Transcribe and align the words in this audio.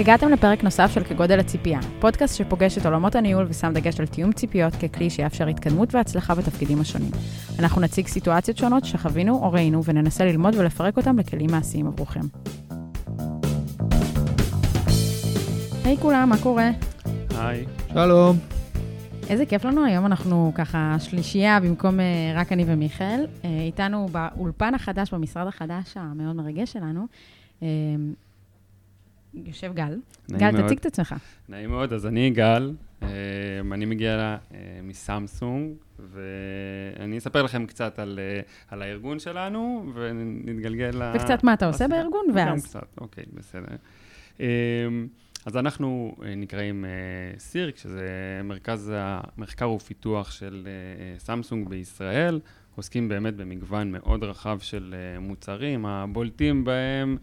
הגעתם 0.00 0.28
לפרק 0.28 0.64
נוסף 0.64 0.90
של 0.94 1.04
כגודל 1.04 1.40
הציפייה, 1.40 1.80
פודקאסט 1.98 2.36
שפוגש 2.36 2.78
את 2.78 2.86
עולמות 2.86 3.14
הניהול 3.14 3.46
ושם 3.48 3.72
דגש 3.74 4.00
על 4.00 4.06
תיאום 4.06 4.32
ציפיות 4.32 4.74
ככלי 4.74 5.10
שיאפשר 5.10 5.46
התקדמות 5.46 5.94
והצלחה 5.94 6.34
בתפקידים 6.34 6.80
השונים. 6.80 7.10
אנחנו 7.58 7.80
נציג 7.80 8.06
סיטואציות 8.06 8.56
שונות 8.56 8.84
שחווינו 8.84 9.34
או 9.34 9.52
ראינו 9.52 9.84
וננסה 9.84 10.24
ללמוד 10.24 10.54
ולפרק 10.54 10.96
אותם 10.96 11.18
לכלים 11.18 11.50
מעשיים 11.50 11.86
עבורכם. 11.86 12.20
היי 15.84 15.96
hey, 15.96 16.00
כולם, 16.00 16.28
מה 16.28 16.36
קורה? 16.42 16.70
היי. 17.38 17.64
שלום. 17.92 18.36
איזה 19.28 19.46
כיף 19.46 19.64
לנו, 19.64 19.84
היום 19.84 20.06
אנחנו 20.06 20.52
ככה 20.54 20.96
שלישייה 20.98 21.60
במקום 21.60 22.00
uh, 22.00 22.02
רק 22.34 22.52
אני 22.52 22.64
ומיכאל. 22.66 23.26
Uh, 23.42 23.46
איתנו 23.66 24.08
באולפן 24.12 24.74
החדש, 24.74 25.14
במשרד 25.14 25.46
החדש 25.46 25.96
המאוד 25.96 26.36
מרגש 26.36 26.72
שלנו. 26.72 27.06
יושב 29.34 29.72
גל. 29.74 29.98
גל, 30.30 30.50
מאוד. 30.50 30.64
תציג 30.66 30.78
את 30.78 30.86
עצמך. 30.86 31.14
נעים 31.48 31.70
מאוד, 31.70 31.92
אז 31.92 32.06
אני 32.06 32.30
גל, 32.30 32.72
uh, 33.00 33.04
אני 33.72 33.84
מגיע 33.84 34.36
uh, 34.50 34.54
מסמסונג, 34.82 35.72
ואני 35.98 37.18
אספר 37.18 37.42
לכם 37.42 37.66
קצת 37.66 37.98
על, 37.98 38.18
uh, 38.18 38.72
על 38.72 38.82
הארגון 38.82 39.18
שלנו, 39.18 39.92
ונתגלגל 39.94 40.90
ל... 40.94 41.12
וקצת 41.16 41.44
מה 41.44 41.52
אתה 41.52 41.66
עושה 41.66 41.88
בארגון, 41.88 42.26
ואז. 42.34 42.48
גם 42.48 42.60
קצת, 42.60 42.86
אוקיי, 43.00 43.24
בסדר. 43.34 43.76
אז 45.46 45.56
אנחנו 45.56 46.16
נקראים 46.36 46.84
סירק, 47.38 47.76
שזה 47.76 48.40
מרכז 48.44 48.92
המחקר 48.96 49.70
ופיתוח 49.70 50.30
של 50.30 50.68
סמסונג 51.18 51.68
בישראל. 51.68 52.40
עוסקים 52.76 53.08
באמת 53.08 53.36
במגוון 53.36 53.92
מאוד 53.92 54.24
רחב 54.24 54.58
של 54.60 54.94
מוצרים, 55.20 55.86
הבולטים 55.86 56.64
בהם 56.64 57.16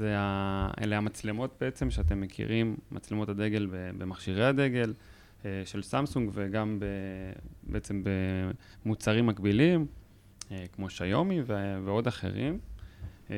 זה 0.00 0.14
ה... 0.18 0.70
אלה 0.80 0.96
המצלמות 0.96 1.56
בעצם 1.60 1.90
שאתם 1.90 2.20
מכירים, 2.20 2.76
מצלמות 2.90 3.28
הדגל 3.28 3.66
במכשירי 3.98 4.46
הדגל 4.46 4.92
אה, 5.44 5.62
של 5.64 5.82
סמסונג 5.82 6.30
וגם 6.32 6.78
ב... 6.80 6.84
בעצם 7.62 8.02
במוצרים 8.84 9.26
מקבילים, 9.26 9.86
אה, 10.52 10.64
כמו 10.72 10.90
שיומי 10.90 11.40
ועוד 11.84 12.06
אחרים. 12.06 12.58
אה, 13.30 13.36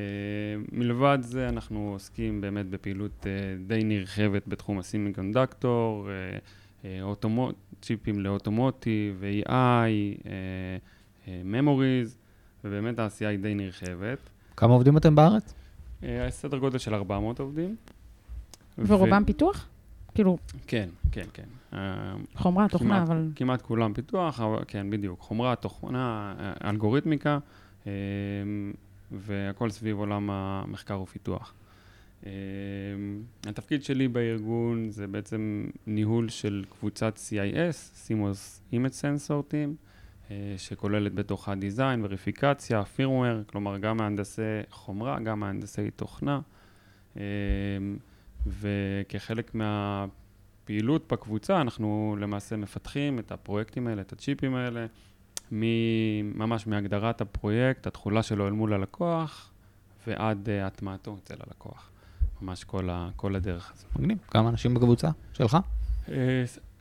מלבד 0.71 1.17
זה 1.21 1.49
אנחנו 1.49 1.89
עוסקים 1.93 2.41
באמת 2.41 2.65
בפעילות 2.65 3.25
די 3.67 3.83
נרחבת 3.83 4.47
בתחום 4.47 4.79
הסימי-קונדקטור, 4.79 6.09
אוטומוט, 7.01 7.55
צ'יפים 7.81 8.19
לאוטומוטיב, 8.19 9.23
AI, 9.47 10.27
memories, 11.25 12.09
ובאמת 12.63 12.99
העשייה 12.99 13.29
היא 13.29 13.39
די 13.39 13.55
נרחבת. 13.55 14.29
כמה 14.57 14.73
עובדים 14.73 14.97
אתם 14.97 15.15
בארץ? 15.15 15.62
היה 16.03 16.31
סדר 16.31 16.57
גודל 16.57 16.77
של 16.77 16.93
400 16.93 17.39
עובדים. 17.39 17.75
ורובם 18.77 19.23
ו... 19.23 19.25
פיתוח? 19.25 19.67
כאילו... 20.15 20.37
כן, 20.67 20.89
כן, 21.11 21.25
כן. 21.33 21.43
אה, 21.73 22.13
חומרה, 22.35 22.67
תוכנה, 22.69 22.87
כמעט, 22.87 23.09
אבל... 23.09 23.29
כמעט 23.35 23.61
כולם 23.61 23.93
פיתוח, 23.93 24.39
אבל 24.39 24.63
כן, 24.67 24.89
בדיוק. 24.89 25.19
חומרה, 25.19 25.55
תוכנה, 25.55 26.33
אלגוריתמיקה, 26.63 27.39
אה, 27.87 27.91
והכל 29.11 29.69
סביב 29.69 29.97
עולם 29.97 30.29
המחקר 30.29 31.01
ופיתוח. 31.01 31.53
אה, 32.25 32.31
התפקיד 33.45 33.83
שלי 33.83 34.07
בארגון 34.07 34.89
זה 34.89 35.07
בעצם 35.07 35.67
ניהול 35.87 36.29
של 36.29 36.63
קבוצת 36.69 37.17
CIS, 37.17 38.07
CMOS 38.07 38.73
Image 38.73 39.01
Sensor 39.01 39.51
Team. 39.51 39.92
אה, 40.31 40.53
שכוללת 40.57 41.13
בתוכה 41.13 41.55
דיזיין, 41.55 42.05
וריפיקציה, 42.05 42.83
פירמוור, 42.83 43.43
כלומר 43.47 43.77
גם 43.77 43.97
מהנדסי 43.97 44.41
חומרה, 44.71 45.19
גם 45.19 45.39
מהנדסי 45.39 45.91
תוכנה. 45.91 46.39
אה, 47.17 47.23
וכחלק 48.47 49.55
מהפעילות 49.55 51.13
בקבוצה, 51.13 51.61
אנחנו 51.61 52.15
למעשה 52.19 52.55
מפתחים 52.55 53.19
את 53.19 53.31
הפרויקטים 53.31 53.87
האלה, 53.87 54.01
את 54.01 54.13
הצ'יפים 54.13 54.55
האלה, 54.55 54.85
ממש 55.51 56.67
מהגדרת 56.67 57.21
הפרויקט, 57.21 57.87
התכולה 57.87 58.23
שלו 58.23 58.47
אל 58.47 58.51
מול 58.51 58.73
הלקוח, 58.73 59.49
ועד 60.07 60.47
uh, 60.47 60.67
הטמעתו 60.67 61.17
אצל 61.23 61.35
הלקוח. 61.47 61.89
ממש 62.41 62.63
כל, 62.63 62.89
ה, 62.89 63.09
כל 63.15 63.35
הדרך 63.35 63.71
הזאת. 63.73 63.95
מגניב. 63.95 64.17
כמה 64.27 64.49
אנשים 64.49 64.73
בקבוצה 64.73 65.09
שלך? 65.33 65.57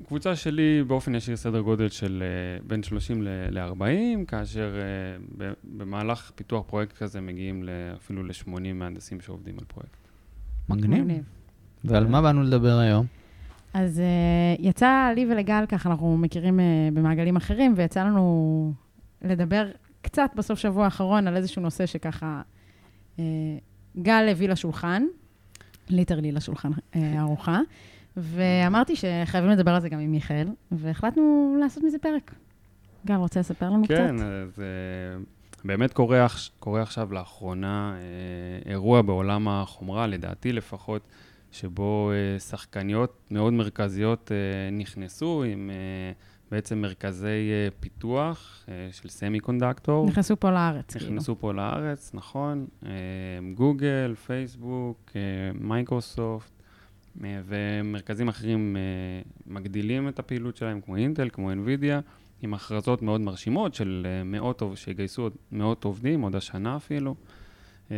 Uh, 0.02 0.06
קבוצה 0.06 0.36
שלי 0.36 0.84
באופן 0.86 1.14
ישיר 1.14 1.36
סדר 1.36 1.60
גודל 1.60 1.88
של 1.88 2.22
uh, 2.62 2.68
בין 2.68 2.82
30 2.82 3.22
ל-40, 3.22 4.26
כאשר 4.26 4.74
uh, 5.38 5.42
במהלך 5.64 6.32
פיתוח 6.34 6.64
פרויקט 6.66 6.96
כזה 6.96 7.20
מגיעים 7.20 7.68
אפילו 7.96 8.22
ל-80 8.22 8.72
מהנדסים 8.74 9.20
שעובדים 9.20 9.58
על 9.58 9.64
פרויקט. 9.64 10.08
מגניב. 10.68 11.06
ועל 11.84 12.06
מה 12.06 12.22
באנו 12.22 12.42
לדבר 12.42 12.78
היום? 12.78 13.06
אז 13.74 13.98
uh, 13.98 14.62
יצא 14.62 15.12
לי 15.14 15.26
ולגל, 15.30 15.64
ככה 15.68 15.90
אנחנו 15.90 16.16
מכירים 16.16 16.60
במעגלים 16.92 17.36
אחרים, 17.36 17.74
ויצא 17.76 18.04
לנו 18.04 18.72
לדבר 19.22 19.70
קצת 20.02 20.30
בסוף 20.36 20.58
שבוע 20.58 20.84
האחרון 20.84 21.28
על 21.28 21.36
איזשהו 21.36 21.62
נושא 21.62 21.86
שככה 21.86 22.42
גל 23.98 24.28
הביא 24.30 24.48
לשולחן, 24.48 25.02
literally 25.88 26.32
לשולחן 26.32 26.70
ארוחה. 26.96 27.60
ואמרתי 28.16 28.96
שחייבים 28.96 29.50
לדבר 29.50 29.70
על 29.70 29.80
זה 29.80 29.88
גם 29.88 29.98
עם 29.98 30.12
מיכאל, 30.12 30.48
והחלטנו 30.72 31.56
לעשות 31.60 31.84
מזה 31.84 31.98
פרק. 31.98 32.34
גל, 33.06 33.14
רוצה 33.14 33.40
לספר 33.40 33.70
לנו 33.70 33.86
כן, 33.88 33.94
קצת? 33.94 33.96
כן, 33.96 34.16
זה 34.50 34.66
באמת 35.64 35.92
קורה, 35.92 36.26
קורה 36.58 36.82
עכשיו 36.82 37.12
לאחרונה 37.12 37.94
אה, 37.96 38.70
אירוע 38.70 39.02
בעולם 39.02 39.48
החומרה, 39.48 40.06
לדעתי 40.06 40.52
לפחות, 40.52 41.02
שבו 41.52 42.10
אה, 42.12 42.38
שחקניות 42.38 43.18
מאוד 43.30 43.52
מרכזיות 43.52 44.32
אה, 44.32 44.70
נכנסו 44.70 45.44
עם 45.44 45.70
בעצם 46.50 46.78
מרכזי 46.78 47.50
פיתוח 47.80 48.66
של 48.92 49.08
semiconductor. 49.08 50.06
נכנסו 50.06 50.40
פה 50.40 50.50
לארץ. 50.50 50.96
כאילו. 50.96 51.10
נכנסו 51.10 51.24
כאילו. 51.24 51.40
פה 51.40 51.52
לארץ, 51.52 52.10
נכון. 52.14 52.66
גוגל, 53.54 54.14
פייסבוק, 54.26 55.12
מייקרוסופט. 55.54 56.61
ומרכזים 57.20 58.28
אחרים 58.28 58.76
אה, 58.76 58.82
מגדילים 59.46 60.08
את 60.08 60.18
הפעילות 60.18 60.56
שלהם, 60.56 60.80
כמו 60.80 60.96
אינטל, 60.96 61.28
כמו 61.32 61.52
NVIDIA, 61.52 62.00
עם 62.42 62.54
הכרזות 62.54 63.02
מאוד 63.02 63.20
מרשימות 63.20 63.74
של 63.74 64.06
אה, 64.06 64.24
מאות, 64.24 64.62
שיגייסו 64.74 65.22
עוד 65.22 65.32
מאות 65.52 65.84
עובדים, 65.84 66.20
עוד 66.20 66.36
השנה 66.36 66.76
אפילו. 66.76 67.14
אה, 67.90 67.96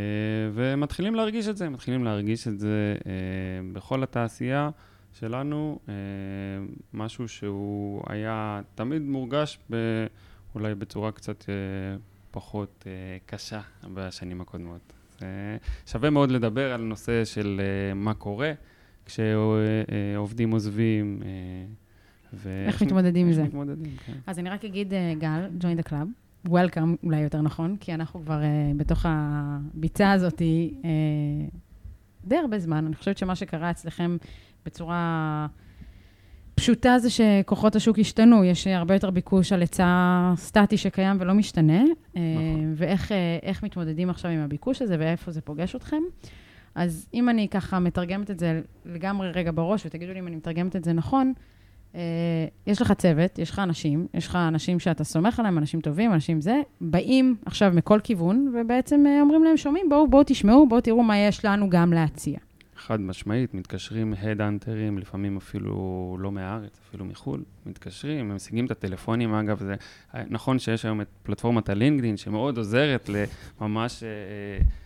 ומתחילים 0.54 1.14
להרגיש 1.14 1.48
את 1.48 1.56
זה, 1.56 1.68
מתחילים 1.68 2.04
להרגיש 2.04 2.48
את 2.48 2.58
זה 2.58 2.96
בכל 3.72 4.02
התעשייה 4.02 4.70
שלנו, 5.12 5.78
משהו 6.92 7.28
שהוא 7.28 8.02
היה 8.06 8.60
תמיד 8.74 9.02
מורגש 9.02 9.58
ב, 9.70 9.76
אולי 10.54 10.74
בצורה 10.74 11.12
קצת 11.12 11.44
פחות 12.30 12.84
קשה 13.26 13.60
בשנים 13.94 14.40
הקודמות. 14.40 14.92
שווה 15.86 16.10
מאוד 16.10 16.30
לדבר 16.30 16.72
על 16.72 16.80
נושא 16.80 17.24
של 17.24 17.60
מה 17.94 18.14
קורה. 18.14 18.52
כשעובדים 19.06 20.50
עוזבים. 20.50 21.22
אה, 21.24 21.28
ואיך 22.32 22.82
מתמודדים 22.82 23.26
עם 23.26 23.32
זה? 23.32 23.40
איך 23.40 23.48
מתמודדים, 23.48 23.96
כן. 24.06 24.12
אז 24.26 24.38
אני 24.38 24.50
רק 24.50 24.64
אגיד, 24.64 24.94
אה, 24.94 25.12
גל, 25.18 25.48
join 25.60 25.84
the 25.84 25.88
club, 25.88 26.48
welcome 26.48 27.04
אולי 27.04 27.20
יותר 27.20 27.40
נכון, 27.40 27.76
כי 27.80 27.94
אנחנו 27.94 28.20
כבר 28.20 28.40
uh, 28.40 28.76
בתוך 28.76 29.06
הביצה 29.08 30.12
הזאת 30.12 30.38
uh, 30.38 30.84
די 32.24 32.36
הרבה 32.36 32.58
זמן. 32.58 32.86
אני 32.86 32.94
חושבת 32.94 33.18
שמה 33.18 33.34
שקרה 33.36 33.70
אצלכם 33.70 34.16
בצורה 34.66 35.46
פשוטה 36.54 36.98
זה 36.98 37.10
שכוחות 37.10 37.76
השוק 37.76 37.98
השתנו, 37.98 38.44
יש 38.44 38.66
הרבה 38.66 38.94
יותר 38.94 39.10
ביקוש 39.10 39.52
על 39.52 39.60
היצע 39.60 40.32
סטטי 40.36 40.76
שקיים 40.76 41.16
ולא 41.20 41.34
משתנה, 41.34 41.82
נכון. 41.82 42.72
ואיך 42.76 43.62
מתמודדים 43.62 44.10
עכשיו 44.10 44.30
עם 44.30 44.40
הביקוש 44.40 44.82
הזה 44.82 44.96
ואיפה 44.98 45.30
זה 45.30 45.40
פוגש 45.40 45.76
אתכם. 45.76 46.02
אז 46.74 47.06
אם 47.14 47.28
אני 47.28 47.48
ככה 47.48 47.78
מתרגמת 47.78 48.30
את 48.30 48.38
זה 48.38 48.60
לגמרי 48.84 49.30
רגע 49.30 49.50
בראש, 49.54 49.86
ותגידו 49.86 50.12
לי 50.12 50.18
אם 50.18 50.26
אני 50.26 50.36
מתרגמת 50.36 50.76
את 50.76 50.84
זה 50.84 50.92
נכון, 50.92 51.32
אה, 51.94 52.00
יש 52.66 52.82
לך 52.82 52.92
צוות, 52.92 53.38
יש 53.38 53.50
לך 53.50 53.58
אנשים, 53.58 54.06
יש 54.14 54.26
לך 54.26 54.36
אנשים 54.36 54.80
שאתה 54.80 55.04
סומך 55.04 55.40
עליהם, 55.40 55.58
אנשים 55.58 55.80
טובים, 55.80 56.12
אנשים 56.12 56.40
זה, 56.40 56.60
באים 56.80 57.36
עכשיו 57.46 57.72
מכל 57.74 58.00
כיוון, 58.04 58.52
ובעצם 58.54 59.04
אה, 59.06 59.20
אומרים 59.20 59.44
להם, 59.44 59.56
שומעים, 59.56 59.88
בואו, 59.88 60.08
בואו 60.08 60.22
תשמעו, 60.26 60.68
בואו 60.68 60.80
תראו 60.80 61.02
מה 61.02 61.18
יש 61.18 61.44
לנו 61.44 61.70
גם 61.70 61.92
להציע. 61.92 62.38
חד 62.76 63.00
משמעית, 63.00 63.54
מתקשרים 63.54 64.14
הדאנטרים, 64.22 64.98
לפעמים 64.98 65.36
אפילו 65.36 66.16
לא 66.20 66.32
מהארץ, 66.32 66.80
אפילו 66.88 67.04
מחו"ל, 67.04 67.42
מתקשרים, 67.66 68.30
הם 68.30 68.36
משיגים 68.36 68.66
את 68.66 68.70
הטלפונים, 68.70 69.34
אגב, 69.34 69.58
זה 69.58 69.74
נכון 70.30 70.58
שיש 70.58 70.84
היום 70.84 71.00
את 71.00 71.06
פלטפורמת 71.22 71.68
הלינקדאין, 71.68 72.16
שמאוד 72.16 72.58
עוזרת 72.58 73.10
לממש... 73.60 74.02
אה, 74.02 74.08
אה, 74.08 74.83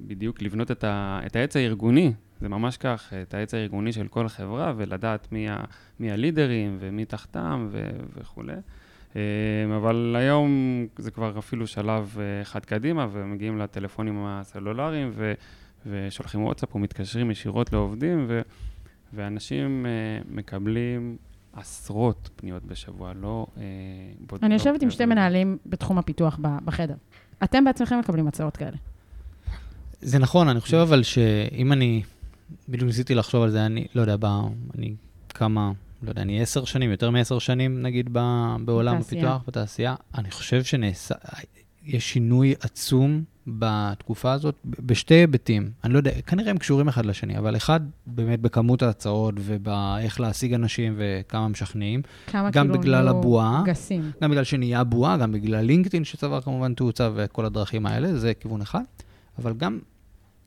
בדיוק 0.00 0.42
לבנות 0.42 0.70
את, 0.70 0.84
ה, 0.84 1.20
את 1.26 1.36
העץ 1.36 1.56
הארגוני, 1.56 2.12
זה 2.40 2.48
ממש 2.48 2.76
כך, 2.76 3.12
את 3.22 3.34
העץ 3.34 3.54
הארגוני 3.54 3.92
של 3.92 4.08
כל 4.08 4.28
חברה, 4.28 4.72
ולדעת 4.76 5.32
מי, 5.32 5.48
ה, 5.48 5.64
מי 6.00 6.12
הלידרים 6.12 6.76
ומי 6.80 7.04
תחתם 7.04 7.68
ו, 7.70 7.90
וכולי. 8.16 8.52
אה, 9.16 9.76
אבל 9.76 10.16
היום 10.18 10.50
זה 10.98 11.10
כבר 11.10 11.38
אפילו 11.38 11.66
שלב 11.66 12.16
אה, 12.20 12.42
אחד 12.42 12.64
קדימה, 12.64 13.06
ומגיעים 13.12 13.58
לטלפונים 13.58 14.24
הסלולריים, 14.26 15.10
ו, 15.14 15.32
ושולחים 15.86 16.44
וואטסאפ 16.44 16.74
או 16.74 16.78
מתקשרים 16.78 17.30
ישירות 17.30 17.72
לעובדים, 17.72 18.24
ו, 18.28 18.40
ואנשים 19.14 19.86
uh, 19.86 20.26
מקבלים 20.34 21.16
עשרות 21.52 22.30
פניות 22.36 22.64
בשבוע, 22.64 23.12
לא... 23.14 23.46
בוד, 24.20 24.40
אני 24.42 24.54
יושבת 24.54 24.82
עם 24.82 24.90
שתי 24.90 25.06
מנהלים 25.06 25.58
בתחום 25.66 25.98
הפיתוח 25.98 26.38
בחדר. 26.64 26.94
אתם 27.44 27.64
בעצמכם 27.64 27.98
מקבלים 27.98 28.28
הצעות 28.28 28.56
כאלה. 28.56 28.76
זה 30.00 30.18
נכון, 30.18 30.48
אני 30.48 30.60
חושב 30.60 30.76
אבל 30.76 31.02
שאם 31.02 31.72
אני, 31.72 32.02
בדיוק 32.68 32.86
ניסיתי 32.86 33.14
לחשוב 33.14 33.42
על 33.42 33.50
זה, 33.50 33.66
אני 33.66 33.86
לא 33.94 34.00
יודע, 34.00 34.16
בא, 34.16 34.40
אני 34.78 34.94
כמה, 35.28 35.72
לא 36.02 36.08
יודע, 36.08 36.22
אני 36.22 36.42
עשר 36.42 36.64
שנים, 36.64 36.90
יותר 36.90 37.10
מעשר 37.10 37.38
שנים, 37.38 37.82
נגיד, 37.82 38.08
ב, 38.12 38.18
בעולם 38.64 38.98
בתעשייה. 38.98 39.22
הפיתוח, 39.22 39.42
בתעשייה, 39.46 39.94
אני 40.14 40.30
חושב 40.30 40.64
שנעשה, 40.64 41.14
יש 41.84 42.12
שינוי 42.12 42.54
עצום 42.60 43.24
בתקופה 43.46 44.32
הזאת 44.32 44.54
בשתי 44.64 45.14
היבטים. 45.14 45.70
אני 45.84 45.92
לא 45.92 45.98
יודע, 45.98 46.10
כנראה 46.26 46.50
הם 46.50 46.58
קשורים 46.58 46.88
אחד 46.88 47.06
לשני, 47.06 47.38
אבל 47.38 47.56
אחד, 47.56 47.80
באמת 48.06 48.40
בכמות 48.40 48.82
ההצעות 48.82 49.34
ובאיך 49.38 50.20
להשיג 50.20 50.54
אנשים 50.54 50.94
וכמה 50.96 51.48
משכנעים. 51.48 52.02
כמה 52.26 52.50
גם 52.50 52.66
כאילו 52.66 52.80
בגלל 52.80 53.08
הבועה, 53.08 53.62
גסים. 53.66 54.10
גם 54.22 54.30
בגלל 54.30 54.44
שנהיה 54.44 54.84
בועה, 54.84 55.16
גם 55.16 55.32
בגלל 55.32 55.60
לינקדאין 55.64 56.04
שצבר 56.04 56.40
כמובן 56.40 56.74
תאוצה 56.74 57.10
וכל 57.14 57.44
הדרכים 57.44 57.86
האלה, 57.86 58.18
זה 58.18 58.34
כיוון 58.34 58.60
אחד. 58.60 58.82
אבל 59.38 59.52
גם 59.52 59.78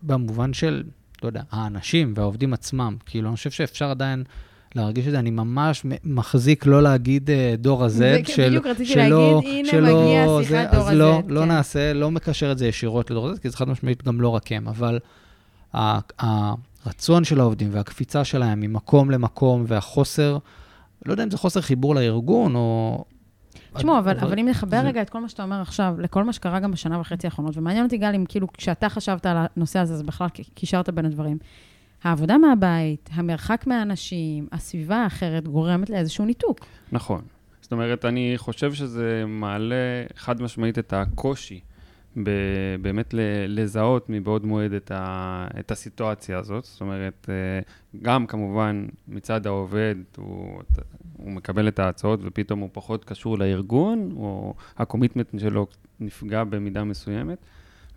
במובן 0.04 0.54
של, 0.54 0.84
לא 1.24 1.28
יודע, 1.28 1.42
האנשים 1.52 2.14
והעובדים 2.16 2.54
עצמם. 2.54 2.96
כאילו, 3.06 3.30
אני 3.30 3.36
חושב 3.36 3.52
שאפשר 3.52 3.90
עדיין 3.90 4.24
להרגיש 4.76 5.08
את 5.08 5.12
זה. 5.12 5.20
אני 5.20 5.30
ממש 5.30 5.86
מחזיק 6.04 6.66
לא 6.66 6.84
להגיד 6.84 7.30
uh, 7.30 7.58
דור 7.58 7.84
ה-Z, 7.84 7.90
של, 7.90 8.24
שלא... 8.26 8.48
בדיוק 8.48 8.66
רציתי 8.66 8.96
להגיד, 8.96 9.14
הנה 9.44 9.70
שלא, 9.72 10.02
מגיע 10.02 10.26
שיחת 10.44 10.74
דור 10.74 10.88
ה-Z. 10.88 10.92
אז 10.92 10.98
לא, 10.98 11.22
לא 11.28 11.42
כן. 11.42 11.48
נעשה, 11.48 11.94
לא 11.94 12.12
מקשר 12.12 12.52
את 12.52 12.58
זה 12.58 12.68
ישירות 12.68 13.12
לדור 13.12 13.30
ה-Z, 13.30 13.40
כי 13.40 13.50
זה 13.50 13.58
חד 13.58 13.70
משמעית 13.70 14.04
גם 14.04 14.22
לא 14.22 14.30
רק 14.30 14.52
הם, 14.52 14.68
אבל 14.68 15.00
הרצון 16.20 17.24
של 17.24 17.40
העובדים 17.40 17.70
והקפיצה 17.72 18.24
שלהם 18.24 18.60
ממקום 18.60 19.12
למקום 19.12 19.64
והחוסר, 19.68 20.38
לא 21.06 21.12
יודע 21.12 21.24
אם 21.24 21.32
זה 21.32 21.38
חוסר 21.38 21.62
חיבור 21.62 21.96
לארגון, 21.96 22.56
או 22.56 23.04
תשמעו, 23.74 24.00
אבל, 24.00 24.20
אבל 24.20 24.40
אם 24.40 24.48
נחבר 24.50 24.82
זה... 24.82 24.88
רגע 24.88 25.02
את 25.02 25.10
כל 25.10 25.20
מה 25.22 25.30
שאתה 25.30 25.44
אומר 25.44 25.62
עכשיו, 25.62 25.96
לכל 26.00 26.24
מה 26.24 26.34
שקרה 26.34 26.60
גם 26.60 26.72
בשנה 26.72 27.00
וחצי 27.00 27.28
האחרונות, 27.28 27.58
ומעניין 27.58 27.86
אותי, 27.86 27.98
גל, 27.98 28.16
אם 28.16 28.26
כאילו, 28.28 28.48
כשאתה 28.54 28.90
חשבת 28.90 29.26
על 29.26 29.38
הנושא 29.56 29.80
הזה, 29.80 29.94
אז 29.94 30.04
בכלל 30.04 30.28
קישרת 30.54 30.90
בין 30.90 31.06
הדברים. 31.06 31.38
העבודה 32.06 32.38
מהבית, 32.38 33.10
המרחק 33.14 33.68
מהאנשים, 33.68 34.48
הסביבה 34.52 34.96
האחרת, 34.96 35.48
גורמת 35.48 35.90
לאיזשהו 35.90 36.26
ניתוק. 36.26 36.60
נכון. 36.92 37.22
זאת 37.62 37.72
אומרת, 37.72 38.06
אני 38.06 38.34
חושב 38.38 38.74
שזה 38.74 39.24
מעלה 39.28 39.76
חד 40.16 40.42
משמעית 40.42 40.80
את 40.80 40.94
הקושי 40.94 41.60
ב- 42.24 42.30
באמת 42.82 43.14
לזהות 43.48 44.06
מבעוד 44.10 44.46
מועד 44.46 44.74
את, 44.74 44.92
ה- 44.92 45.48
את 45.60 45.72
הסיטואציה 45.72 46.38
הזאת. 46.38 46.64
זאת 46.64 46.82
אומרת, 46.82 47.30
אה, 47.30 47.60
גם 48.02 48.28
כמובן 48.28 48.86
מצד 49.08 49.48
העובד, 49.48 49.96
הוא, 50.18 50.62
הוא 51.18 51.32
מקבל 51.32 51.68
את 51.68 51.80
ההצעות 51.80 52.20
ופתאום 52.24 52.60
הוא 52.60 52.70
פחות 52.74 53.06
קשור 53.06 53.38
לארגון, 53.38 54.10
או 54.16 54.54
ה 54.78 54.83
commitment 54.83 55.40
שלו 55.40 55.68
נפגע 56.00 56.44
במידה 56.44 56.84
מסוימת. 56.84 57.38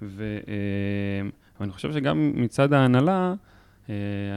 ו- 0.02 0.38
אה, 0.48 1.28
ואני 1.60 1.72
חושב 1.72 1.92
שגם 1.92 2.32
מצד 2.34 2.72
ההנהלה, 2.72 3.34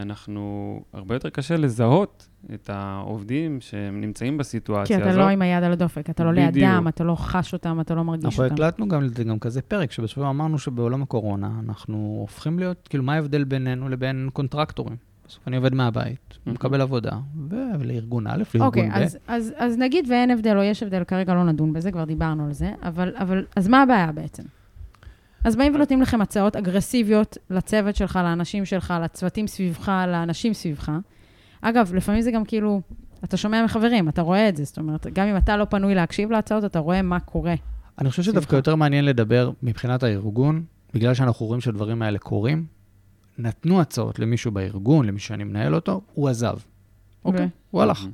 אנחנו, 0.01 0.79
הרבה 0.93 1.15
יותר 1.15 1.29
קשה 1.29 1.57
לזהות 1.57 2.27
את 2.53 2.69
העובדים 2.69 3.61
שהם 3.61 4.01
נמצאים 4.01 4.37
בסיטואציה 4.37 4.97
הזאת. 4.97 5.07
כי 5.07 5.13
אתה 5.13 5.19
לא 5.19 5.29
עם 5.29 5.41
היד 5.41 5.63
על 5.63 5.71
הדופק, 5.71 6.09
אתה 6.09 6.23
לא 6.23 6.31
בדיוק. 6.31 6.55
לידם, 6.55 6.85
אתה 6.89 7.03
לא 7.03 7.15
חש 7.15 7.53
אותם, 7.53 7.79
אתה 7.81 7.95
לא 7.95 8.03
מרגיש 8.03 8.25
אנחנו 8.25 8.43
אותם. 8.43 8.53
אנחנו 8.53 8.65
הקלטנו 8.65 8.87
גם, 8.87 9.07
גם 9.27 9.39
כזה 9.39 9.61
פרק, 9.61 9.91
שבסופו 9.91 10.29
אמרנו 10.29 10.59
שבעולם 10.59 11.01
הקורונה 11.01 11.51
אנחנו 11.65 12.17
הופכים 12.21 12.59
להיות, 12.59 12.87
כאילו, 12.87 13.03
מה 13.03 13.13
ההבדל 13.13 13.43
בינינו 13.43 13.89
לבין 13.89 14.29
contractorים? 14.33 14.95
בסוף 15.27 15.47
אני 15.47 15.55
עובד 15.57 15.75
מהבית, 15.75 16.19
mm-hmm. 16.31 16.49
מקבל 16.49 16.81
עבודה, 16.81 17.11
ולארגון 17.49 18.27
א', 18.27 18.31
לארגון 18.31 18.45
okay, 18.55 18.61
ב'. 18.61 18.65
אוקיי, 18.65 18.89
אז, 18.93 19.17
אז, 19.27 19.53
אז 19.57 19.77
נגיד 19.77 20.05
ואין 20.09 20.31
הבדל 20.31 20.57
או 20.57 20.63
יש 20.63 20.83
הבדל, 20.83 21.03
כרגע 21.03 21.33
לא 21.33 21.43
נדון 21.43 21.73
בזה, 21.73 21.91
כבר 21.91 22.03
דיברנו 22.03 22.45
על 22.45 22.53
זה, 22.53 22.71
אבל, 22.83 23.13
אבל 23.15 23.45
אז 23.55 23.67
מה 23.67 23.81
הבעיה 23.81 24.11
בעצם? 24.11 24.43
אז 25.43 25.55
באים 25.55 25.75
ונותנים 25.75 26.01
לכם 26.01 26.21
הצעות 26.21 26.55
אגרסיביות 26.55 27.37
לצוות 27.49 27.95
שלך, 27.95 28.19
לאנשים 28.23 28.65
שלך, 28.65 28.93
לצוותים 29.03 29.47
סביבך, 29.47 29.91
לאנשים 30.07 30.53
סביבך. 30.53 30.91
אגב, 31.61 31.91
לפעמים 31.95 32.21
זה 32.21 32.31
גם 32.31 32.45
כאילו, 32.45 32.81
אתה 33.23 33.37
שומע 33.37 33.65
מחברים, 33.65 34.09
אתה 34.09 34.21
רואה 34.21 34.49
את 34.49 34.57
זה, 34.57 34.63
זאת 34.63 34.77
אומרת, 34.77 35.07
גם 35.07 35.27
אם 35.27 35.37
אתה 35.37 35.57
לא 35.57 35.65
פנוי 35.65 35.95
להקשיב 35.95 36.31
להצעות, 36.31 36.65
אתה 36.65 36.79
רואה 36.79 37.01
מה 37.01 37.19
קורה. 37.19 37.55
אני 37.99 38.09
חושב 38.09 38.23
שדווקא 38.23 38.55
יותר 38.55 38.75
מעניין 38.75 39.05
לדבר 39.05 39.51
מבחינת 39.63 40.03
הארגון, 40.03 40.63
בגלל 40.93 41.13
שאנחנו 41.13 41.45
רואים 41.45 41.61
שהדברים 41.61 42.01
האלה 42.01 42.19
קורים. 42.19 42.65
נתנו 43.37 43.81
הצעות 43.81 44.19
למישהו 44.19 44.51
בארגון, 44.51 45.05
למישהו 45.05 45.27
שאני 45.27 45.43
מנהל 45.43 45.75
אותו, 45.75 46.01
הוא 46.13 46.29
עזב. 46.29 46.57
אוקיי, 47.25 47.49
הוא 47.71 47.81
הלך. 47.81 48.05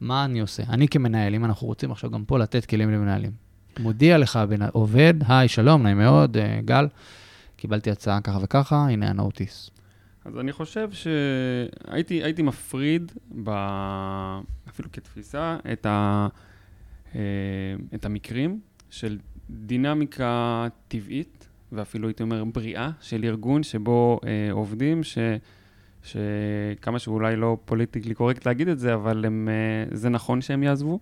מה 0.00 0.24
אני 0.24 0.40
עושה? 0.40 0.62
אני 0.68 0.88
כמנהל, 0.88 1.34
אם 1.34 1.44
אנחנו 1.44 1.66
רוצים 1.66 1.90
עכשיו 1.90 2.10
גם 2.10 2.24
פה 2.24 2.38
לתת 2.38 2.64
כלים 2.64 2.90
למנהלים, 2.90 3.32
מודיע 3.80 4.18
לך, 4.18 4.38
בין 4.48 4.62
עובד, 4.62 5.14
היי, 5.28 5.48
שלום, 5.48 5.82
נעים 5.82 5.98
מאוד, 5.98 6.36
אה, 6.36 6.60
גל, 6.64 6.88
קיבלתי 7.56 7.90
הצעה 7.90 8.20
ככה 8.20 8.38
וככה, 8.42 8.76
הנה 8.76 9.10
הנוטיס. 9.10 9.70
אז 10.24 10.38
אני 10.38 10.52
חושב 10.52 10.88
שהייתי 10.92 12.42
מפריד, 12.42 13.12
ב... 13.44 13.50
אפילו 14.68 14.88
כתפיסה, 14.92 15.56
את, 15.72 15.86
ה... 15.86 16.28
אה, 17.14 17.20
את 17.94 18.04
המקרים 18.04 18.60
של 18.90 19.18
דינמיקה 19.50 20.66
טבעית, 20.88 21.48
ואפילו 21.72 22.08
הייתי 22.08 22.22
אומר 22.22 22.44
בריאה, 22.44 22.90
של 23.00 23.24
ארגון 23.24 23.62
שבו 23.62 24.20
אה, 24.24 24.52
עובדים, 24.52 25.02
ש... 25.02 25.18
שכמה 26.02 26.98
שאולי 26.98 27.36
לא 27.36 27.56
פוליטיקלי 27.64 28.14
קורקט 28.14 28.46
להגיד 28.46 28.68
את 28.68 28.78
זה, 28.78 28.94
אבל 28.94 29.24
הם, 29.24 29.48
אה, 29.48 29.96
זה 29.96 30.08
נכון 30.08 30.40
שהם 30.40 30.62
יעזבו. 30.62 30.98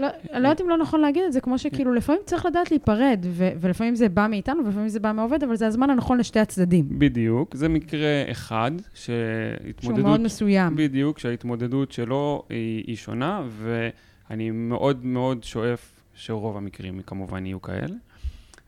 לא, 0.00 0.06
אני 0.32 0.42
לא 0.42 0.48
יודעת 0.48 0.60
אם 0.60 0.68
לא 0.68 0.78
נכון 0.78 1.00
להגיד 1.00 1.22
את 1.26 1.32
זה, 1.32 1.40
כמו 1.40 1.58
שכאילו 1.58 1.94
לפעמים 1.94 2.20
צריך 2.26 2.46
לדעת 2.46 2.70
להיפרד, 2.70 3.26
ו- 3.28 3.50
ולפעמים 3.60 3.94
זה 3.94 4.08
בא 4.08 4.26
מאיתנו, 4.30 4.64
ולפעמים 4.64 4.88
זה 4.88 5.00
בא 5.00 5.12
מהעובד, 5.12 5.44
אבל 5.44 5.56
זה 5.56 5.66
הזמן 5.66 5.90
הנכון 5.90 6.18
לשתי 6.18 6.40
הצדדים. 6.40 6.86
בדיוק, 6.88 7.54
זה 7.56 7.68
מקרה 7.68 8.22
אחד, 8.30 8.70
שהתמודדות... 8.94 9.82
שהוא 9.82 10.08
מאוד 10.08 10.20
מסוים. 10.20 10.76
בדיוק, 10.76 11.18
שההתמודדות 11.18 11.92
שלו 11.92 12.42
היא, 12.48 12.84
היא 12.86 12.96
שונה, 12.96 13.42
ואני 13.48 14.50
מאוד 14.50 15.04
מאוד 15.04 15.44
שואף 15.44 16.00
שרוב 16.14 16.56
המקרים 16.56 17.00
כמובן 17.06 17.46
יהיו 17.46 17.62
כאלה. 17.62 17.94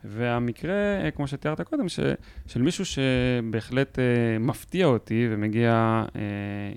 והמקרה, 0.03 1.11
כמו 1.15 1.27
שתיארת 1.27 1.61
קודם, 1.61 1.89
ש, 1.89 1.99
של 2.47 2.61
מישהו 2.61 2.85
שבהחלט 2.85 3.99
אה, 3.99 4.03
מפתיע 4.39 4.85
אותי 4.85 5.27
ומגיע 5.31 5.71
אה, 6.15 6.21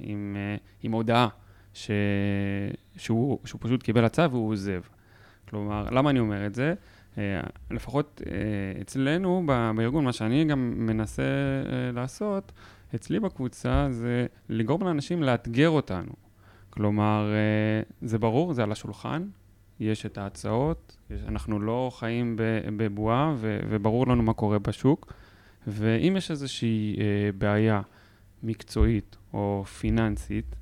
עם, 0.03 0.37
אה, 0.39 0.57
עם 0.83 0.93
הודעה 0.93 1.29
ש... 1.75 1.91
שהוא, 2.97 3.39
שהוא 3.45 3.61
פשוט 3.63 3.83
קיבל 3.83 4.05
הצעה 4.05 4.29
והוא 4.31 4.53
עוזב. 4.53 4.81
כלומר, 5.49 5.87
למה 5.91 6.11
אני 6.11 6.21
אומר 6.21 6.47
את 6.47 6.55
זה? 6.55 6.75
Uh, 7.15 7.19
לפחות 7.71 8.23
uh, 8.25 8.29
אצלנו 8.81 9.47
בארגון, 9.77 10.05
מה 10.05 10.13
שאני 10.13 10.45
גם 10.45 10.75
מנסה 10.77 11.23
uh, 11.23 11.95
לעשות, 11.95 12.53
אצלי 12.95 13.21
בקבוצה, 13.21 13.87
זה 13.91 14.27
לגרום 14.49 14.83
לאנשים 14.83 15.23
לאתגר 15.23 15.69
אותנו. 15.69 16.13
כלומר, 16.71 17.33
זה 18.03 18.19
ברור, 18.19 18.53
זה 18.53 18.63
על 18.63 18.73
השולחן, 18.73 19.23
יש 19.81 20.07
את 20.07 20.19
ההצעות, 20.19 20.97
יש, 21.11 21.21
אנחנו 21.29 21.61
לא 21.61 21.91
חיים 21.95 22.37
בבועה, 22.77 23.35
ו, 23.37 23.61
וברור 23.69 24.07
לנו 24.07 24.23
מה 24.23 24.33
קורה 24.33 24.59
בשוק, 24.59 25.13
ואם 25.67 26.15
יש 26.17 26.31
איזושהי 26.31 26.97
בעיה 27.39 27.81
מקצועית 28.43 29.17
או 29.33 29.65
פיננסית, 29.81 30.57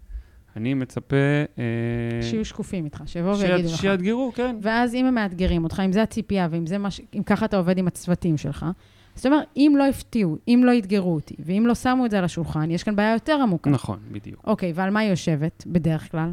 אני 0.56 0.74
מצפה... 0.74 1.16
אה, 1.58 2.22
שיהיו 2.22 2.44
שקופים 2.44 2.84
איתך, 2.84 3.02
שיבואו 3.06 3.38
ויגידו 3.38 3.68
לך. 3.68 3.80
שיאתגרו, 3.80 4.32
כן. 4.34 4.56
ואז 4.62 4.94
אם 4.94 5.06
הם 5.06 5.14
מאתגרים 5.14 5.64
אותך, 5.64 5.82
אם 5.84 5.92
זה 5.92 6.02
הציפייה, 6.02 6.48
ואם 6.50 6.66
זה 6.66 6.78
מה 6.78 6.90
ש... 6.90 7.00
אם 7.14 7.22
ככה 7.22 7.44
אתה 7.46 7.56
עובד 7.56 7.78
עם 7.78 7.86
הצוותים 7.86 8.36
שלך, 8.36 8.66
זאת 9.14 9.26
אומרת, 9.26 9.46
אם 9.56 9.74
לא 9.78 9.86
הפתיעו, 9.86 10.38
אם 10.48 10.62
לא 10.64 10.78
אתגרו 10.78 11.14
אותי, 11.14 11.34
ואם 11.38 11.64
לא 11.66 11.74
שמו 11.74 12.06
את 12.06 12.10
זה 12.10 12.18
על 12.18 12.24
השולחן, 12.24 12.70
יש 12.70 12.82
כאן 12.82 12.96
בעיה 12.96 13.12
יותר 13.12 13.38
עמוקה. 13.42 13.70
נכון, 13.70 13.98
בדיוק. 14.12 14.40
אוקיי, 14.46 14.72
ועל 14.74 14.90
מה 14.90 15.00
היא 15.00 15.10
יושבת 15.10 15.64
בדרך 15.66 16.10
כלל? 16.10 16.32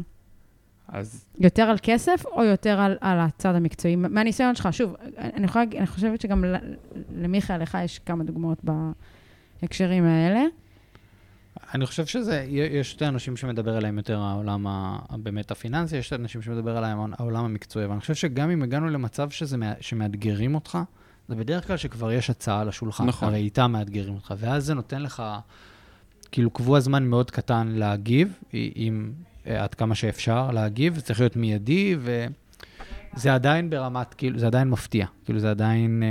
אז... 0.88 1.24
יותר 1.38 1.62
על 1.62 1.76
כסף 1.82 2.26
או 2.26 2.44
יותר 2.44 2.80
על, 2.80 2.96
על 3.00 3.18
הצד 3.20 3.54
המקצועי? 3.54 3.96
מהניסיון 3.96 4.54
שלך, 4.54 4.68
שוב, 4.72 4.94
אני, 5.16 5.44
יכולה, 5.44 5.64
אני 5.78 5.86
חושבת 5.86 6.20
שגם 6.20 6.44
למיכאל, 7.16 7.62
לך 7.62 7.78
יש 7.84 7.98
כמה 7.98 8.24
דוגמאות 8.24 8.64
בהקשרים 9.62 10.04
האלה. 10.04 10.44
אני 11.74 11.86
חושב 11.86 12.06
שזה, 12.06 12.46
יש 12.48 12.90
שתי 12.90 13.06
אנשים 13.06 13.36
שמדבר 13.36 13.76
עליהם 13.76 13.98
יותר 13.98 14.18
העולם 14.18 14.66
באמת 15.12 15.50
הפיננסי, 15.50 15.96
יש 15.96 16.06
שתי 16.06 16.14
אנשים 16.14 16.42
שמדבר 16.42 16.76
עליהם 16.76 16.98
העולם 17.18 17.44
המקצועי, 17.44 17.86
ואני 17.86 18.00
חושב 18.00 18.14
שגם 18.14 18.50
אם 18.50 18.62
הגענו 18.62 18.88
למצב 18.88 19.30
שזה, 19.30 19.56
שמאתגרים 19.80 20.54
אותך, 20.54 20.78
זה 21.28 21.34
בדרך 21.34 21.66
כלל 21.66 21.76
שכבר 21.76 22.12
יש 22.12 22.30
הצעה 22.30 22.60
על 22.60 22.68
השולחן, 22.68 23.06
נכון. 23.06 23.28
הרי 23.28 23.38
איתה 23.38 23.66
מאתגרים 23.66 24.14
אותך, 24.14 24.34
ואז 24.38 24.64
זה 24.64 24.74
נותן 24.74 25.02
לך, 25.02 25.22
כאילו, 26.32 26.50
קבוע 26.50 26.80
זמן 26.80 27.04
מאוד 27.04 27.30
קטן 27.30 27.68
להגיב, 27.68 28.38
אם, 28.54 29.12
עד 29.46 29.74
כמה 29.74 29.94
שאפשר 29.94 30.50
להגיב, 30.50 30.94
זה 30.94 31.02
צריך 31.02 31.20
להיות 31.20 31.36
מיידי, 31.36 31.96
וזה 33.14 33.34
עדיין 33.34 33.70
ברמת, 33.70 34.14
כאילו, 34.14 34.38
זה 34.38 34.46
עדיין 34.46 34.70
מפתיע, 34.70 35.06
כאילו, 35.24 35.38
זה 35.38 35.50
עדיין... 35.50 36.02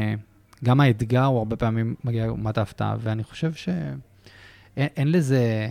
גם 0.64 0.80
האתגר 0.80 1.24
הוא 1.26 1.38
הרבה 1.38 1.56
פעמים 1.56 1.96
מגיע 2.04 2.26
לעומת 2.26 2.58
ההפתעה, 2.58 2.96
ואני 3.00 3.24
חושב 3.24 3.54
שאין 4.76 5.12
לזה, 5.12 5.70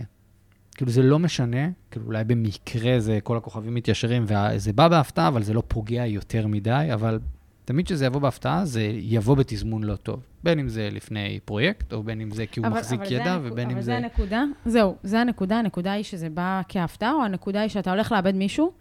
כאילו 0.75 0.91
זה 0.91 1.01
לא 1.01 1.19
משנה, 1.19 1.69
כאילו 1.91 2.05
אולי 2.05 2.23
במקרה 2.23 2.99
זה 2.99 3.19
כל 3.23 3.37
הכוכבים 3.37 3.73
מתיישרים 3.73 4.25
וזה 4.27 4.73
בא 4.73 4.87
בהפתעה, 4.87 5.27
אבל 5.27 5.43
זה 5.43 5.53
לא 5.53 5.63
פוגע 5.67 6.05
יותר 6.05 6.47
מדי, 6.47 6.89
אבל 6.93 7.19
תמיד 7.65 7.85
כשזה 7.85 8.05
יבוא 8.05 8.19
בהפתעה, 8.19 8.65
זה 8.65 8.81
יבוא 8.93 9.35
בתזמון 9.35 9.83
לא 9.83 9.95
טוב. 9.95 10.19
בין 10.43 10.59
אם 10.59 10.69
זה 10.69 10.89
לפני 10.91 11.39
פרויקט, 11.45 11.93
או 11.93 12.03
בין 12.03 12.21
אם 12.21 12.31
זה 12.31 12.45
כי 12.45 12.59
הוא 12.59 12.67
אבל, 12.67 12.79
מחזיק 12.79 12.99
אבל 12.99 13.11
ידע, 13.11 13.33
הנק... 13.33 13.51
ובין 13.51 13.65
אבל 13.65 13.75
אם 13.75 13.81
זה... 13.81 13.85
זה 13.85 13.97
הנקודה, 13.97 14.43
זהו, 14.65 14.95
זה 15.03 15.19
הנקודה. 15.19 15.59
הנקודה 15.59 15.91
היא 15.91 16.03
שזה 16.03 16.29
בא 16.29 16.61
כהפתעה, 16.69 17.13
או 17.13 17.23
הנקודה 17.23 17.61
היא 17.61 17.69
שאתה 17.69 17.91
הולך 17.91 18.11
לאבד 18.11 18.35
מישהו 18.35 18.71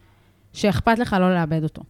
שאכפת 0.53 0.99
לך 0.99 1.17
לא 1.21 1.35
לאבד 1.35 1.62
אותו. 1.62 1.83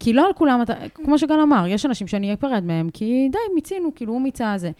כי 0.00 0.12
לא 0.12 0.26
על 0.26 0.32
כולם, 0.32 0.62
אתה, 0.62 0.74
כמו 0.94 1.18
שגל 1.18 1.40
אמר, 1.42 1.64
יש 1.68 1.86
אנשים 1.86 2.06
שאני 2.06 2.34
אפרד 2.34 2.64
מהם, 2.64 2.90
כי 2.90 3.28
די, 3.32 3.38
מיצינו, 3.54 3.94
כאילו, 3.94 4.12
הוא 4.12 4.20
מיצה 4.20 4.58
זה. 4.58 4.70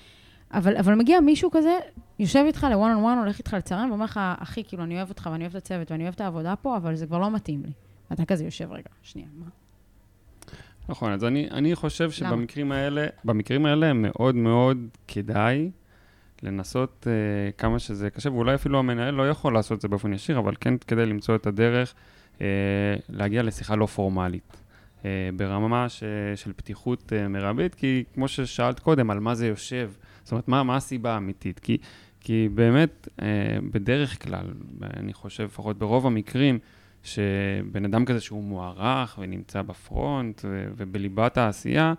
אבל, 0.52 0.76
אבל 0.76 0.94
מגיע 0.94 1.20
מישהו 1.20 1.50
כזה, 1.50 1.78
יושב 2.20 2.44
איתך 2.46 2.66
לוואן 2.70 2.92
און 2.92 3.02
וואן, 3.02 3.18
הולך 3.18 3.38
איתך 3.38 3.54
לצלם, 3.54 3.86
ואומר 3.90 4.04
לך, 4.04 4.20
אחי, 4.38 4.64
כאילו, 4.64 4.82
אני 4.82 4.96
אוהב 4.96 5.08
אותך 5.08 5.28
ואני 5.32 5.44
אוהב 5.44 5.56
את 5.56 5.62
הצוות 5.62 5.90
ואני 5.90 6.02
אוהב 6.02 6.14
את 6.14 6.20
העבודה 6.20 6.56
פה, 6.56 6.76
אבל 6.76 6.94
זה 6.94 7.06
כבר 7.06 7.18
לא 7.18 7.30
מתאים 7.30 7.62
לי. 7.62 7.72
ואתה 8.10 8.24
כזה 8.24 8.44
יושב 8.44 8.72
רגע, 8.72 8.90
שנייה, 9.02 9.28
מה? 9.38 9.46
נכון, 10.88 11.12
אז 11.12 11.24
אני, 11.24 11.48
אני 11.50 11.74
חושב 11.74 12.10
שבמקרים 12.10 12.72
האלה, 12.72 13.06
במקרים 13.24 13.66
האלה 13.66 13.92
מאוד 13.92 14.34
מאוד 14.34 14.78
כדאי 15.08 15.70
לנסות 16.42 17.06
uh, 17.06 17.58
כמה 17.58 17.78
שזה 17.78 18.10
קשה, 18.10 18.32
ואולי 18.32 18.54
אפילו 18.54 18.78
המנהל 18.78 19.14
לא 19.14 19.28
יכול 19.30 19.54
לעשות 19.54 19.76
את 19.76 19.80
זה 19.82 19.88
באופן 19.88 20.12
ישיר, 20.12 20.38
אבל 20.38 20.54
כן 20.60 20.76
כדי 20.76 21.06
למצוא 21.06 21.34
את 21.34 21.46
הדרך 21.46 21.94
uh, 22.38 22.40
להגיע 23.08 23.42
לשיחה 23.42 23.76
לא 23.76 23.86
פורמלית. 23.86 24.56
uh, 25.02 25.04
ברמה 25.36 25.88
ש, 25.88 26.04
של 26.36 26.52
פתיחות 26.52 27.12
uh, 27.12 27.28
מרבית, 27.28 27.74
כי 27.74 28.04
כמו 28.14 28.28
ששאלת 28.28 28.80
קודם, 28.80 29.10
על 29.10 29.20
מה 29.20 29.34
זה 29.34 29.46
יושב, 29.46 29.90
זאת 30.22 30.32
אומרת, 30.32 30.48
מה, 30.48 30.62
מה 30.62 30.76
הסיבה 30.76 31.14
האמיתית? 31.14 31.58
כי, 31.58 31.78
כי 32.20 32.48
באמת, 32.54 33.08
uh, 33.18 33.22
בדרך 33.72 34.22
כלל, 34.22 34.46
אני 34.96 35.12
חושב, 35.12 35.44
לפחות 35.44 35.78
ברוב 35.78 36.06
המקרים, 36.06 36.58
שבן 37.02 37.84
אדם 37.84 38.04
כזה 38.04 38.20
שהוא 38.20 38.44
מוערך 38.44 39.18
ונמצא 39.22 39.62
בפרונט 39.62 40.44
ובליבת 40.76 41.38
העשייה, 41.38 41.94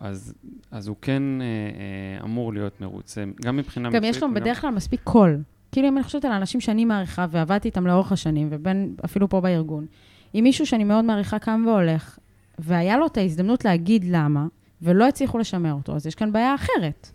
אז, 0.00 0.34
אז 0.70 0.88
הוא 0.88 0.96
כן 1.02 1.22
אה, 1.40 1.46
אה, 1.46 2.24
אמור 2.24 2.52
להיות 2.52 2.80
מרוצה, 2.80 3.24
גם 3.44 3.56
מבחינה 3.56 3.88
מקצועית. 3.88 4.04
גם 4.04 4.10
יש 4.10 4.22
לו 4.22 4.34
בדרך 4.34 4.60
כלל 4.60 4.70
מספיק 4.70 5.00
קול. 5.04 5.42
כאילו, 5.72 5.88
אם 5.88 5.96
אני 5.96 6.04
חושבת 6.04 6.24
על 6.24 6.32
האנשים 6.32 6.60
שאני 6.60 6.84
מעריכה 6.84 7.26
ועבדתי 7.30 7.68
איתם 7.68 7.86
לאורך 7.86 8.12
השנים, 8.12 8.48
ובין, 8.50 8.94
אפילו 9.04 9.28
פה 9.28 9.40
בארגון, 9.40 9.86
אם 10.34 10.40
מישהו 10.44 10.66
שאני 10.66 10.84
מאוד 10.84 11.04
מעריכה 11.04 11.38
קם 11.38 11.64
והולך, 11.66 12.18
והיה 12.58 12.96
לו 12.96 13.06
את 13.06 13.16
ההזדמנות 13.16 13.64
להגיד 13.64 14.04
למה, 14.08 14.46
ולא 14.82 15.08
הצליחו 15.08 15.38
לשמר 15.38 15.72
אותו, 15.72 15.96
אז 15.96 16.06
יש 16.06 16.14
כאן 16.14 16.32
בעיה 16.32 16.54
אחרת. 16.54 17.10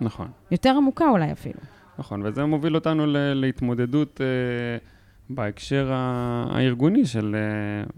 נכון. 0.00 0.28
יותר 0.50 0.74
עמוקה 0.76 1.08
אולי 1.08 1.32
אפילו. 1.32 1.60
נכון, 1.98 2.22
וזה 2.26 2.44
מוביל 2.44 2.74
אותנו 2.74 3.04
להתמודדות... 3.34 4.20
אה, 4.20 5.00
בהקשר 5.30 5.92
הארגוני 5.92 7.06
של 7.06 7.36
uh, 7.86 7.92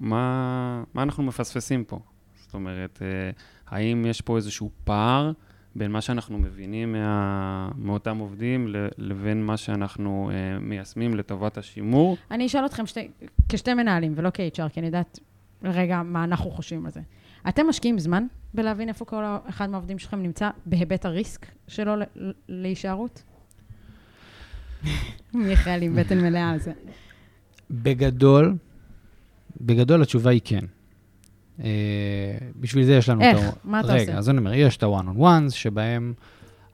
מה, 0.00 0.82
מה 0.94 1.02
אנחנו 1.02 1.22
מפספסים 1.22 1.84
פה. 1.84 1.98
זאת 2.42 2.54
אומרת, 2.54 2.98
uh, 2.98 3.40
האם 3.66 4.06
יש 4.06 4.20
פה 4.20 4.36
איזשהו 4.36 4.70
פער 4.84 5.32
בין 5.76 5.90
מה 5.90 6.00
שאנחנו 6.00 6.38
מבינים 6.38 6.92
מה, 6.92 7.70
מאותם 7.76 8.18
עובדים 8.18 8.66
לבין 8.98 9.46
מה 9.46 9.56
שאנחנו 9.56 10.30
uh, 10.30 10.62
מיישמים 10.62 11.14
לטובת 11.14 11.58
השימור? 11.58 12.16
אני 12.30 12.46
אשאל 12.46 12.66
אתכם 12.66 12.86
שתי, 12.86 13.08
כשתי 13.48 13.74
מנהלים 13.74 14.12
ולא 14.16 14.30
כ-HR, 14.34 14.68
כי 14.68 14.80
אני 14.80 14.86
יודעת 14.86 15.18
רגע 15.62 16.02
מה 16.02 16.24
אנחנו 16.24 16.50
חושבים 16.50 16.86
על 16.86 16.92
זה. 16.92 17.00
אתם 17.48 17.68
משקיעים 17.68 17.98
זמן 17.98 18.26
בלהבין 18.54 18.88
איפה 18.88 19.04
כל 19.04 19.24
אחד 19.48 19.70
מהעובדים 19.70 19.98
שלכם 19.98 20.22
נמצא 20.22 20.50
בהיבט 20.66 21.04
הריסק 21.04 21.46
שלו 21.68 21.92
להישארות? 22.48 23.22
מיכאל 25.34 25.82
עם 25.82 25.96
בטן 25.96 26.20
מלאה 26.20 26.50
על 26.50 26.58
זה. 26.58 26.72
בגדול, 27.70 28.56
בגדול 29.60 30.02
התשובה 30.02 30.30
היא 30.30 30.40
כן. 30.44 30.64
Uh, 31.58 31.62
בשביל 32.56 32.84
זה 32.84 32.92
יש 32.92 33.08
לנו 33.08 33.20
איך? 33.20 33.38
את 33.38 33.42
ה... 33.42 33.46
איך? 33.46 33.54
מה 33.64 33.80
אתה 33.80 33.88
רגע, 33.92 34.00
עושה? 34.02 34.18
אז 34.18 34.30
אני 34.30 34.38
אומר, 34.38 34.54
יש 34.54 34.76
את 34.76 34.82
ה-one-on-ones, 34.82 35.50
שבהם 35.50 36.14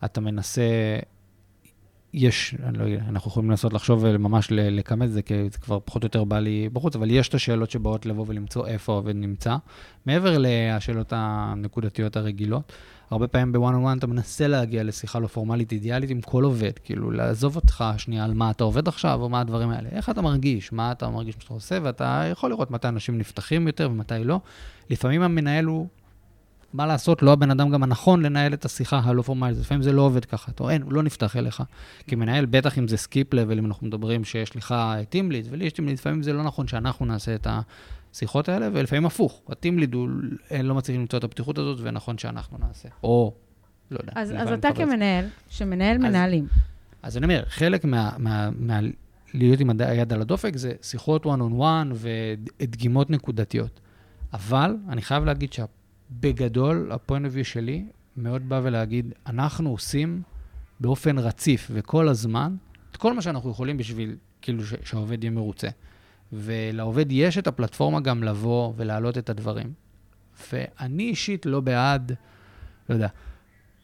אתה 0.05 0.21
מנסה... 0.21 0.63
יש, 2.17 2.55
אני 2.63 2.79
לא 2.79 2.85
יודע, 2.85 3.05
אנחנו 3.09 3.31
יכולים 3.31 3.51
לנסות 3.51 3.73
לחשוב 3.73 4.01
וממש 4.03 4.49
לכמת 4.51 5.09
את 5.09 5.13
זה, 5.13 5.23
כי 5.23 5.51
זה 5.51 5.59
כבר 5.59 5.79
פחות 5.85 6.03
או 6.03 6.07
יותר 6.07 6.25
בא 6.25 6.39
לי 6.39 6.69
בחוץ, 6.73 6.97
אבל 6.97 7.11
יש 7.11 7.29
את 7.29 7.35
השאלות 7.35 7.71
שבאות 7.71 8.07
לבוא 8.07 8.25
ולמצוא 8.29 8.67
איפה 8.67 8.93
העובד 8.93 9.17
נמצא, 9.17 9.57
מעבר 10.07 10.37
לשאלות 10.39 11.13
הנקודתיות 11.17 12.17
הרגילות. 12.17 12.73
הרבה 13.11 13.27
פעמים 13.27 13.53
בוואן 13.53 13.75
און 13.75 13.83
וואן 13.83 13.99
אתה 13.99 14.07
מנסה 14.07 14.49
להגיע 14.49 14.83
לשיחה 14.83 15.19
לא 15.19 15.27
פורמלית 15.27 15.73
אידיאלית 15.73 16.11
עם 16.11 16.21
כל 16.21 16.45
עובד, 16.45 16.73
כאילו 16.85 17.11
לעזוב 17.11 17.57
אותך 17.57 17.85
שנייה 17.97 18.25
על 18.25 18.35
מה 18.35 18.51
אתה 18.51 18.65
עובד 18.65 18.89
עכשיו 18.89 19.23
או 19.23 19.29
מה 19.29 19.41
הדברים 19.41 19.71
האלה. 19.71 19.89
איך 19.89 20.11
אתה 20.11 20.23
מרגיש, 20.23 20.73
מה 20.73 20.93
אתה 20.93 21.11
מרגיש 21.11 21.35
שאתה 21.41 21.55
עושה, 21.55 21.79
ואתה 21.83 22.25
יכול 22.31 22.51
לראות 22.51 22.71
מתי 22.71 22.89
אנשים 22.89 23.19
נפתחים 23.19 23.67
יותר 23.67 23.89
ומתי 23.91 24.25
לא. 24.25 24.41
לפעמים 24.91 25.23
המנהל 25.23 25.65
הוא, 25.65 25.87
מה 26.73 26.87
לעשות, 26.87 27.23
לא 27.23 27.33
הבן 27.33 27.51
אדם 27.51 27.71
גם 27.71 27.83
הנכון 27.83 28.23
לנהל 28.23 28.55
את 28.55 28.65
השיחה 28.65 29.01
הלא 29.05 29.23
פורמלית. 29.23 29.59
לפעמים 29.59 29.83
זה 29.83 29.93
לא 29.93 30.03
עובד 30.03 30.25
ככה, 30.25 30.53
אתה 30.53 30.71
אין, 30.71 30.83
הוא 30.83 30.93
לא 30.93 31.03
נפתח 31.03 31.37
אליך. 31.37 31.63
כי 32.07 32.17
מנהל, 32.17 32.47
בטח 32.47 32.79
אם 32.79 32.89
זה 32.89 32.97
skip 32.97 33.35
level, 33.35 33.59
אם 33.59 33.67
אנחנו 33.67 33.87
מדברים 33.87 34.25
שיש 34.25 34.57
לך 34.57 34.75
team 35.09 35.26
lead, 35.26 35.47
ולי 35.51 35.65
יש 35.65 35.73
team 35.73 35.84
lead, 35.84 35.99
לפעמים 35.99 36.23
זה 36.23 36.33
לא 36.33 36.43
נכון 36.43 36.69
שאנחנו 36.69 37.07
נעשה 37.07 37.35
את. 37.35 37.47
השיחות 38.17 38.49
האלה, 38.49 38.69
ולפעמים 38.73 39.07
הפוך. 39.07 39.43
הטים 39.49 39.79
ליד 39.79 39.95
הוא 39.95 40.09
לא 40.63 40.75
מצליחים 40.75 41.01
למצוא 41.01 41.19
את 41.19 41.25
הפתיחות 41.25 41.59
הזאת, 41.59 41.79
ונכון 41.83 42.19
שאנחנו 42.19 42.59
נעשה. 42.59 42.89
או, 43.03 43.35
לא 43.91 43.99
יודע. 44.01 44.13
אז, 44.17 44.33
אז 44.37 44.53
אתה 44.53 44.69
כמנהל, 44.75 45.25
שמנהל 45.49 45.97
אז, 45.97 46.03
מנהלים. 46.03 46.47
אז 47.03 47.17
אני 47.17 47.25
אומר, 47.27 47.43
חלק 47.49 47.85
מה, 47.85 48.11
מה, 48.19 48.51
מה 48.59 48.81
להיות 49.35 49.61
עם 49.61 49.71
היד 49.81 50.13
על 50.13 50.21
הדופק 50.21 50.57
זה 50.57 50.73
שיחות 50.83 51.27
one 51.27 51.29
on 51.29 51.61
one 51.61 51.95
ודגימות 52.61 53.11
נקודתיות. 53.11 53.81
אבל 54.33 54.77
אני 54.89 55.03
חייב 55.03 55.25
להגיד 55.25 55.53
שבגדול, 56.11 56.93
הפוינט 56.93 57.27
of 57.27 57.37
view 57.37 57.45
שלי 57.45 57.85
מאוד 58.17 58.49
בא 58.49 58.61
ולהגיד, 58.65 59.15
אנחנו 59.27 59.71
עושים 59.71 60.23
באופן 60.81 61.19
רציף 61.19 61.71
וכל 61.75 62.09
הזמן 62.09 62.57
את 62.91 62.97
כל 62.97 63.13
מה 63.13 63.23
שאנחנו 63.23 63.51
יכולים 63.51 63.77
בשביל 63.77 64.17
כאילו 64.43 64.63
שהעובד 64.85 65.25
יהיה 65.25 65.31
מרוצה. 65.31 65.69
ולעובד 66.33 67.07
יש 67.11 67.39
את 67.39 67.47
הפלטפורמה 67.47 68.01
גם 68.01 68.23
לבוא 68.23 68.73
ולהעלות 68.77 69.19
את 69.19 69.31
הדברים. 69.31 69.73
ואני 70.53 71.03
אישית 71.03 71.47
לא 71.47 71.61
בעד, 71.61 72.13
לא 72.89 72.95
יודע, 72.95 73.09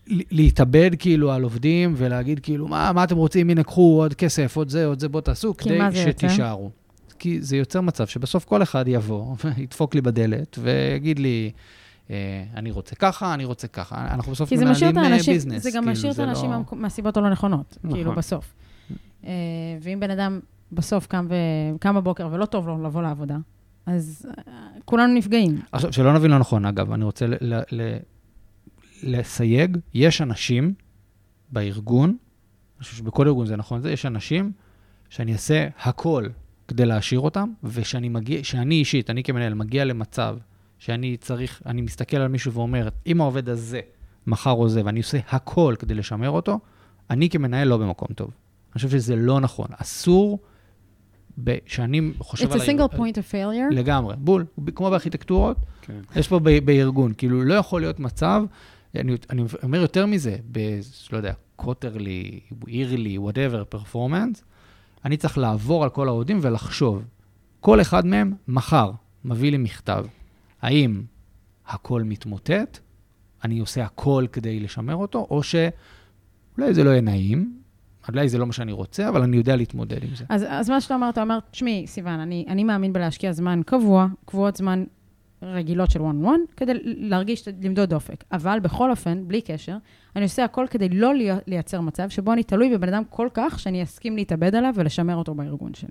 להתאבד 0.06 0.90
כאילו 0.98 1.32
על 1.32 1.42
עובדים 1.42 1.94
ולהגיד 1.96 2.40
כאילו, 2.40 2.68
מה, 2.68 2.92
מה 2.92 3.04
אתם 3.04 3.16
רוצים, 3.16 3.50
הנה, 3.50 3.62
קחו 3.62 3.98
עוד 4.02 4.14
כסף, 4.14 4.56
עוד 4.56 4.68
זה, 4.68 4.86
עוד 4.86 5.00
זה, 5.00 5.08
בואו 5.08 5.22
תעשו, 5.22 5.56
כדי 5.56 5.78
שתישארו. 5.94 6.70
כי 7.18 7.42
זה 7.42 7.56
יוצר 7.56 7.80
מצב 7.80 8.06
שבסוף 8.06 8.44
כל 8.44 8.62
אחד 8.62 8.84
יבוא 8.88 9.36
וידפוק 9.44 9.94
לי 9.94 10.00
בדלת 10.00 10.58
ויגיד 10.62 11.18
לי, 11.18 11.50
אני 12.54 12.70
רוצה 12.70 12.94
ככה, 12.94 13.34
אני 13.34 13.44
רוצה 13.44 13.68
ככה. 13.68 14.14
אנחנו 14.14 14.32
בסוף 14.32 14.52
מנהלים 14.52 15.18
ביזנס. 15.26 15.62
זה 15.62 15.70
גם 15.70 15.82
כאילו, 15.82 15.92
משאיר 15.92 16.12
את 16.12 16.18
האנשים 16.18 16.50
לא... 16.50 16.58
מהסיבות 16.72 17.16
הלא 17.16 17.30
נכונות, 17.30 17.78
כאילו, 17.82 18.02
נכון. 18.02 18.14
בסוף. 18.14 18.54
אה, 19.26 19.32
ואם 19.82 20.00
בן 20.00 20.10
אדם 20.10 20.40
בסוף 20.72 21.06
קם, 21.06 21.26
ו... 21.30 21.34
קם 21.80 21.94
בבוקר 21.94 22.28
ולא 22.32 22.46
טוב 22.46 22.68
לו 22.68 22.84
לבוא 22.84 23.02
לעבודה, 23.02 23.36
אז 23.86 24.26
אה, 24.48 24.52
כולנו 24.84 25.14
נפגעים. 25.14 25.60
עכשיו, 25.72 25.92
שלא 25.92 26.12
נבין 26.12 26.30
לא 26.30 26.38
נכון, 26.38 26.66
אגב, 26.66 26.92
אני 26.92 27.04
רוצה 27.04 27.26
ל- 27.26 27.36
ל- 27.40 27.62
ל- 27.72 27.98
לסייג, 29.02 29.78
יש 29.94 30.20
אנשים 30.20 30.74
בארגון, 31.50 32.08
אני 32.08 32.84
חושב 32.84 32.96
שבכל 32.96 33.28
ארגון 33.28 33.46
זה 33.46 33.56
נכון, 33.56 33.80
זה, 33.80 33.92
יש 33.92 34.06
אנשים 34.06 34.52
שאני 35.08 35.32
אעשה 35.32 35.68
הכל 35.82 36.26
כדי 36.68 36.86
להשאיר 36.86 37.20
אותם, 37.20 37.52
ושאני 37.64 38.08
מגיע, 38.08 38.44
שאני 38.44 38.74
אישית, 38.74 39.10
אני 39.10 39.22
כמנהל, 39.22 39.54
מגיע 39.54 39.84
למצב 39.84 40.36
שאני 40.82 41.16
צריך, 41.16 41.62
אני 41.66 41.82
מסתכל 41.82 42.16
על 42.16 42.28
מישהו 42.28 42.52
ואומר, 42.52 42.88
אם 43.06 43.20
העובד 43.20 43.48
הזה 43.48 43.80
מחר 44.26 44.50
עוזב, 44.50 44.82
ואני 44.84 45.00
עושה 45.00 45.18
הכל 45.28 45.74
כדי 45.78 45.94
לשמר 45.94 46.30
אותו, 46.30 46.60
אני 47.10 47.30
כמנהל 47.30 47.68
לא 47.68 47.76
במקום 47.76 48.08
טוב. 48.14 48.28
אני 48.28 48.74
חושב 48.74 48.90
שזה 48.90 49.16
לא 49.16 49.40
נכון. 49.40 49.66
אסור 49.76 50.38
שאני 51.66 52.12
חושב 52.18 52.50
It's 52.50 52.52
על... 52.52 52.60
It's 52.60 52.62
a 52.62 52.66
single 52.66 52.96
point 52.96 53.14
of 53.14 53.32
failure? 53.32 53.74
לגמרי, 53.74 54.16
בול. 54.18 54.44
כמו 54.74 54.90
בארכיטקטורות, 54.90 55.56
כן. 55.82 56.00
יש 56.16 56.28
פה 56.28 56.38
בארגון. 56.64 57.12
כאילו, 57.18 57.44
לא 57.44 57.54
יכול 57.54 57.80
להיות 57.80 58.00
מצב, 58.00 58.44
אני, 58.94 59.16
אני 59.30 59.42
אומר 59.62 59.80
יותר 59.80 60.06
מזה, 60.06 60.36
ב... 60.52 60.80
לא 61.12 61.16
יודע, 61.16 61.32
quarterly, 61.56 62.40
yearly, 62.68 63.18
whatever, 63.18 63.64
performance, 63.64 64.44
אני 65.04 65.16
צריך 65.16 65.38
לעבור 65.38 65.84
על 65.84 65.90
כל 65.90 66.08
העובדים 66.08 66.38
ולחשוב. 66.42 67.04
כל 67.60 67.80
אחד 67.80 68.06
מהם 68.06 68.34
מחר 68.48 68.90
מביא 69.24 69.50
לי 69.50 69.56
מכתב. 69.56 70.06
האם 70.62 71.02
הכל 71.66 72.02
מתמוטט, 72.02 72.78
אני 73.44 73.58
עושה 73.58 73.84
הכל 73.84 74.26
כדי 74.32 74.60
לשמר 74.60 74.96
אותו, 74.96 75.26
או 75.30 75.42
שאולי 75.42 76.74
זה 76.74 76.84
לא 76.84 76.90
יהיה 76.90 77.00
נעים, 77.00 77.58
אולי 78.08 78.28
זה 78.28 78.38
לא 78.38 78.46
מה 78.46 78.52
שאני 78.52 78.72
רוצה, 78.72 79.08
אבל 79.08 79.22
אני 79.22 79.36
יודע 79.36 79.56
להתמודד 79.56 80.04
עם 80.04 80.14
זה. 80.14 80.24
אז, 80.28 80.44
אז 80.48 80.70
מה 80.70 80.80
שאתה 80.80 80.94
אומר, 80.94 81.08
אתה 81.08 81.22
אומר, 81.22 81.38
תשמעי, 81.50 81.86
סיוון, 81.86 82.20
אני, 82.20 82.44
אני 82.48 82.64
מאמין 82.64 82.92
בלהשקיע 82.92 83.32
זמן 83.32 83.60
קבוע, 83.66 84.06
קבועות 84.24 84.56
זמן 84.56 84.84
רגילות 85.42 85.90
של 85.90 86.00
one 86.00 86.02
on 86.02 86.26
one, 86.26 86.54
כדי 86.56 86.72
להרגיש, 86.84 87.48
למדוד 87.62 87.90
דופק. 87.90 88.24
אבל 88.32 88.60
בכל 88.60 88.90
אופן, 88.90 89.28
בלי 89.28 89.40
קשר, 89.40 89.76
אני 90.16 90.24
עושה 90.24 90.44
הכל 90.44 90.66
כדי 90.70 90.88
לא 90.88 91.12
לייצר 91.46 91.80
מצב 91.80 92.08
שבו 92.08 92.32
אני 92.32 92.42
תלוי 92.42 92.70
בבן 92.76 92.88
אדם 92.88 93.02
כל 93.10 93.28
כך, 93.34 93.58
שאני 93.58 93.82
אסכים 93.82 94.16
להתאבד 94.16 94.54
עליו 94.54 94.72
ולשמר 94.76 95.16
אותו 95.16 95.34
בארגון 95.34 95.74
שלי. 95.74 95.90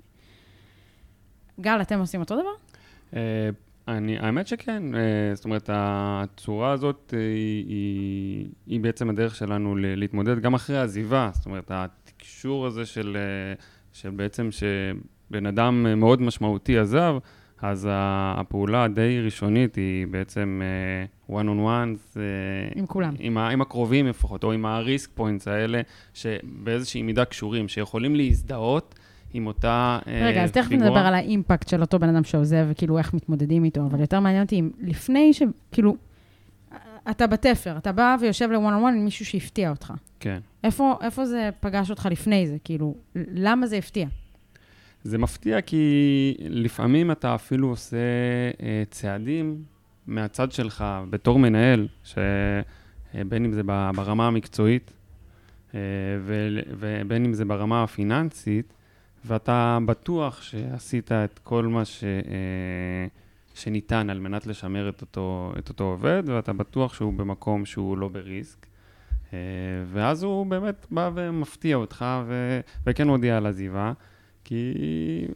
גל, 1.60 1.80
אתם 1.80 1.98
עושים 1.98 2.20
אותו 2.20 2.34
דבר? 2.34 3.20
אה, 3.88 3.96
אני, 3.96 4.18
האמת 4.18 4.46
שכן, 4.46 4.94
אה, 4.94 5.34
זאת 5.34 5.44
אומרת, 5.44 5.70
הצורה 5.72 6.72
הזאת 6.72 7.14
היא, 7.16 7.66
היא, 7.68 8.46
היא 8.66 8.80
בעצם 8.80 9.10
הדרך 9.10 9.34
שלנו 9.34 9.76
להתמודד 9.76 10.38
גם 10.38 10.54
אחרי 10.54 10.78
העזיבה, 10.78 11.30
זאת 11.32 11.46
אומרת, 11.46 11.70
התקשור 11.70 12.66
הזה 12.66 12.86
של, 12.86 13.16
של 13.92 14.10
בעצם 14.10 14.48
שבן 14.50 15.46
אדם 15.46 16.00
מאוד 16.00 16.22
משמעותי 16.22 16.78
עזב, 16.78 17.14
אז 17.62 17.88
הפעולה 17.90 18.84
הדי 18.84 19.20
ראשונית 19.20 19.74
היא 19.74 20.06
בעצם 20.06 20.62
one 21.30 21.32
on 21.32 21.66
one. 21.66 22.18
עם 22.74 22.86
כולם. 22.86 23.14
עם, 23.18 23.38
עם 23.38 23.62
הקרובים 23.62 24.06
לפחות, 24.06 24.44
או 24.44 24.52
עם 24.52 24.66
ה-risk 24.66 25.18
points 25.18 25.50
האלה, 25.50 25.80
שבאיזושהי 26.14 27.02
מידה 27.02 27.24
קשורים, 27.24 27.68
שיכולים 27.68 28.16
להזדהות 28.16 28.94
עם 29.32 29.46
אותה 29.46 29.98
פיגורה. 30.04 30.22
Uh, 30.22 30.32
רגע, 30.32 30.44
אז 30.44 30.52
תכף 30.52 30.72
נדבר 30.72 30.98
על 30.98 31.14
האימפקט 31.14 31.68
של 31.68 31.80
אותו 31.80 31.98
בן 31.98 32.08
אדם 32.08 32.24
שעוזב, 32.24 32.66
וכאילו 32.68 32.98
איך 32.98 33.14
מתמודדים 33.14 33.64
איתו, 33.64 33.86
אבל 33.86 34.00
יותר 34.00 34.20
מעניין 34.20 34.42
אותי 34.42 34.60
אם 34.60 34.70
לפני 34.80 35.32
ש... 35.32 35.42
כאילו, 35.72 35.96
אתה 37.10 37.26
בתפר, 37.26 37.76
אתה 37.76 37.92
בא 37.92 38.16
ויושב 38.20 38.50
ל-one 38.50 38.58
on 38.58 38.82
one 38.82 38.96
עם 38.96 39.04
מישהו 39.04 39.26
שהפתיע 39.26 39.70
אותך. 39.70 39.92
כן. 40.20 40.38
איפה, 40.64 40.98
איפה 41.02 41.26
זה 41.26 41.50
פגש 41.60 41.90
אותך 41.90 42.08
לפני 42.10 42.46
זה? 42.46 42.56
כאילו, 42.64 42.94
למה 43.16 43.66
זה 43.66 43.76
הפתיע? 43.76 44.06
זה 45.04 45.18
מפתיע 45.18 45.60
כי 45.60 46.34
לפעמים 46.40 47.10
אתה 47.10 47.34
אפילו 47.34 47.68
עושה 47.68 47.96
אה, 48.62 48.82
צעדים 48.90 49.62
מהצד 50.06 50.52
שלך 50.52 50.84
בתור 51.10 51.38
מנהל, 51.38 51.88
שבין 52.04 53.44
אם 53.44 53.52
זה 53.52 53.62
ברמה 53.96 54.26
המקצועית 54.26 54.92
אה, 55.74 55.80
ובין 56.78 57.24
אם 57.24 57.34
זה 57.34 57.44
ברמה 57.44 57.82
הפיננסית, 57.82 58.72
ואתה 59.24 59.78
בטוח 59.86 60.42
שעשית 60.42 61.12
את 61.12 61.38
כל 61.38 61.66
מה 61.66 61.84
ש, 61.84 62.04
אה, 62.04 63.06
שניתן 63.54 64.10
על 64.10 64.20
מנת 64.20 64.46
לשמר 64.46 64.88
את 64.88 65.00
אותו, 65.00 65.52
את 65.58 65.68
אותו 65.68 65.84
עובד, 65.84 66.22
ואתה 66.26 66.52
בטוח 66.52 66.94
שהוא 66.94 67.12
במקום 67.12 67.64
שהוא 67.64 67.98
לא 67.98 68.08
בריסק. 68.08 68.66
אה, 69.32 69.38
ואז 69.86 70.22
הוא 70.22 70.46
באמת 70.46 70.86
בא 70.90 71.10
ומפתיע 71.14 71.76
אותך, 71.76 72.04
ו, 72.26 72.60
וכן 72.86 73.06
מודיע 73.06 73.36
על 73.36 73.46
עזיבה. 73.46 73.92
כי 74.44 74.74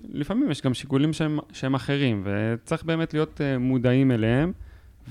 לפעמים 0.09 0.51
יש 0.51 0.63
גם 0.63 0.75
שיקולים 0.75 1.13
שהם, 1.13 1.39
שהם 1.53 1.75
אחרים, 1.75 2.23
וצריך 2.25 2.85
באמת 2.85 3.15
להיות 3.15 3.41
uh, 3.41 3.59
מודעים 3.59 4.11
אליהם, 4.11 4.53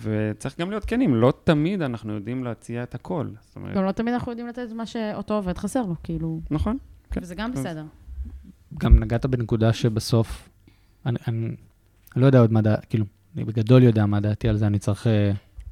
וצריך 0.02 0.60
גם 0.60 0.70
להיות 0.70 0.86
כנים, 0.86 1.16
לא 1.16 1.34
תמיד 1.44 1.82
אנחנו 1.82 2.14
יודעים 2.14 2.44
להציע 2.44 2.84
את 2.84 2.96
הכל. 2.96 3.28
אומרת... 3.56 3.76
גם 3.76 3.86
לא 3.86 3.92
תמיד 3.92 4.14
אנחנו 4.14 4.32
יודעים 4.32 4.48
לתת 4.48 4.66
את 4.68 4.74
מה 4.74 4.86
שאותו 4.86 5.34
עובד 5.34 5.58
חסר 5.58 5.82
לו, 5.82 5.96
כאילו... 6.04 6.40
נכון. 6.52 6.78
כן. 7.12 7.22
וזה 7.24 7.36
גם 7.36 7.52
בסדר. 7.52 7.84
גם 8.80 9.00
נגעת 9.00 9.26
בנקודה 9.26 9.74
שבסוף, 9.74 10.50
אני, 11.06 11.18
אני, 11.28 11.46
אני 12.16 12.22
לא 12.22 12.26
יודע 12.26 12.40
עוד 12.40 12.52
מה 12.52 12.62
דעתי, 12.62 12.88
כאילו, 12.90 13.06
אני 13.36 13.46
בגדול 13.46 13.84
יודע 13.84 14.06
מה 14.06 14.20
דעתי 14.20 14.50
על 14.50 14.58
זה, 14.58 14.68
אני 14.68 14.80
צריך... 14.80 15.08
Uh... 15.08 15.10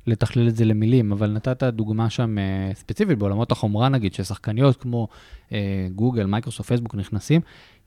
לתכלל 0.07 0.48
את 0.48 0.55
זה 0.55 0.65
למילים, 0.65 1.12
אבל 1.12 1.31
נתת 1.31 1.63
דוגמה 1.63 2.10
שם 2.10 2.38
uh, 2.38 2.75
ספציפית 2.77 3.17
בעולמות 3.17 3.51
החומרה, 3.51 3.89
נגיד, 3.89 4.13
ששחקניות 4.13 4.81
כמו 4.81 5.07
uh, 5.50 5.53
גוגל, 5.95 6.25
מייקרוסופט, 6.25 6.67
פייסבוק 6.67 6.95
נכנסים, 6.95 7.41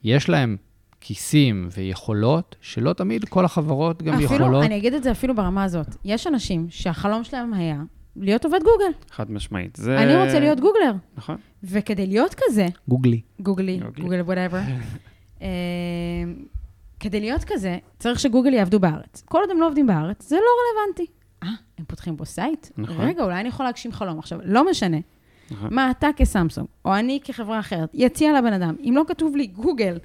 יש 0.05 0.29
להם 0.29 0.57
כיסים 1.01 1.69
ויכולות, 1.73 2.57
שלא 2.61 2.93
תמיד 2.93 3.25
כל 3.25 3.45
החברות 3.45 4.03
גם 4.03 4.15
אפילו, 4.15 4.35
יכולות. 4.35 4.65
אני 4.65 4.77
אגיד 4.77 4.95
את 4.95 5.03
זה 5.03 5.11
אפילו 5.11 5.35
ברמה 5.35 5.65
הזאת. 5.65 5.87
יש 6.05 6.27
אנשים 6.27 6.67
שהחלום 6.71 7.25
שלהם 7.25 7.55
היה 7.55 7.83
להיות 8.17 8.45
עובד 8.45 8.59
גוגל. 8.59 8.99
חד 9.11 9.31
משמעית. 9.31 9.77
זה... 9.77 9.99
אני 9.99 10.17
רוצה 10.17 10.41
להיות 10.41 10.61
גוגלר. 10.61 10.93
נכון. 11.17 11.37
וכדי 11.65 12.07
להיות 12.07 12.35
כזה... 12.39 12.69
Googly. 12.89 13.21
Googly, 13.41 13.81
גוגל, 14.01 14.21
whatever. 14.21 14.61
אה, 15.43 15.49
כדי 17.01 17.21
להיות 17.21 17.45
כזה, 17.45 17.79
צריך 17.99 18.21
שגוגל 18.21 18.55
יעבדו 18.55 18.81
בארץ. 18.81 19.23
כל 19.25 19.39
עוד 19.41 19.51
הם 19.51 19.61
לא 19.61 19.67
עובדים 19.67 19.87
בארץ, 19.87 20.29
זה 20.29 20.37
לא 20.37 20.51
רלוונטי. 20.81 21.07
אה, 21.43 21.49
הם 21.79 21.85
פותחים 21.85 22.17
פה 22.17 22.25
site? 22.25 22.67
נכון. 22.77 22.97
רגע, 22.97 23.25
אולי 23.25 23.41
אני 23.41 23.49
יכול 23.49 23.67
להגשים 23.67 23.93
חלום. 23.93 24.19
עכשיו, 24.19 24.39
לא 24.45 24.71
משנה. 24.71 24.97
נכון. 25.51 25.75
מה 25.75 25.91
אתה 25.91 26.09
כסמסונג, 26.17 26.67
או 26.85 26.95
אני 26.95 27.21
כחברה 27.25 27.61
אחרת, 27.61 27.91
יציע 27.95 28.39
לבן 28.39 28.53
אדם, 28.53 28.75
אם 28.81 28.93
לא 28.97 29.03
כתוב 29.09 29.37
לי 29.37 29.47
גוגל 29.47 29.99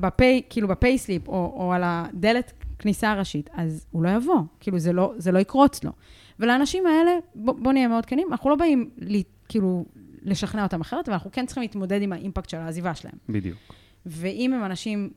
ב 0.00 0.08
pay, 0.08 0.42
כאילו 0.50 0.68
ב 0.68 0.75
payslip, 0.75 1.28
או, 1.28 1.52
או 1.56 1.72
על 1.72 1.82
הדלת 1.84 2.52
כניסה 2.78 3.10
הראשית, 3.10 3.50
אז 3.52 3.86
הוא 3.90 4.02
לא 4.02 4.08
יבוא, 4.08 4.40
כאילו 4.60 4.78
זה 4.78 4.92
לא, 4.92 5.12
זה 5.16 5.32
לא 5.32 5.38
יקרוץ 5.38 5.84
לו. 5.84 5.92
ולאנשים 6.38 6.86
האלה, 6.86 7.10
בוא, 7.34 7.54
בוא 7.58 7.72
נהיה 7.72 7.88
מאוד 7.88 8.06
כנים, 8.06 8.28
אנחנו 8.30 8.50
לא 8.50 8.56
באים 8.56 8.90
לי, 8.98 9.22
כאילו 9.48 9.84
לשכנע 10.22 10.62
אותם 10.62 10.80
אחרת, 10.80 11.08
אבל 11.08 11.12
אנחנו 11.12 11.32
כן 11.32 11.46
צריכים 11.46 11.62
להתמודד 11.62 12.02
עם 12.02 12.12
האימפקט 12.12 12.48
של 12.48 12.56
העזיבה 12.56 12.94
שלהם. 12.94 13.14
בדיוק. 13.28 13.58
ואם 14.06 14.52
הם 14.52 14.64
אנשים 14.64 15.10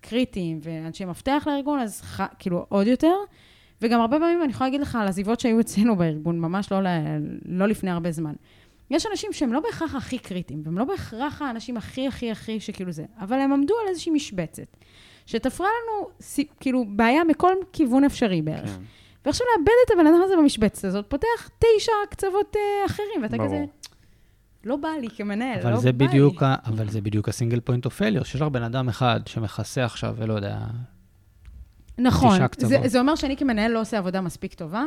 קריטיים 0.00 0.58
ואנשי 0.62 1.04
מפתח 1.04 1.44
לארגון, 1.46 1.78
אז 1.78 2.00
ח, 2.00 2.20
כאילו 2.38 2.66
עוד 2.68 2.86
יותר. 2.86 3.14
וגם 3.82 4.00
הרבה 4.00 4.18
פעמים 4.18 4.42
אני 4.42 4.50
יכולה 4.50 4.68
להגיד 4.70 4.80
לך 4.80 4.96
על 5.00 5.08
עזיבות 5.08 5.40
שהיו 5.40 5.60
אצלנו 5.60 5.96
בארגון, 5.96 6.40
ממש 6.40 6.72
לא, 6.72 6.78
לא 7.44 7.66
לפני 7.66 7.90
הרבה 7.90 8.12
זמן. 8.12 8.32
יש 8.90 9.06
אנשים 9.06 9.32
שהם 9.32 9.52
לא 9.52 9.60
בהכרח 9.60 9.94
הכי 9.94 10.18
קריטיים, 10.18 10.62
והם 10.64 10.78
לא 10.78 10.84
בהכרח 10.84 11.42
האנשים 11.42 11.76
הכי 11.76 12.08
הכי 12.08 12.30
הכי 12.30 12.60
שכאילו 12.60 12.92
זה, 12.92 13.04
אבל 13.20 13.38
הם 13.38 13.52
עמדו 13.52 13.74
על 13.82 13.88
איזושהי 13.88 14.12
משבצת, 14.12 14.76
שתפרה 15.26 15.66
לנו 15.66 16.08
כאילו 16.60 16.84
בעיה 16.88 17.24
מכל 17.24 17.52
כיוון 17.72 18.04
אפשרי 18.04 18.42
בערך. 18.42 18.70
כן. 18.70 18.82
ועכשיו 19.26 19.46
לאבד 19.56 19.72
את 19.86 19.90
הבן 19.90 20.06
אדם 20.06 20.22
הזה 20.24 20.36
במשבצת 20.36 20.84
הזאת, 20.84 21.04
פותח 21.08 21.50
תשע 21.58 21.92
קצוות 22.10 22.56
אה, 22.56 22.86
אחרים, 22.86 23.22
ואתה 23.22 23.36
כזה... 23.44 23.64
לא 24.64 24.76
בא 24.76 24.88
לי 25.00 25.08
כמנהל, 25.16 25.70
לא 25.70 25.80
בא 25.80 25.92
בדיוק 25.92 26.42
לי. 26.42 26.48
ה, 26.48 26.54
אבל 26.66 26.88
זה 26.88 27.00
בדיוק 27.00 27.28
ה 27.28 27.33
single 27.33 27.60
point 27.60 27.84
of 27.84 27.96
failure, 27.96 28.24
שיש 28.24 28.40
לך 28.40 28.48
בן 28.48 28.62
אדם 28.62 28.88
אחד 28.88 29.20
שמכסה 29.26 29.84
עכשיו, 29.84 30.14
ולא 30.18 30.34
יודע, 30.34 30.58
נכון, 31.98 32.40
זה, 32.58 32.78
זה 32.84 33.00
אומר 33.00 33.14
שאני 33.14 33.36
כמנהל 33.36 33.70
לא 33.70 33.80
עושה 33.80 33.98
עבודה 33.98 34.20
מספיק 34.20 34.54
טובה, 34.54 34.84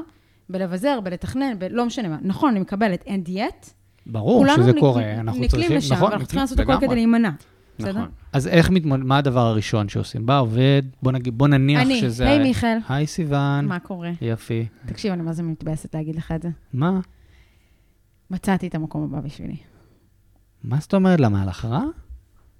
בלבזר, 0.49 0.99
בלתכנן, 1.03 1.59
בלא 1.59 1.85
משנה 1.85 2.07
מה. 2.07 2.17
נכון, 2.21 2.51
אני 2.51 2.59
מקבלת 2.59 3.03
and 3.07 3.29
yet. 3.29 3.69
ברור 4.05 4.47
שזה 4.47 4.71
נק, 4.71 4.79
קורה, 4.79 5.13
אנחנו 5.13 5.41
צריכים, 5.41 5.59
נקלים 5.59 5.77
לשם, 5.77 5.95
נכון, 5.95 6.09
ואנחנו 6.09 6.25
צריכים 6.25 6.41
לעשות 6.41 6.59
הכל 6.59 6.77
כדי 6.81 6.95
להימנע. 6.95 7.29
בסדר? 7.79 7.91
נכון. 7.91 8.09
אז 8.33 8.47
איך 8.47 8.69
מתמודד, 8.69 9.03
מה 9.03 9.17
הדבר 9.17 9.39
הראשון 9.39 9.89
שעושים? 9.89 10.25
בא 10.25 10.39
עובד, 10.39 10.81
בוא, 11.03 11.11
נגיד, 11.11 11.37
בוא 11.37 11.47
נניח 11.47 11.81
אני, 11.81 11.99
שזה... 12.01 12.29
היי 12.29 12.39
מיכאל. 12.39 12.77
היי 12.89 13.07
סיוון. 13.07 13.65
מה 13.65 13.79
קורה? 13.79 14.11
יפי. 14.21 14.65
תקשיב, 14.85 15.13
אני 15.13 15.21
מה 15.21 15.33
זה 15.33 15.43
מתבאסת 15.43 15.95
להגיד 15.95 16.15
לך 16.15 16.31
את 16.31 16.41
זה. 16.41 16.49
מה? 16.73 16.99
מצאתי 18.31 18.67
את 18.67 18.75
המקום 18.75 19.03
הבא 19.03 19.19
בשבילי. 19.19 19.57
מה 20.63 20.77
זאת 20.79 20.93
אומרת? 20.93 21.19
למה, 21.19 21.41
הלך 21.41 21.65
רע? 21.65 21.83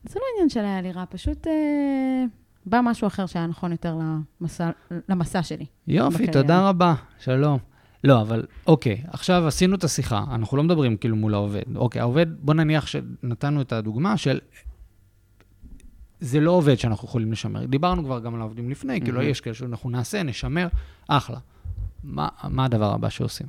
זה 0.04 0.19
לא 0.19 0.25
עניין 0.36 0.49
של 0.49 0.60
היה 0.60 0.82
לי 0.82 0.91
רע, 0.91 1.04
פשוט... 1.10 1.47
אה... 1.47 2.25
בא 2.65 2.80
משהו 2.84 3.08
אחר 3.08 3.25
שהיה 3.25 3.47
נכון 3.47 3.71
יותר 3.71 3.97
למסע, 4.41 4.69
למסע 5.10 5.43
שלי. 5.43 5.65
יופי, 5.88 6.13
בקריירה. 6.13 6.34
תודה 6.34 6.69
רבה, 6.69 6.93
שלום. 7.19 7.60
לא, 8.04 8.21
אבל 8.21 8.45
אוקיי, 8.67 9.04
עכשיו 9.08 9.47
עשינו 9.47 9.75
את 9.75 9.84
השיחה, 9.84 10.23
אנחנו 10.32 10.58
לא 10.58 10.63
מדברים 10.63 10.97
כאילו 10.97 11.15
מול 11.15 11.34
העובד. 11.34 11.75
אוקיי, 11.75 12.01
העובד, 12.01 12.25
בוא 12.39 12.54
נניח 12.54 12.88
שנתנו 12.88 13.62
את 13.62 13.73
הדוגמה 13.73 14.17
של... 14.17 14.39
זה 16.19 16.39
לא 16.39 16.51
עובד 16.51 16.75
שאנחנו 16.75 17.08
יכולים 17.08 17.32
לשמר. 17.32 17.65
דיברנו 17.65 18.04
כבר 18.04 18.19
גם 18.19 18.36
על 18.36 18.41
העובדים 18.41 18.69
לפני, 18.69 19.01
כאילו 19.01 19.21
יש 19.21 19.41
כאלה 19.41 19.54
שאנחנו 19.54 19.89
נעשה, 19.89 20.23
נשמר, 20.23 20.67
אחלה. 21.08 21.38
מה, 22.04 22.28
מה 22.43 22.65
הדבר 22.65 22.93
הבא 22.93 23.10
שעושים? 23.10 23.47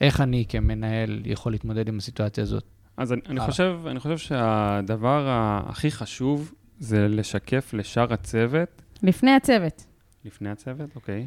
איך 0.00 0.20
אני 0.20 0.44
כמנהל 0.48 1.22
יכול 1.24 1.52
להתמודד 1.52 1.88
עם 1.88 1.98
הסיטואציה 1.98 2.42
הזאת? 2.42 2.64
אז 2.96 3.12
אני, 3.12 3.20
אני, 3.28 3.40
חושב, 3.40 3.78
אני 3.86 4.00
חושב 4.00 4.18
שהדבר 4.18 5.26
הכי 5.66 5.90
חשוב 5.90 6.52
זה 6.78 7.08
לשקף 7.08 7.74
לשאר 7.74 8.12
הצוות. 8.12 8.82
לפני 9.02 9.30
הצוות. 9.30 9.84
לפני 10.24 10.50
הצוות, 10.50 10.96
אוקיי. 10.96 11.26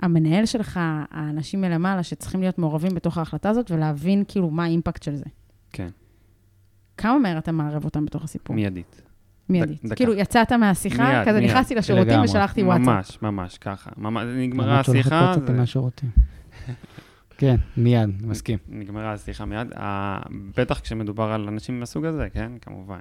המנהל 0.00 0.46
שלך, 0.46 0.80
האנשים 1.10 1.60
מלמעלה 1.60 2.02
שצריכים 2.02 2.40
להיות 2.40 2.58
מעורבים 2.58 2.94
בתוך 2.94 3.18
ההחלטה 3.18 3.50
הזאת 3.50 3.70
ולהבין 3.70 4.24
כאילו 4.28 4.50
מה 4.50 4.64
האימפקט 4.64 5.02
של 5.02 5.16
זה. 5.16 5.24
כן. 5.72 5.88
כמה 6.96 7.18
מהר 7.18 7.38
אתה 7.38 7.52
מערב 7.52 7.84
אותם 7.84 8.04
בתוך 8.04 8.24
הסיפור? 8.24 8.56
מיידית. 8.56 9.02
מיידית. 9.48 9.84
ד, 9.84 9.94
כאילו, 9.94 10.14
יצאת 10.14 10.52
מהשיחה, 10.52 11.12
מיד, 11.12 11.28
כזה 11.28 11.40
מיד. 11.40 11.50
נכנסתי 11.50 11.74
לשירותים 11.74 12.08
לגמרי. 12.08 12.28
ושלחתי 12.28 12.62
וואטסאפ. 12.62 12.88
ממש, 12.88 13.18
ממש, 13.22 13.58
ככה. 13.58 13.90
ממש, 13.96 14.24
נגמרה 14.36 14.80
השיחה. 14.80 15.34
זה... 15.46 15.52
מהשירותים. 15.52 16.10
כן, 17.38 17.56
מיד, 17.76 18.26
מסכים. 18.26 18.58
נגמרה 18.68 19.12
השיחה 19.12 19.44
מיד. 19.44 19.68
בטח 20.56 20.80
כשמדובר 20.80 21.24
על 21.24 21.48
אנשים 21.48 21.80
מהסוג 21.80 22.04
הזה, 22.04 22.28
כן, 22.32 22.52
כמובן. 22.60 22.98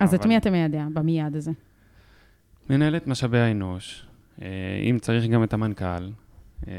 אז 0.00 0.08
אבל... 0.08 0.18
את 0.20 0.26
מי 0.26 0.36
אתה 0.36 0.50
מיידע 0.50 0.86
במיד 0.92 1.36
הזה? 1.36 1.52
מנהלת 2.70 3.06
משאבי 3.06 3.38
האנוש, 3.38 4.06
אה, 4.42 4.48
אם 4.90 4.98
צריך 4.98 5.26
גם 5.26 5.44
את 5.44 5.52
המנכ"ל, 5.52 6.10
אה, 6.68 6.72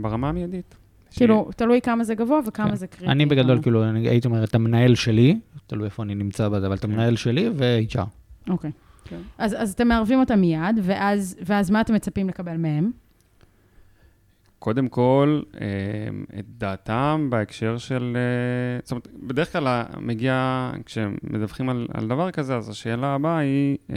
ברמה 0.00 0.28
המיידית. 0.28 0.74
כאילו, 1.10 1.48
ש... 1.52 1.54
תלוי 1.56 1.80
כמה 1.80 2.04
זה 2.04 2.14
גבוה 2.14 2.40
וכמה 2.46 2.68
כן. 2.68 2.74
זה 2.74 2.86
קריטי. 2.86 3.12
אני 3.12 3.26
בגדול, 3.26 3.62
כאילו, 3.62 3.84
אני 3.84 4.08
הייתי 4.08 4.28
אומר, 4.28 4.44
את 4.44 4.54
המנהל 4.54 4.94
שלי, 4.94 5.40
תלוי 5.66 5.84
איפה 5.84 6.02
אני 6.02 6.14
נמצא 6.14 6.48
בזה, 6.48 6.66
אבל 6.66 6.74
את 6.74 6.80
כן. 6.80 6.90
המנהל 6.90 7.16
שלי 7.16 7.48
ו-HR. 7.54 8.06
אוקיי. 8.50 8.70
כן. 9.04 9.20
אז, 9.38 9.56
אז 9.58 9.72
אתם 9.72 9.88
מערבים 9.88 10.20
אותם 10.20 10.40
מיד, 10.40 10.80
ואז, 10.82 11.36
ואז 11.46 11.70
מה 11.70 11.80
אתם 11.80 11.94
מצפים 11.94 12.28
לקבל 12.28 12.56
מהם? 12.56 12.90
קודם 14.62 14.88
כל, 14.88 15.42
אה, 15.60 15.66
את 16.38 16.44
דעתם 16.58 17.26
בהקשר 17.30 17.78
של... 17.78 18.16
אה, 18.16 18.80
זאת 18.82 18.90
אומרת, 18.90 19.08
בדרך 19.22 19.52
כלל 19.52 19.82
מגיע, 20.00 20.70
כשמדווחים 20.86 21.68
על, 21.68 21.86
על 21.94 22.08
דבר 22.08 22.30
כזה, 22.30 22.56
אז 22.56 22.68
השאלה 22.68 23.14
הבאה 23.14 23.38
היא, 23.38 23.76
אה, 23.90 23.96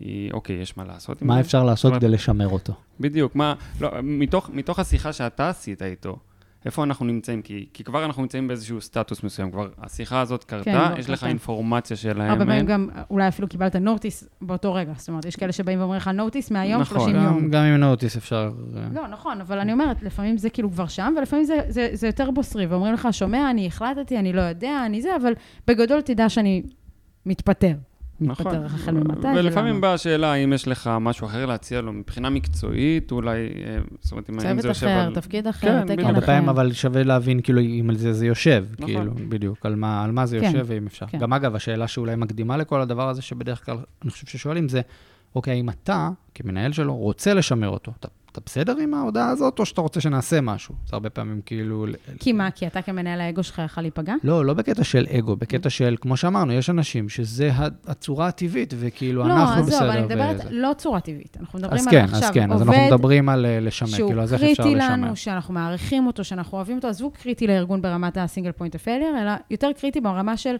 היא, 0.00 0.32
אוקיי, 0.32 0.56
יש 0.56 0.76
מה 0.76 0.84
לעשות 0.84 1.22
מה? 1.22 1.40
אפשר 1.40 1.64
לעשות 1.64 1.94
כדי 1.94 2.08
לשמר 2.08 2.48
אותו? 2.48 2.72
בדיוק, 3.00 3.36
מה, 3.36 3.54
לא, 3.80 3.90
מתוך, 4.02 4.50
מתוך 4.52 4.78
השיחה 4.78 5.12
שאתה 5.12 5.48
עשית 5.48 5.82
איתו, 5.82 6.18
איפה 6.64 6.84
אנחנו 6.84 7.06
נמצאים? 7.06 7.42
כי, 7.42 7.68
כי 7.72 7.84
כבר 7.84 8.04
אנחנו 8.04 8.22
נמצאים 8.22 8.48
באיזשהו 8.48 8.80
סטטוס 8.80 9.22
מסוים, 9.22 9.50
כבר 9.50 9.68
השיחה 9.78 10.20
הזאת 10.20 10.44
קרתה, 10.44 10.64
כן, 10.64 11.00
יש 11.00 11.08
לך 11.08 11.18
קרתה. 11.18 11.26
אינפורמציה 11.26 11.96
שלהם. 11.96 12.30
הרבה 12.30 12.44
פעמים. 12.44 12.66
גם, 12.66 12.88
אולי 13.10 13.28
אפילו 13.28 13.48
קיבלת 13.48 13.76
נוטיס 13.76 14.28
באותו 14.40 14.74
רגע. 14.74 14.92
זאת 14.96 15.08
אומרת, 15.08 15.24
יש 15.24 15.36
כאלה 15.36 15.52
שבאים 15.52 15.78
ואומרים 15.78 15.96
לך 15.96 16.08
נוטיס 16.08 16.50
מהיום 16.50 16.80
נכון. 16.80 17.00
30 17.00 17.16
גם, 17.16 17.22
יום. 17.22 17.50
גם 17.50 17.62
עם 17.62 17.76
נוטיס 17.76 18.16
אפשר... 18.16 18.50
אה, 18.76 18.82
לא, 18.92 19.08
נכון, 19.08 19.40
אבל 19.40 19.58
אני 19.58 19.72
אומרת, 19.72 20.02
לפעמים 20.02 20.38
זה 20.38 20.50
כאילו 20.50 20.70
כבר 20.70 20.86
שם, 20.86 21.14
ולפעמים 21.18 21.44
זה, 21.44 21.60
זה, 21.68 21.88
זה 21.92 22.06
יותר 22.06 22.30
בוסרי, 22.30 22.66
ואומרים 22.66 22.94
לך, 22.94 23.08
שומע, 23.10 23.50
אני 23.50 23.66
החלטתי, 23.66 24.18
אני 24.18 24.32
לא 24.32 24.42
יודע, 24.42 24.82
אני 24.86 25.02
זה, 25.02 25.16
אבל 25.16 25.32
בגדול 25.66 26.00
תדע 26.00 26.28
שאני 26.28 26.62
מתפטר. 27.26 27.74
נכון. 28.20 28.46
מתפטר 28.46 28.66
החל 28.66 28.92
ממתי 28.92 29.26
ולפעמים. 29.36 29.80
באה 29.80 29.92
השאלה 29.92 30.32
האם 30.32 30.52
יש 30.52 30.68
לך 30.68 30.90
משהו 31.00 31.26
אחר 31.26 31.46
להציע 31.46 31.80
לו 31.80 31.92
מבחינה 31.92 32.30
מקצועית, 32.30 33.12
אולי, 33.12 33.36
אה, 33.36 33.78
זאת 34.00 34.12
אומרת, 34.12 34.30
אם 34.30 34.38
צוות 34.38 34.62
זה 34.62 34.68
יושב 34.68 34.86
אחר, 34.86 35.00
על... 35.00 35.14
תפקיד 35.14 35.46
אחר, 35.46 35.66
כן, 35.66 35.94
תקן. 35.94 36.06
הרבה 36.06 36.18
אחר. 36.18 36.26
פעמים, 36.26 36.48
אבל 36.48 36.72
שווה 36.72 37.02
להבין 37.02 37.40
כאילו 37.40 37.60
אם 37.60 37.86
על 37.90 37.96
זה 37.96 38.12
זה 38.12 38.26
יושב, 38.26 38.66
נכון. 38.78 38.86
כאילו, 38.86 39.14
בדיוק, 39.28 39.66
על 39.66 39.74
מה, 39.74 40.04
על 40.04 40.12
מה 40.12 40.26
זה 40.26 40.40
כן, 40.40 40.44
יושב 40.44 40.64
ואם 40.66 40.86
אפשר. 40.86 41.06
כן. 41.06 41.18
גם 41.18 41.32
אגב, 41.32 41.54
השאלה 41.54 41.88
שאולי 41.88 42.16
מקדימה 42.16 42.56
לכל 42.56 42.80
הדבר 42.80 43.08
הזה, 43.08 43.22
שבדרך 43.22 43.66
כלל 43.66 43.76
אני 44.02 44.10
חושב 44.10 44.26
ששואלים 44.26 44.68
זה, 44.68 44.80
אוקיי, 45.34 45.54
האם 45.54 45.68
אתה, 45.70 46.08
כמנהל 46.34 46.72
שלו, 46.72 46.96
רוצה 46.96 47.34
לשמר 47.34 47.68
אותו? 47.68 47.92
אתה, 48.00 48.08
אתה 48.34 48.42
בסדר 48.46 48.76
עם 48.76 48.94
ההודעה 48.94 49.28
הזאת, 49.28 49.58
או 49.58 49.66
שאתה 49.66 49.80
רוצה 49.80 50.00
שנעשה 50.00 50.40
משהו? 50.40 50.74
זה 50.86 50.90
הרבה 50.92 51.10
פעמים 51.10 51.40
כאילו... 51.46 51.86
כי 52.18 52.32
מה, 52.32 52.50
כי 52.50 52.66
אתה 52.66 52.82
כמנהל 52.82 53.20
האגו 53.20 53.42
שלך 53.42 53.62
יכול 53.64 53.82
להיפגע? 53.82 54.14
לא, 54.24 54.44
לא 54.44 54.54
בקטע 54.54 54.84
של 54.84 55.06
אגו, 55.18 55.36
בקטע 55.36 55.70
של, 55.70 55.96
כמו 56.00 56.16
שאמרנו, 56.16 56.52
יש 56.52 56.70
אנשים 56.70 57.08
שזה 57.08 57.50
הצורה 57.86 58.26
הטבעית, 58.26 58.74
וכאילו, 58.78 59.28
לא, 59.28 59.34
אנחנו 59.34 59.62
עזוב, 59.62 59.66
בסדר. 59.66 59.92
אני 59.92 60.02
מדברת 60.02 60.36
וזה. 60.40 60.48
לא 60.50 60.72
צורה 60.78 61.00
טבעית. 61.00 61.36
אנחנו 61.40 61.58
מדברים 61.58 61.88
על 61.88 61.90
כן, 61.90 62.04
עכשיו 62.04 62.22
אז 62.22 62.30
כן, 62.30 62.52
אז 62.52 62.60
עובד 62.60 62.72
אנחנו 62.74 62.94
מדברים 62.94 63.28
על 63.28 63.46
אה, 63.46 63.60
לשמר, 63.60 63.88
שהוא 63.88 64.08
כאילו, 64.08 64.22
אז 64.22 64.34
איך 64.34 64.42
אפשר 64.42 64.62
קריטי 64.62 64.78
לשמר? 64.78 64.92
לנו, 64.92 65.16
שאנחנו 65.16 65.54
מעריכים 65.54 66.06
אותו, 66.06 66.24
שאנחנו 66.24 66.56
אוהבים 66.56 66.76
אותו, 66.76 66.88
עזבו 66.88 67.10
קריטי 67.10 67.46
לארגון 67.46 67.82
ברמת 67.82 68.16
הסינגל 68.16 68.52
פוינט 68.52 68.74
אפיילר, 68.74 69.22
אלא 69.22 69.32
יותר 69.50 69.70
קריטי 69.80 70.00
ברמה 70.00 70.36
של 70.36 70.56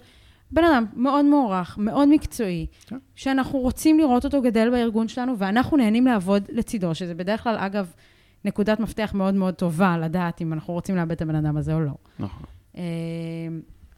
בן 0.55 0.65
אדם 0.65 0.85
מאוד 0.97 1.25
מוערך, 1.25 1.79
מאוד 1.79 2.09
מקצועי, 2.09 2.67
כן. 2.87 2.97
שאנחנו 3.15 3.59
רוצים 3.59 3.99
לראות 3.99 4.25
אותו 4.25 4.43
גדל 4.43 4.71
בארגון 4.71 5.09
שלנו, 5.09 5.39
ואנחנו 5.39 5.77
נהנים 5.77 6.07
לעבוד 6.07 6.43
לצידו, 6.53 6.95
שזה 6.95 7.15
בדרך 7.15 7.43
כלל, 7.43 7.57
אגב, 7.59 7.93
נקודת 8.45 8.81
מפתח 8.81 9.11
מאוד 9.15 9.35
מאוד 9.35 9.55
טובה 9.55 9.99
לדעת 9.99 10.41
אם 10.41 10.53
אנחנו 10.53 10.75
רוצים 10.75 10.97
לאבד 10.97 11.13
את 11.13 11.23
הבן 11.23 11.35
אדם 11.35 11.57
הזה 11.57 11.75
או 11.75 11.81
לא. 11.81 11.93
נכון. 12.19 12.43
אה, 12.77 12.83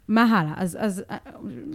מה 0.08 0.22
הלאה? 0.22 0.52
אז, 0.56 0.78
אז 0.80 1.04
אה, 1.10 1.16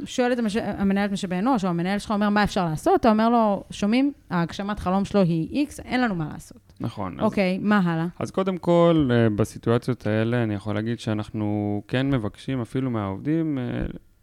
שואלת 0.06 0.40
המש... 0.40 0.56
המנהלת 0.58 1.12
משאבי 1.12 1.40
אנוש, 1.40 1.66
או 1.66 1.70
המנהל 1.70 2.00
שלך 2.00 2.12
אומר, 2.12 2.30
מה 2.30 2.44
אפשר 2.44 2.66
לעשות? 2.66 3.00
אתה 3.00 3.10
אומר 3.10 3.30
לו, 3.30 3.64
שומעים, 3.72 4.12
ההגשמת 4.30 4.80
חלום 4.80 5.06
שלו 5.06 5.22
היא 5.22 5.68
X, 5.68 5.82
אין 5.86 6.02
לנו 6.02 6.16
מה 6.16 6.30
לעשות. 6.34 6.74
נכון. 6.80 7.20
אז- 7.20 7.26
אוקיי, 7.26 7.58
מה 7.58 7.80
הלאה? 7.80 8.08
אז 8.20 8.32
קודם 8.32 8.58
כל, 8.58 9.10
אה, 9.12 9.30
בסיטואציות 9.30 10.08
האלה, 10.08 10.44
אני 10.44 10.54
יכול 10.54 10.76
להגיד 10.76 11.00
שאנחנו 11.00 11.82
כן 11.88 12.10
מבקשים 12.10 12.62
אפילו 12.62 12.92
מהעובדים, 12.92 13.58
אה, 13.58 13.64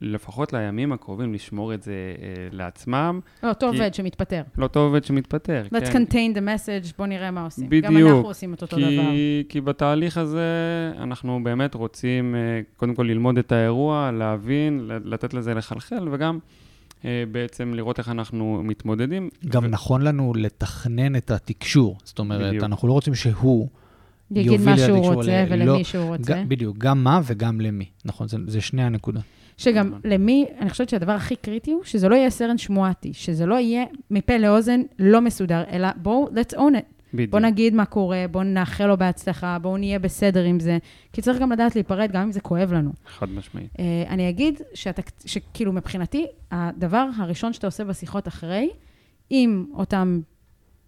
לפחות 0.01 0.53
לימים 0.53 0.93
הקרובים, 0.93 1.35
לשמור 1.35 1.75
את 1.75 1.83
זה 1.83 1.93
אה, 2.23 2.27
לעצמם. 2.53 3.21
לא, 3.43 3.49
אותו 3.49 3.71
כי- 3.73 3.79
עובד 3.79 3.95
שמתפטר. 3.95 4.43
לאותו 4.59 4.81
עובד 4.81 5.05
שמתפטר, 5.05 5.63
Let's 5.75 5.91
כן. 5.93 6.03
contain 6.05 6.37
the 6.37 6.41
message, 6.41 6.93
בוא 6.99 7.07
נראה 7.07 7.31
מה 7.31 7.45
עושים. 7.45 7.65
גם 7.65 7.95
בדיוק, 7.95 8.11
אנחנו 8.11 8.29
עושים 8.29 8.55
את 8.55 8.63
אותו 8.63 8.77
דבר. 8.77 8.87
כי, 8.89 9.43
כי 9.49 9.61
בתהליך 9.61 10.19
הזה 10.19 10.43
אנחנו 10.99 11.41
באמת 11.45 11.75
רוצים 11.75 12.35
אה, 12.35 12.41
קודם 12.77 12.95
כל 12.95 13.03
ללמוד 13.03 13.39
את 13.39 13.53
האירוע, 13.53 14.11
להבין, 14.13 14.81
לתת 15.05 15.35
לזה 15.35 15.55
לחלחל, 15.55 16.09
וגם 16.13 16.39
אה, 17.05 17.25
בעצם 17.33 17.75
לראות 17.75 17.99
איך 17.99 18.09
אנחנו 18.09 18.61
מתמודדים. 18.65 19.29
גם 19.49 19.65
ו- 19.65 19.69
נכון 19.69 20.03
לנו 20.03 20.33
לתכנן 20.37 21.17
את 21.17 21.31
התקשור. 21.31 21.97
זאת 22.05 22.19
אומרת, 22.19 22.49
בדיוק. 22.49 22.65
אנחנו 22.65 22.89
לא 22.89 22.93
רוצים 22.93 23.15
שהוא... 23.15 23.69
יגיד 24.31 24.61
מה 24.61 24.79
שהוא 24.79 25.15
רוצה 25.15 25.45
ל- 25.45 25.53
ולמי 25.53 25.67
לא, 25.67 25.83
שהוא 25.83 26.05
רוצה. 26.17 26.43
ג- 26.43 26.49
בדיוק, 26.49 26.79
גם 26.79 27.05
מה 27.05 27.21
וגם 27.25 27.61
למי. 27.61 27.85
נכון, 28.05 28.29
זה, 28.29 28.37
זה 28.47 28.61
שני 28.61 28.83
הנקודות. 28.83 29.23
שגם 29.59 29.87
נכון. 29.87 30.01
למי, 30.05 30.47
אני 30.59 30.71
חושבת 30.71 30.89
שהדבר 30.89 31.13
הכי 31.13 31.37
קריטי 31.37 31.73
הוא 31.73 31.85
שזה 31.85 32.09
לא 32.09 32.15
יהיה 32.15 32.31
סרן 32.31 32.59
שמועתי, 32.59 33.13
שזה 33.13 33.47
לא 33.47 33.55
יהיה 33.55 33.85
מפה 34.11 34.37
לאוזן 34.37 34.81
לא 34.99 35.21
מסודר, 35.21 35.63
אלא 35.71 35.89
בואו, 35.97 36.29
let's 36.29 36.55
own 36.55 36.59
it. 36.59 36.99
בדיוק. 37.15 37.31
בואו 37.31 37.43
נגיד 37.43 37.75
מה 37.75 37.85
קורה, 37.85 38.25
בואו 38.31 38.45
נאחל 38.45 38.87
לו 38.87 38.97
בהצלחה, 38.97 39.59
בואו 39.59 39.77
נהיה 39.77 39.99
בסדר 39.99 40.45
עם 40.45 40.61
זה. 40.61 40.79
כי 41.13 41.23
צריך 41.23 41.39
גם 41.39 41.53
לדעת 41.53 41.75
להיפרד, 41.75 42.13
גם 42.13 42.23
אם 42.23 42.33
זה 42.33 42.41
כואב 42.41 42.73
לנו. 42.73 42.93
חד 43.07 43.29
משמעית. 43.31 43.73
Uh, 43.73 43.81
אני 44.09 44.29
אגיד 44.29 44.61
שאתה, 44.75 45.03
שכאילו 45.27 45.73
מבחינתי, 45.73 46.27
הדבר 46.51 47.09
הראשון 47.17 47.53
שאתה 47.53 47.67
עושה 47.67 47.85
בשיחות 47.85 48.29
אחרי, 48.29 48.71
עם 49.31 49.67
אותם 49.75 50.21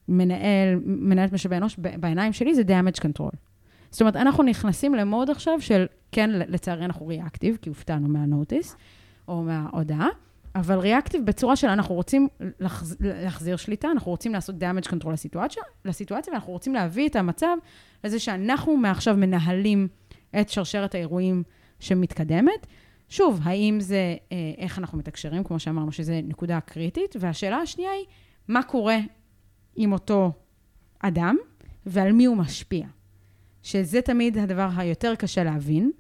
מנהל, 0.09 0.81
מנהלת 0.85 1.33
משאבי 1.33 1.57
אנוש, 1.57 1.77
בעיניים 1.79 2.33
שלי 2.33 2.55
זה 2.55 2.63
damage 2.63 3.01
control. 3.01 3.50
זאת 3.91 4.01
אומרת, 4.01 4.17
אנחנו 4.17 4.43
נכנסים 4.43 4.95
למוד 4.95 5.31
עכשיו 5.31 5.61
של, 5.61 5.87
כן, 6.13 6.31
לצערי 6.31 6.85
אנחנו 6.85 7.07
ריאקטיב, 7.07 7.59
כי 7.63 7.69
הופתענו 7.69 8.09
מהנוטיס, 8.09 8.77
או 9.29 9.43
מההודעה, 9.43 10.09
אבל 10.55 10.79
ריאקטיב 10.79 11.27
בצורה 11.27 11.57
של 11.57 11.69
אנחנו 11.69 11.95
רוצים 11.95 12.29
לחז, 12.61 12.97
להחזיר 13.01 13.57
שליטה, 13.57 13.91
אנחנו 13.91 14.11
רוצים 14.11 14.33
לעשות 14.33 14.55
damage 14.57 14.87
control 14.87 15.11
לסיטואציה, 15.13 15.63
לסיטואציה, 15.85 16.33
ואנחנו 16.33 16.53
רוצים 16.53 16.75
להביא 16.75 17.09
את 17.09 17.17
המצב 17.17 17.57
לזה 18.05 18.19
שאנחנו 18.19 18.77
מעכשיו 18.77 19.17
מנהלים 19.17 19.89
את 20.41 20.49
שרשרת 20.49 20.95
האירועים 20.95 21.43
שמתקדמת. 21.81 22.67
שוב, 23.09 23.41
האם 23.43 23.81
זה 23.81 24.17
אה, 24.33 24.37
איך 24.59 24.79
אנחנו 24.79 24.99
מתקשרים, 24.99 25.45
כמו 25.45 25.59
שאמרנו, 25.59 25.93
שזו 25.93 26.13
נקודה 26.25 26.61
קריטית, 26.61 27.17
והשאלה 27.21 27.57
השנייה 27.57 27.91
היא, 27.91 28.05
מה 28.49 28.63
קורה 28.63 28.99
עם 29.77 29.93
אותו 29.93 30.33
אדם 31.01 31.37
ועל 31.87 32.13
מי 32.13 32.25
הוא 32.25 32.37
משפיע. 32.37 32.87
שזה 33.63 34.03
תמיד 34.03 34.39
הדבר 34.39 34.69
היותר 34.77 35.15
קשה 35.15 35.45
להבין, 35.45 35.91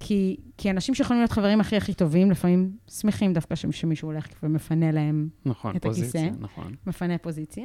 כי, 0.00 0.36
כי 0.56 0.70
אנשים 0.70 0.94
שיכולים 0.94 1.20
להיות 1.22 1.32
חברים 1.32 1.60
הכי 1.60 1.76
הכי 1.76 1.94
טובים, 1.94 2.30
לפעמים 2.30 2.76
שמחים 2.88 3.32
דווקא 3.32 3.54
שמ- 3.54 3.72
שמישהו 3.72 4.08
הולך 4.08 4.26
ומפנה 4.42 4.90
להם, 4.90 5.28
נכון, 5.46 5.76
את 5.76 5.84
הכיסא. 5.84 6.00
פוזיציה, 6.00 6.30
נכון. 6.40 6.74
מפנה 6.86 7.18
פוזיציה, 7.18 7.64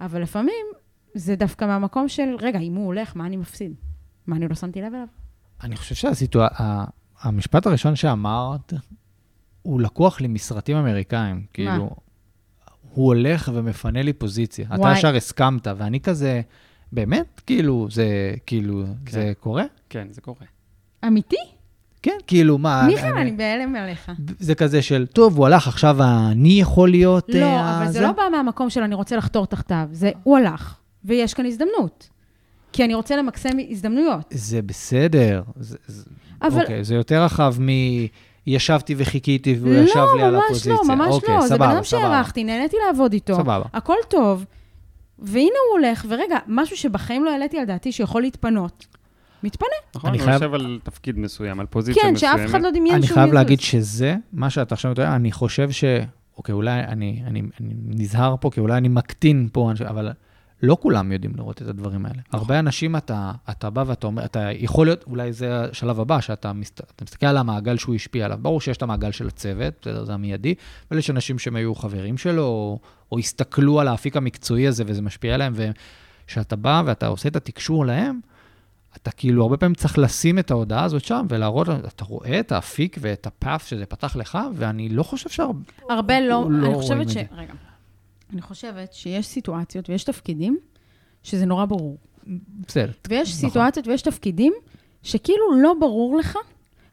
אבל 0.00 0.22
לפעמים 0.22 0.66
זה 1.14 1.36
דווקא 1.36 1.64
מהמקום 1.64 2.08
של, 2.08 2.36
רגע, 2.40 2.58
אם 2.58 2.74
הוא 2.74 2.86
הולך, 2.86 3.16
מה 3.16 3.26
אני 3.26 3.36
מפסיד? 3.36 3.74
מה 4.26 4.36
אני 4.36 4.48
לא 4.48 4.54
שמתי 4.54 4.80
לב 4.82 4.94
אליו? 4.94 5.06
אני 5.62 5.76
חושב 5.76 5.94
שהסיטואציה, 5.94 6.84
המשפט 7.20 7.66
הראשון 7.66 7.96
שאמרת, 7.96 8.72
הוא 9.62 9.80
לקוח 9.80 10.20
לי 10.20 10.28
מסרטים 10.28 10.76
אמריקאים. 10.76 11.46
כאילו, 11.52 11.90
הוא 12.92 13.06
הולך 13.06 13.50
ומפנה 13.54 14.02
לי 14.02 14.12
פוזיציה. 14.12 14.66
אתה 14.66 14.80
וואי. 14.80 14.98
ישר 14.98 15.16
הסכמת, 15.16 15.66
ואני 15.76 16.00
כזה, 16.00 16.40
באמת? 16.96 17.40
כאילו, 17.46 17.86
זה, 17.90 18.06
כאילו, 18.46 18.84
כן. 19.06 19.12
זה 19.12 19.32
קורה? 19.40 19.64
כן, 19.90 20.06
זה 20.10 20.20
קורה. 20.20 20.46
אמיתי? 21.06 21.36
כן, 22.02 22.16
כאילו, 22.26 22.58
מה... 22.58 22.86
מיכאל, 22.86 23.16
אני 23.18 23.32
בהלם 23.32 23.76
עליך. 23.76 24.10
זה 24.38 24.54
כזה 24.54 24.82
של, 24.82 25.06
טוב, 25.06 25.36
הוא 25.36 25.46
הלך, 25.46 25.68
עכשיו 25.68 25.96
אני 26.30 26.60
יכול 26.60 26.90
להיות... 26.90 27.28
לא, 27.28 27.44
אה, 27.44 27.78
אבל 27.82 27.92
זה 27.92 28.00
לא 28.00 28.12
בא 28.12 28.22
מהמקום 28.32 28.70
של 28.70 28.82
אני 28.82 28.94
רוצה 28.94 29.16
לחתור 29.16 29.46
תחתיו, 29.46 29.88
זה 29.92 30.10
הוא 30.22 30.38
הלך, 30.38 30.74
ויש 31.04 31.34
כאן 31.34 31.46
הזדמנות. 31.46 32.08
כי 32.72 32.84
אני 32.84 32.94
רוצה 32.94 33.16
למקסם 33.16 33.48
הזדמנויות. 33.70 34.24
זה 34.30 34.62
בסדר. 34.62 35.42
זה, 35.56 35.76
זה, 35.86 36.04
אבל- 36.42 36.60
אוקיי, 36.60 36.84
זה 36.84 36.94
יותר 36.94 37.22
רחב 37.22 37.54
מ... 37.60 37.68
ישבתי 38.46 38.94
וחיכיתי 38.98 39.56
והוא 39.60 39.74
ישב 39.74 40.04
לי 40.16 40.22
על 40.22 40.30
לא, 40.32 40.38
ממש 40.38 40.44
הפוזיציה. 40.46 40.72
לא, 40.88 40.94
ממש 40.94 41.08
אוקיי, 41.14 41.34
לא. 41.34 41.40
זה 41.40 41.48
בן 41.48 41.56
סבבה, 41.56 41.72
אדם 41.72 41.84
סבבה. 41.84 42.02
שהערכתי, 42.02 42.44
נהניתי 42.44 42.76
לעבוד 42.86 43.12
איתו. 43.12 43.34
סבבה. 43.34 43.62
הכל 43.72 43.94
טוב, 44.08 44.44
והנה 45.18 45.40
הוא 45.70 45.78
הולך, 45.78 46.06
ורגע, 46.08 46.38
משהו 46.46 46.76
שבחיים 46.76 47.24
לא 47.24 47.30
העליתי 47.30 47.58
על 47.58 47.64
דעתי 47.64 47.92
שיכול 47.92 48.22
להתפנות. 48.22 48.86
מתפנה. 49.42 49.68
נכון, 49.96 50.10
אני 50.10 50.18
הוא 50.18 50.24
חייב- 50.24 50.42
יושב 50.42 50.54
על 50.54 50.78
תפקיד 50.82 51.18
מסוים, 51.18 51.60
על 51.60 51.66
פוזיציה 51.66 52.02
כן, 52.02 52.12
מסוימת. 52.14 52.38
שאף 52.38 52.50
אחד 52.50 52.62
לא 52.62 52.70
דמיין 52.70 52.94
אני 52.94 53.06
שהוא 53.06 53.14
חייב 53.14 53.26
יזוז. 53.26 53.34
להגיד 53.34 53.60
שזה, 53.60 54.16
מה 54.32 54.50
שאתה 54.50 54.74
עכשיו 54.74 54.90
מתאר, 54.90 55.16
אני 55.16 55.32
חושב 55.32 55.70
ש... 55.70 55.84
אוקיי, 56.38 56.52
אולי 56.52 56.80
אני, 56.80 57.22
אני, 57.26 57.42
אני 57.60 57.74
נזהר 57.86 58.34
פה, 58.40 58.50
כי 58.50 58.60
אולי 58.60 58.76
אני 58.76 58.88
מקטין 58.88 59.48
פה, 59.52 59.70
אבל 59.88 60.10
לא 60.62 60.76
כולם 60.80 61.12
יודעים 61.12 61.32
לראות 61.36 61.62
את 61.62 61.68
הדברים 61.68 62.06
האלה. 62.06 62.22
הרבה 62.32 62.58
אנשים, 62.58 62.96
אתה, 62.96 63.32
אתה 63.50 63.70
בא 63.70 63.84
ואתה 63.86 64.06
אומר, 64.06 64.24
אתה 64.24 64.48
יכול 64.52 64.86
להיות, 64.86 65.04
אולי 65.06 65.32
זה 65.32 65.60
השלב 65.60 66.00
הבא, 66.00 66.20
שאתה 66.20 66.52
מסת, 66.52 66.80
אתה 66.80 67.04
מסתכל 67.04 67.26
על 67.26 67.36
המעגל 67.36 67.76
שהוא 67.76 67.94
השפיע 67.94 68.24
עליו. 68.24 68.38
ברור 68.42 68.60
שיש 68.60 68.76
את 68.76 68.82
המעגל 68.82 69.10
של 69.12 69.26
הצוות, 69.26 69.74
בסדר, 69.80 70.04
זה 70.04 70.14
המיידי, 70.14 70.54
אבל 70.90 70.98
יש 70.98 71.10
אנשים 71.10 71.38
שהם 71.38 71.56
היו 71.56 71.74
חברים 71.74 72.18
שלו, 72.18 72.42
או, 72.42 72.78
או 73.12 73.18
הסתכלו 73.18 73.80
על 73.80 73.88
האפיק 73.88 74.16
המקצועי 74.16 74.66
הזה 74.66 74.84
וזה 74.86 75.02
משפיע 75.02 75.34
עליהם, 75.34 75.52
וכשאתה 75.56 76.56
בא 76.56 76.82
ואתה 76.86 77.06
עושה 77.06 77.28
את 77.28 77.36
התקשור 77.36 77.86
להם, 77.86 78.20
אתה 78.96 79.10
כאילו 79.10 79.42
הרבה 79.42 79.56
פעמים 79.56 79.74
צריך 79.74 79.98
לשים 79.98 80.38
את 80.38 80.50
ההודעה 80.50 80.84
הזאת 80.84 81.04
שם 81.04 81.26
ולהראות, 81.28 81.68
אתה 81.68 82.04
רואה 82.04 82.40
את 82.40 82.52
האפיק 82.52 82.96
ואת 83.00 83.26
הפאף 83.26 83.68
שזה 83.68 83.86
פתח 83.86 84.16
לך, 84.16 84.38
ואני 84.54 84.88
לא 84.88 85.02
חושב 85.02 85.30
שהרבה... 85.30 85.60
הרבה 85.90 86.20
לא, 86.20 86.46
לא 86.50 86.66
אני 86.66 86.74
חושבת 86.74 87.08
ש... 87.08 87.16
רגע. 87.16 87.52
אני 88.32 88.42
חושבת 88.42 88.92
שיש 88.92 89.26
סיטואציות 89.26 89.90
ויש 89.90 90.04
תפקידים 90.04 90.58
שזה 91.22 91.46
נורא 91.46 91.64
ברור. 91.64 91.96
בסדר. 92.66 92.92
ויש 93.08 93.36
נכון. 93.36 93.48
סיטואציות 93.48 93.88
ויש 93.88 94.02
תפקידים 94.02 94.52
שכאילו 95.02 95.62
לא 95.62 95.74
ברור 95.80 96.16
לך 96.16 96.38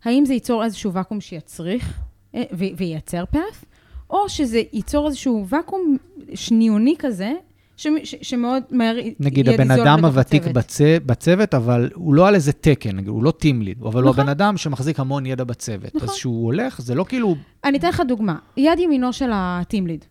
האם 0.04 0.26
זה 0.26 0.34
ייצור 0.34 0.64
איזשהו 0.64 0.94
ואקום 0.94 1.22
שיצריך 1.22 2.00
אה, 2.36 2.44
וייצר 2.78 3.26
פאף, 3.26 3.66
או 4.10 4.30
שזה 4.30 4.62
ייצור 4.74 5.08
איזשהו 5.08 5.46
ואקום 5.50 5.98
שניוני 6.34 6.96
כזה, 7.00 7.34
ש- 7.78 7.88
ש- 8.04 8.16
שמאוד 8.22 8.64
מהר 8.72 8.96
נגיד, 9.20 9.50
הבן 9.50 9.72
אדם 9.72 10.06
הוותיק 10.06 10.42
הצוות. 10.42 10.56
בצ... 10.56 10.82
בצוות, 11.06 11.54
אבל 11.54 11.90
הוא 11.94 12.14
לא 12.14 12.28
על 12.28 12.36
איזה 12.36 12.52
תקן, 12.52 12.96
נגיד, 12.96 13.08
הוא 13.08 13.24
לא 13.24 13.32
טים 13.32 13.62
ליד, 13.62 13.82
אבל 13.82 14.04
הוא 14.04 14.10
נכון. 14.10 14.20
הבן 14.20 14.30
אדם 14.30 14.58
שמחזיק 14.58 15.00
המון 15.00 15.26
ידע 15.26 15.44
בצוות. 15.44 15.96
נכון. 15.96 16.10
אז 16.10 16.16
כשהוא 16.16 16.46
הולך, 16.46 16.82
זה 16.82 16.96
לא 16.96 17.04
כאילו... 17.04 17.36
אני 17.64 17.78
אתן 17.78 17.90
לך 17.90 18.02
דוגמה, 18.08 18.36
יד 18.58 18.80
ימינו 18.80 19.14
של 19.14 19.30
הטים 19.34 19.88
ליד. 19.88 20.00
אז 20.02 20.08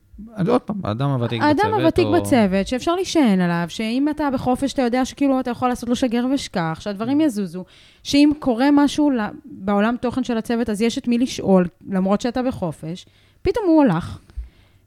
עוד 0.48 0.62
פעם, 0.62 0.76
האדם 0.84 1.10
הוותיק 1.10 1.42
בצוות, 1.42 1.58
האדם 1.64 1.80
הוותיק 1.80 2.06
או... 2.06 2.12
בצוות, 2.12 2.66
שאפשר 2.66 2.94
להישען 2.94 3.40
עליו, 3.40 3.64
שאם 3.68 4.08
אתה 4.10 4.28
בחופש, 4.32 4.72
אתה 4.72 4.82
יודע 4.82 5.04
שכאילו 5.04 5.40
אתה 5.40 5.50
יכול 5.50 5.68
לעשות 5.68 5.88
לו 5.88 5.96
שגר 5.96 6.24
ושכח, 6.34 6.78
שהדברים 6.80 7.20
Mm. 7.20 7.22
יזוזו, 7.24 7.64
שאם 8.02 8.30
קורה 8.38 8.66
משהו 8.72 9.10
בעולם 9.44 9.94
תוכן 10.00 10.24
של 10.24 10.36
הצוות, 10.38 10.70
אז 10.70 10.82
יש 10.82 10.98
את 10.98 11.08
מי 11.08 11.18
לשאול, 11.18 11.66
למרות 11.90 12.20
שאתה 12.20 12.42
בחופש, 12.42 13.06
פתאום 13.42 13.64
הוא 13.66 13.82
הולך, 13.82 14.18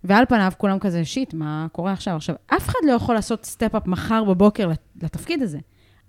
ועל 0.03 0.25
פניו 0.25 0.51
כולם 0.57 0.79
כזה, 0.79 1.05
shit, 1.05 1.33
מה 1.33 1.67
קורה 1.71 1.91
עכשיו? 1.91 2.15
עכשיו, 2.15 2.35
אף 2.47 2.69
אחד 2.69 2.79
לא 2.87 2.91
יכול 2.91 3.15
לעשות 3.15 3.45
step-up 3.45 3.87
מחר 3.87 4.23
בבוקר 4.23 4.67
לת- 4.67 4.79
לתפקיד 5.03 5.41
הזה, 5.41 5.59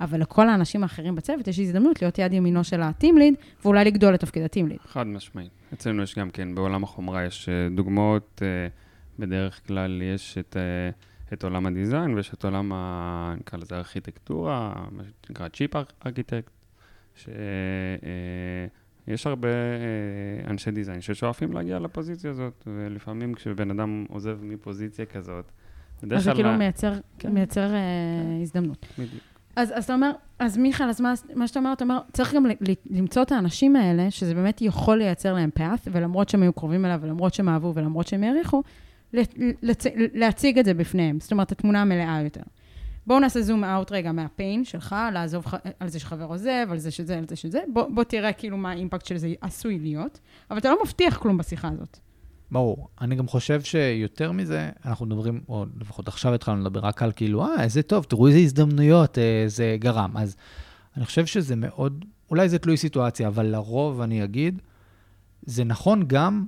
אבל 0.01 0.21
לכל 0.21 0.49
האנשים 0.49 0.83
האחרים 0.83 1.15
בצוות 1.15 1.49
יש 1.49 1.59
הזדמנות 1.59 2.03
להיות 2.03 2.19
יד 2.19 2.33
ימינו 2.33 2.65
של 2.65 2.81
lead, 3.19 3.35
ואולי 3.65 3.85
לגדול 3.85 4.15
לתפקיד 4.15 4.43
lead. 4.69 4.79
חד 4.89 5.07
משמעית. 5.07 5.51
אצלנו 5.75 6.03
יש 6.03 6.19
גם 6.19 6.31
כן, 6.31 6.55
בעולם 6.55 6.85
החומרה 6.85 7.25
יש 7.25 7.49
אה, 7.49 7.69
דוגמאות, 7.77 8.43
אה, 8.43 8.49
בדרך 9.19 9.67
כלל 9.67 10.03
יש 10.03 10.39
את, 10.39 10.57
אה, 10.57 10.91
את 11.33 11.45
עולם 11.45 11.67
ה 11.67 11.74
design 11.74 12.15
ויש 12.15 12.35
את 12.35 12.45
עולם, 12.45 12.73
ה, 12.73 13.35
נקרא 13.41 13.59
לזה 13.59 13.77
ארכיטקטורה, 13.77 14.87
מה 14.91 15.03
שנקרא 15.27 15.49
צ'יפ 15.49 15.71
ארכיטקט, 16.07 16.51
שיש 17.17 17.31
הרבה 19.27 19.49
אה, 19.49 20.51
אנשי 20.51 20.71
דיזיין 20.71 21.01
ששואפים 21.01 21.53
להגיע 21.53 21.79
לפוזיציה 21.79 22.31
הזאת, 22.31 22.65
ולפעמים 22.67 23.35
כשבן 23.35 23.71
אדם 23.71 24.05
עוזב 24.09 24.39
מפוזיציה 24.43 25.07
כזאת, 25.07 25.45
בדרך 26.03 26.19
אז 26.19 26.25
זה 26.25 26.31
כלל... 26.31 26.37
כאילו 26.37 26.53
מייצר, 26.59 26.93
כן. 27.19 27.33
מייצר 27.35 27.75
אה, 27.75 27.79
הזדמנות. 28.43 28.87
בדיוק. 28.99 29.23
אז, 29.57 29.73
אז 29.75 29.85
אתה 29.85 29.95
אומר, 29.95 30.11
אז 30.39 30.57
מיכאל, 30.59 30.89
אז 30.89 31.01
מה, 31.01 31.15
מה 31.35 31.49
שאתה 31.49 31.59
אומר, 31.59 31.73
אתה 31.73 31.85
אומר, 31.85 31.99
צריך 32.13 32.35
גם 32.35 32.47
ל, 32.47 32.51
ל, 32.51 32.73
למצוא 32.91 33.23
את 33.23 33.33
האנשים 33.33 33.77
האלה, 33.77 34.11
שזה 34.11 34.35
באמת 34.35 34.63
יכול 34.63 34.99
לייצר 34.99 35.35
להם 35.35 35.51
path, 35.59 35.89
ולמרות 35.93 36.29
שהם 36.29 36.43
היו 36.43 36.53
קרובים 36.53 36.85
אליו, 36.85 36.99
ולמרות 37.03 37.35
שהם 37.35 37.49
אהבו, 37.49 37.73
ולמרות 37.75 38.07
שהם 38.07 38.25
העריכו, 38.25 38.63
לצ, 39.13 39.85
להציג 40.15 40.59
את 40.59 40.65
זה 40.65 40.75
בפניהם. 40.75 41.21
זאת 41.21 41.33
אומרת, 41.33 41.53
התמונה 41.53 41.83
המלאה 41.83 42.21
יותר. 42.25 42.41
בואו 43.07 43.21
נעשה 43.21 43.43
זום 43.43 43.65
אאוט 43.65 43.93
רגע 43.93 44.13
מהפיין 44.13 44.65
שלך, 44.65 44.97
לעזוב 45.13 45.47
ח- 45.47 45.55
על 45.81 45.89
זה 45.89 45.99
שחבר 45.99 46.25
עוזב, 46.25 46.67
על 46.71 46.79
זה 46.79 46.91
שזה, 46.91 47.19
על 47.19 47.25
זה 47.29 47.37
שזה. 47.37 47.61
בוא, 47.73 47.87
בוא 47.95 48.05
תראה 48.05 48.33
כאילו 48.33 48.57
מה 48.57 48.71
האימפקט 48.71 49.07
של 49.07 49.17
זה 49.17 49.33
עשוי 49.41 49.79
להיות, 49.79 50.21
אבל 50.51 50.59
אתה 50.59 50.71
לא 50.71 50.77
מבטיח 50.85 51.17
כלום 51.17 51.39
בשיחה 51.39 51.69
הזאת. 51.69 51.99
ברור. 52.51 52.89
אני 53.01 53.15
גם 53.15 53.27
חושב 53.27 53.61
שיותר 53.63 54.33
מזה, 54.33 54.71
אנחנו 54.85 55.07
מדברים, 55.07 55.41
או 55.49 55.67
לפחות 55.81 56.09
עכשיו 56.09 56.35
התחלנו 56.35 56.61
לדבר 56.61 56.81
רק 56.81 57.03
על 57.03 57.13
כאילו, 57.17 57.45
אה, 57.45 57.63
איזה 57.63 57.83
טוב, 57.83 58.05
תראו 58.05 58.27
איזה 58.29 58.39
הזדמנויות 58.39 59.19
אה, 59.19 59.45
זה 59.47 59.77
גרם. 59.81 60.17
אז 60.17 60.37
אני 60.97 61.05
חושב 61.05 61.27
שזה 61.27 61.57
מאוד, 61.57 62.05
אולי 62.31 62.49
זה 62.49 62.59
תלוי 62.59 62.77
סיטואציה, 62.77 63.29
אבל 63.29 63.47
לרוב 63.47 64.01
אני 64.01 64.25
אגיד, 64.25 64.63
זה 65.43 65.65
נכון 65.65 66.03
גם 66.07 66.45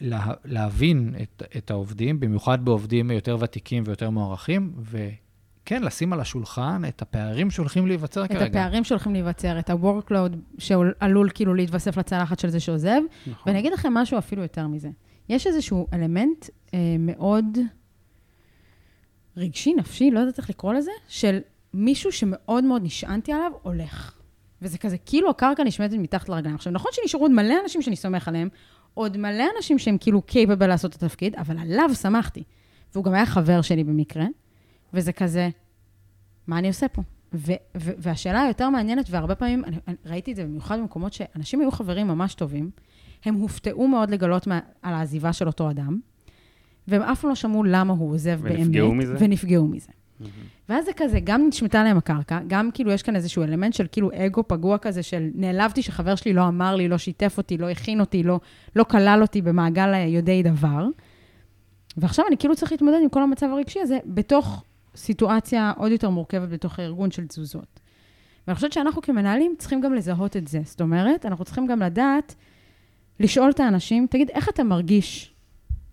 לה, 0.00 0.26
להבין 0.44 1.14
את, 1.22 1.42
את 1.56 1.70
העובדים, 1.70 2.20
במיוחד 2.20 2.64
בעובדים 2.64 3.10
יותר 3.10 3.36
ותיקים 3.40 3.82
ויותר 3.86 4.10
מוערכים, 4.10 4.72
וכן, 4.82 5.82
לשים 5.82 6.12
על 6.12 6.20
השולחן 6.20 6.82
את 6.88 7.02
הפערים 7.02 7.50
שהולכים 7.50 7.86
להיווצר 7.86 8.24
את 8.24 8.32
כרגע. 8.32 8.44
הפערים 8.44 8.84
שהולכים 8.84 9.12
להיווצר, 9.12 9.58
את 9.58 9.70
ה-workload 9.70 10.36
שעלול 10.58 11.30
כאילו 11.34 11.54
להתווסף 11.54 11.96
לצלחת 11.96 12.38
של 12.38 12.48
זה 12.48 12.60
שעוזב, 12.60 13.00
נכון. 13.26 13.42
ואני 13.46 13.58
אגיד 13.58 13.72
לכם 13.72 13.94
משהו 13.94 14.18
אפילו 14.18 14.42
יותר 14.42 14.66
מזה. 14.66 14.88
יש 15.28 15.46
איזשהו 15.46 15.86
אלמנט 15.92 16.46
אה, 16.74 16.78
מאוד 16.98 17.58
רגשי, 19.36 19.74
נפשי, 19.74 20.10
לא 20.10 20.20
יודעת 20.20 20.38
איך 20.38 20.50
לקרוא 20.50 20.74
לזה, 20.74 20.90
של 21.08 21.38
מישהו 21.74 22.12
שמאוד 22.12 22.64
מאוד 22.64 22.82
נשענתי 22.84 23.32
עליו, 23.32 23.52
הולך. 23.62 24.14
וזה 24.62 24.78
כזה, 24.78 24.98
כאילו 24.98 25.30
הקרקע 25.30 25.64
נשמטת 25.64 25.94
מתחת 25.94 26.28
לרגליים. 26.28 26.54
עכשיו, 26.54 26.72
נכון 26.72 26.90
שנשארו 26.94 27.24
עוד 27.24 27.30
מלא 27.30 27.54
אנשים 27.62 27.82
שאני 27.82 27.96
סומך 27.96 28.28
עליהם, 28.28 28.48
עוד 28.94 29.16
מלא 29.16 29.44
אנשים 29.56 29.78
שהם 29.78 29.96
כאילו 30.00 30.22
קייפבל 30.22 30.66
לעשות 30.66 30.96
את 30.96 31.02
התפקיד, 31.02 31.36
אבל 31.36 31.58
עליו 31.58 31.90
שמחתי. 31.94 32.42
והוא 32.94 33.04
גם 33.04 33.14
היה 33.14 33.26
חבר 33.26 33.62
שלי 33.62 33.84
במקרה, 33.84 34.24
וזה 34.94 35.12
כזה, 35.12 35.48
מה 36.46 36.58
אני 36.58 36.68
עושה 36.68 36.88
פה? 36.88 37.02
ו- 37.34 37.52
ו- 37.76 37.92
והשאלה 37.98 38.42
היותר 38.42 38.70
מעניינת, 38.70 39.06
והרבה 39.10 39.34
פעמים, 39.34 39.64
אני, 39.64 39.76
אני 39.88 39.96
ראיתי 40.06 40.30
את 40.30 40.36
זה 40.36 40.44
במיוחד 40.44 40.78
במקומות 40.78 41.12
שאנשים 41.12 41.60
היו 41.60 41.70
חברים 41.70 42.08
ממש 42.08 42.34
טובים, 42.34 42.70
הם 43.24 43.34
הופתעו 43.34 43.88
מאוד 43.88 44.10
לגלות 44.10 44.46
מה, 44.46 44.60
על 44.82 44.94
העזיבה 44.94 45.32
של 45.32 45.46
אותו 45.46 45.70
אדם, 45.70 46.00
והם 46.88 47.02
אף 47.02 47.20
פעם 47.20 47.28
לא 47.28 47.34
שמעו 47.34 47.64
למה 47.64 47.92
הוא 47.92 48.12
עוזב 48.12 48.40
באמת. 48.42 48.58
ונפגעו 48.58 48.94
מזה? 48.94 49.14
ונפגעו 49.18 49.66
מזה. 49.66 49.92
ואז 50.68 50.84
זה 50.84 50.92
כזה, 50.96 51.20
גם 51.24 51.46
נשמטה 51.48 51.84
להם 51.84 51.96
הקרקע, 51.96 52.38
גם 52.46 52.70
כאילו 52.74 52.92
יש 52.92 53.02
כאן 53.02 53.16
איזשהו 53.16 53.42
אלמנט 53.42 53.74
של 53.74 53.86
כאילו 53.92 54.10
אגו 54.14 54.48
פגוע 54.48 54.78
כזה, 54.78 55.02
של 55.02 55.28
נעלבתי 55.34 55.82
שחבר 55.82 56.14
שלי 56.14 56.32
לא 56.32 56.48
אמר 56.48 56.76
לי, 56.76 56.88
לא 56.88 56.98
שיתף 56.98 57.34
אותי, 57.38 57.58
לא 57.58 57.70
הכין 57.70 58.00
אותי, 58.00 58.22
לא, 58.22 58.40
לא 58.76 58.84
כלל 58.84 59.18
אותי 59.22 59.42
במעגל 59.42 59.94
יודעי 60.06 60.42
דבר. 60.42 60.86
ועכשיו 61.96 62.24
אני 62.28 62.36
כאילו 62.36 62.56
צריך 62.56 62.72
להתמודד 62.72 62.98
עם 63.02 63.08
כל 63.08 63.22
המצב 63.22 63.46
הרגשי 63.52 63.80
הזה, 63.80 63.98
בתוך 64.06 64.64
סיטואציה 64.96 65.72
עוד 65.76 65.92
יותר 65.92 66.10
מורכבת 66.10 66.48
בתוך 66.48 66.78
הארגון 66.78 67.10
של 67.10 67.26
תזוזות. 67.26 67.80
ואני 68.46 68.54
חושבת 68.54 68.72
שאנחנו 68.72 69.02
כמנהלים 69.02 69.54
צריכים 69.58 69.80
גם 69.80 69.94
לזהות 69.94 70.36
את 70.36 70.48
זה. 70.48 70.60
זאת 70.64 70.80
אומרת, 70.80 71.26
אנחנו 71.26 71.44
צריכים 71.44 71.66
גם 71.66 71.80
לדעת, 71.82 72.34
לשאול 73.20 73.50
את 73.50 73.60
האנשים, 73.60 74.06
תגיד, 74.10 74.30
איך 74.30 74.48
אתה 74.48 74.64
מרגיש 74.64 75.34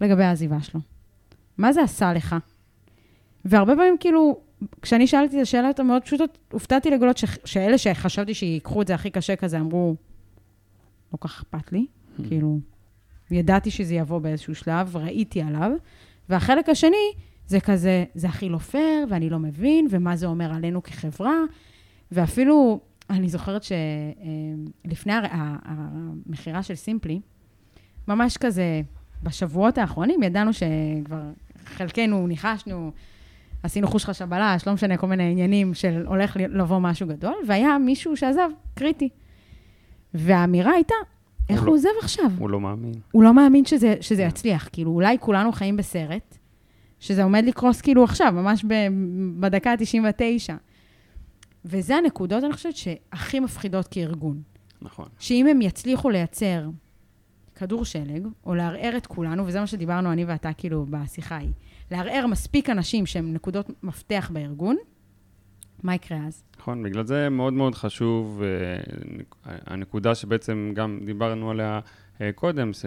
לגבי 0.01 0.23
העזיבה 0.23 0.61
שלו? 0.61 0.79
מה 1.57 1.73
זה 1.73 1.83
עשה 1.83 2.13
לך? 2.13 2.35
והרבה 3.49 3.75
פעמים, 3.75 3.95
כאילו, 3.99 4.39
כשאני 4.81 5.07
שאלתי 5.07 5.37
את 5.37 5.41
השאלות 5.41 5.79
המאוד 5.79 6.01
פשוטות, 6.03 6.37
הופתעתי 6.51 6.89
לגלות 6.89 7.17
ש... 7.17 7.25
שאלה 7.45 7.77
שחשבתי 7.77 8.33
שיקחו 8.33 8.81
את 8.81 8.87
זה 8.87 8.95
הכי 8.95 9.09
קשה 9.09 9.35
כזה, 9.35 9.59
אמרו, 9.59 9.95
לא 11.13 11.17
כך 11.21 11.39
אכפת 11.39 11.71
לי, 11.71 11.85
כאילו, 12.27 12.59
ידעתי 13.31 13.71
שזה 13.71 13.95
יבוא 13.95 14.19
באיזשהו 14.19 14.55
שלב, 14.55 14.97
ראיתי 14.97 15.41
עליו. 15.41 15.71
והחלק 16.29 16.69
השני, 16.69 17.11
זה 17.47 17.59
כזה, 17.59 18.05
זה 18.15 18.27
הכי 18.27 18.49
לא 18.49 18.57
פייר, 18.57 19.07
ואני 19.09 19.29
לא 19.29 19.39
מבין, 19.39 19.87
ומה 19.89 20.15
זה 20.15 20.25
אומר 20.25 20.53
עלינו 20.53 20.83
כחברה. 20.83 21.35
ואפילו, 22.11 22.79
אני 23.09 23.29
זוכרת 23.29 23.61
שלפני 23.63 25.13
המכירה 25.65 26.63
של 26.63 26.75
סימפלי, 26.75 27.19
ממש 28.07 28.37
כזה, 28.37 28.81
בשבועות 29.23 29.77
האחרונים 29.77 30.23
ידענו 30.23 30.51
שכבר 30.53 31.21
חלקנו 31.65 32.27
ניחשנו, 32.27 32.91
עשינו 33.63 33.87
חוש 33.87 34.05
חש 34.05 34.21
הבלש, 34.21 34.67
לא 34.67 34.73
משנה, 34.73 34.97
כל 34.97 35.07
מיני 35.07 35.31
עניינים 35.31 35.73
של 35.73 36.03
הולך 36.07 36.37
לבוא 36.39 36.79
משהו 36.79 37.07
גדול, 37.07 37.35
והיה 37.47 37.77
מישהו 37.77 38.17
שעזב, 38.17 38.49
קריטי. 38.75 39.09
והאמירה 40.13 40.71
הייתה, 40.71 40.95
איך 41.49 41.59
הוא 41.59 41.67
הוא 41.67 41.67
לא- 41.67 41.71
עוזב 41.73 41.89
עכשיו? 42.01 42.31
הוא 42.37 42.49
לא 42.49 42.59
מאמין. 42.59 42.93
הוא 43.11 43.23
לא 43.23 43.33
מאמין 43.33 43.65
שזה, 43.65 43.95
שזה 44.01 44.21
יצליח. 44.23 44.69
כאילו, 44.71 44.91
אולי 44.91 45.17
כולנו 45.19 45.51
חיים 45.51 45.77
בסרט, 45.77 46.37
שזה 46.99 47.23
עומד 47.23 47.43
לקרוס 47.47 47.81
כאילו 47.81 48.03
עכשיו, 48.03 48.31
ממש 48.31 48.65
ב, 48.67 48.73
בדקה 49.39 49.71
ה-99. 49.71 50.53
וזה 51.65 51.95
הנקודות, 51.95 52.43
אני 52.43 52.53
חושבת, 52.53 52.75
שהכי 52.75 53.39
מפחידות 53.39 53.87
כארגון. 53.87 54.41
נכון. 54.81 55.05
שאם 55.19 55.47
הם 55.47 55.61
יצליחו 55.61 56.09
לייצר 56.09 56.69
כדור 57.55 57.85
שלג, 57.85 58.27
או 58.45 58.55
לערער 58.55 58.97
את 58.97 59.07
כולנו, 59.07 59.47
וזה 59.47 59.59
מה 59.59 59.67
שדיברנו 59.67 60.11
אני 60.11 60.25
ואתה 60.25 60.53
כאילו 60.53 60.85
בשיחה 60.89 61.35
ההיא, 61.35 61.51
לערער 61.91 62.27
מספיק 62.27 62.69
אנשים 62.69 63.05
שהם 63.05 63.33
נקודות 63.33 63.69
מפתח 63.83 64.29
בארגון, 64.33 64.75
מה 65.83 65.95
יקרה 65.95 66.17
אז? 66.27 66.43
נכון, 66.59 66.83
בגלל 66.83 67.03
זה 67.05 67.29
מאוד 67.29 67.53
מאוד 67.53 67.75
חשוב, 67.75 68.41
נק- 69.05 69.35
הנקודה 69.45 70.15
שבעצם 70.15 70.71
גם 70.75 70.99
דיברנו 71.05 71.51
עליה 71.51 71.79
אה, 72.21 72.31
קודם, 72.35 72.73
ש- 72.73 72.85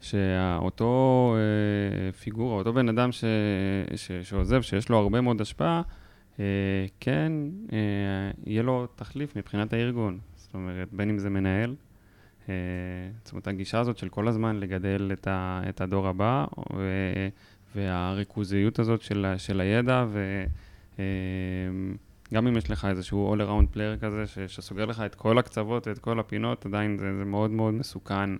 שאותו 0.00 1.34
אה, 1.36 2.12
פיגורה, 2.12 2.56
אותו 2.58 2.72
בן 2.72 2.88
אדם 2.88 3.12
ש, 3.12 3.24
ש, 3.96 4.12
שעוזב, 4.12 4.62
שיש 4.62 4.88
לו 4.88 4.96
הרבה 4.98 5.20
מאוד 5.20 5.40
השפעה, 5.40 5.82
אה, 6.40 6.44
כן, 7.00 7.32
אה, 7.72 7.78
יהיה 8.46 8.62
לו 8.62 8.86
תחליף 8.86 9.36
מבחינת 9.36 9.72
הארגון. 9.72 10.18
זאת 10.36 10.54
אומרת, 10.54 10.88
בין 10.92 11.08
אם 11.10 11.18
זה 11.18 11.30
מנהל, 11.30 11.74
אה, 12.48 12.54
זאת 13.24 13.32
אומרת, 13.32 13.46
הגישה 13.48 13.80
הזאת 13.80 13.98
של 13.98 14.08
כל 14.08 14.28
הזמן 14.28 14.56
לגדל 14.60 15.10
את, 15.12 15.26
ה, 15.26 15.60
את 15.68 15.80
הדור 15.80 16.08
הבא, 16.08 16.44
ו, 16.76 16.82
והריכוזיות 17.74 18.78
הזאת 18.78 19.02
של, 19.02 19.34
של 19.38 19.60
הידע, 19.60 20.04
ו... 20.08 20.44
אה, 20.98 21.04
גם 22.34 22.46
אם 22.46 22.56
יש 22.56 22.70
לך 22.70 22.84
איזשהו 22.84 23.34
all 23.34 23.38
around 23.38 23.74
player 23.74 24.00
כזה, 24.00 24.26
ש, 24.26 24.38
שסוגר 24.38 24.84
לך 24.84 25.00
את 25.06 25.14
כל 25.14 25.38
הקצוות 25.38 25.86
ואת 25.86 25.98
כל 25.98 26.20
הפינות, 26.20 26.66
עדיין 26.66 26.98
זה, 26.98 27.16
זה 27.18 27.24
מאוד 27.24 27.50
מאוד 27.50 27.74
מסוכן 27.74 28.30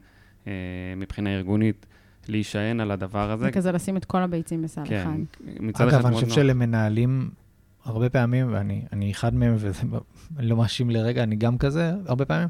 אה, 0.46 0.52
מבחינה 0.96 1.34
ארגונית 1.34 1.86
להישען 2.28 2.80
על 2.80 2.90
הדבר 2.90 3.30
הזה. 3.30 3.44
זה 3.44 3.52
כזה 3.52 3.72
לשים 3.72 3.96
את 3.96 4.04
כל 4.04 4.22
הביצים 4.22 4.62
בסל 4.62 4.82
כן, 4.84 5.02
אחד. 5.02 5.46
מצד 5.60 5.88
אחד 5.88 5.96
אגב, 5.96 6.06
אני 6.06 6.14
מאוד 6.14 6.24
חושב. 6.24 6.34
שלמנהלים 6.34 7.30
הרבה 7.84 8.08
פעמים, 8.08 8.46
ואני 8.52 9.10
אחד 9.10 9.34
מהם, 9.34 9.56
ואני 9.58 10.48
לא 10.48 10.56
מאשים 10.56 10.90
לרגע, 10.90 11.22
אני 11.22 11.36
גם 11.36 11.58
כזה, 11.58 11.92
הרבה 12.06 12.24
פעמים, 12.24 12.48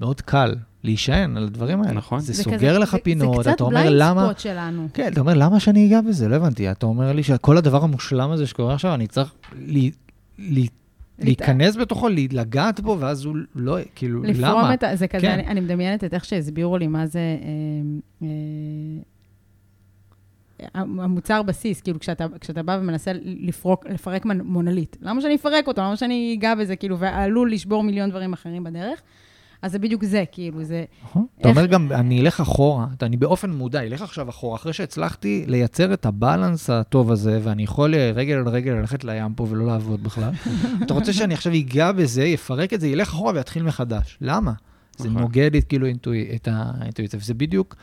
מאוד 0.00 0.20
קל 0.20 0.54
להישען 0.88 1.36
על 1.36 1.44
הדברים 1.44 1.82
האלה. 1.82 1.92
נכון. 1.92 2.20
זה, 2.20 2.32
זה 2.32 2.42
סוגר 2.42 2.56
כזה- 2.58 2.78
לך 2.78 2.92
זה- 2.92 2.98
פינות, 2.98 3.34
זה 3.34 3.40
אתה 3.40 3.50
קצת 3.50 3.60
אומר 3.60 3.70
בליינד 3.80 3.96
למה... 3.98 4.24
ספוט 4.24 4.38
שלנו. 4.38 4.88
כן, 4.94 5.12
אתה 5.12 5.20
אומר, 5.20 5.34
למה 5.34 5.60
שאני 5.60 5.86
אגע 5.86 6.00
בזה? 6.00 6.28
לא 6.28 6.36
הבנתי. 6.36 6.70
אתה 6.70 6.86
אומר 6.86 7.12
לי 7.12 7.22
שכל 7.22 7.56
הדבר 7.56 7.84
המושלם 7.84 8.30
הזה 8.30 8.46
שקורה 8.46 8.74
עכשיו, 8.74 8.94
אני 8.94 9.06
צריך 9.06 9.34
ל- 9.66 9.88
ל- 10.38 10.66
להיכנס 11.18 11.76
בתוכו, 11.76 12.08
לגעת 12.32 12.80
בו, 12.80 12.96
ואז 13.00 13.24
הוא 13.24 13.36
לא, 13.54 13.76
כאילו, 13.94 14.22
לפרום 14.22 14.44
למה? 14.60 14.74
את 14.74 14.82
ה... 14.82 14.96
זה 14.96 15.08
כזה, 15.08 15.20
כן. 15.26 15.32
אני, 15.32 15.46
אני 15.46 15.60
מדמיינת 15.60 16.04
את 16.04 16.14
איך 16.14 16.24
שהסבירו 16.24 16.78
לי 16.78 16.86
מה 16.86 17.06
זה 17.06 17.18
אה, 18.22 18.26
אה, 18.26 18.28
המוצר 20.84 21.42
בסיס, 21.42 21.80
כאילו 21.80 22.00
כשאתה, 22.00 22.26
כשאתה 22.40 22.62
בא 22.62 22.78
ומנסה 22.80 23.10
לפרוק, 23.24 23.86
לפרק 23.86 24.24
מונוליט. 24.44 24.96
למה 25.02 25.20
שאני 25.20 25.34
אפרק 25.34 25.66
אותו? 25.66 25.82
למה 25.82 25.96
שאני 25.96 26.36
אגע 26.38 26.54
בזה, 26.54 26.76
כאילו, 26.76 26.98
ועלול 26.98 27.52
לשבור 27.52 27.82
מיליון 27.82 28.10
דברים 28.10 28.32
אחרים 28.32 28.64
בדרך? 28.64 29.00
אז 29.62 29.72
זה 29.72 29.78
בדיוק 29.78 30.04
זה, 30.04 30.24
כאילו, 30.32 30.64
זה... 30.64 30.84
נכון. 31.04 31.26
אתה 31.40 31.48
אומר 31.48 31.66
גם, 31.66 31.92
אני 31.92 32.20
אלך 32.20 32.40
אחורה, 32.40 32.86
אני 33.02 33.16
באופן 33.16 33.50
מודע, 33.50 33.82
אלך 33.82 34.02
עכשיו 34.02 34.28
אחורה, 34.30 34.56
אחרי 34.56 34.72
שהצלחתי 34.72 35.44
לייצר 35.46 35.94
את 35.94 36.06
הבלנס 36.06 36.70
הטוב 36.70 37.12
הזה, 37.12 37.40
ואני 37.42 37.62
יכול 37.62 37.94
אה, 37.94 38.10
רגל 38.14 38.34
על 38.34 38.48
רגל 38.48 38.72
ללכת 38.72 39.04
לים 39.04 39.34
פה 39.34 39.46
ולא 39.50 39.66
לעבוד 39.66 40.02
בכלל. 40.02 40.30
אתה 40.82 40.94
רוצה 40.94 41.12
שאני 41.12 41.34
עכשיו 41.34 41.52
אגע 41.54 41.92
בזה, 41.92 42.24
יפרק 42.24 42.72
את 42.74 42.80
זה, 42.80 42.88
ילך 42.88 43.08
אחורה 43.08 43.32
ויתחיל 43.34 43.62
מחדש. 43.62 44.18
למה? 44.20 44.52
זה 44.96 45.08
נכון. 45.08 45.22
נוגד 45.22 45.54
את, 45.56 45.64
כאילו 45.64 45.86
אינטואי- 45.86 46.34
את 46.36 46.48
האינטואיציה. 46.52 47.18
וזה 47.22 47.34
בדיוק, 47.34 47.76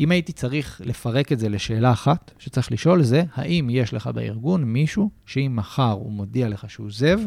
אם 0.00 0.10
הייתי 0.10 0.32
צריך 0.32 0.80
לפרק 0.84 1.32
את 1.32 1.38
זה 1.38 1.48
לשאלה 1.48 1.92
אחת, 1.92 2.30
שצריך 2.38 2.72
לשאול 2.72 3.02
זה, 3.02 3.22
האם 3.34 3.70
יש 3.70 3.94
לך 3.94 4.06
בארגון 4.06 4.64
מישהו 4.64 5.10
שאם 5.26 5.52
מחר 5.56 5.90
הוא 5.90 6.12
מודיע 6.12 6.48
לך 6.48 6.70
שהוא 6.70 6.86
עוזב, 6.86 7.18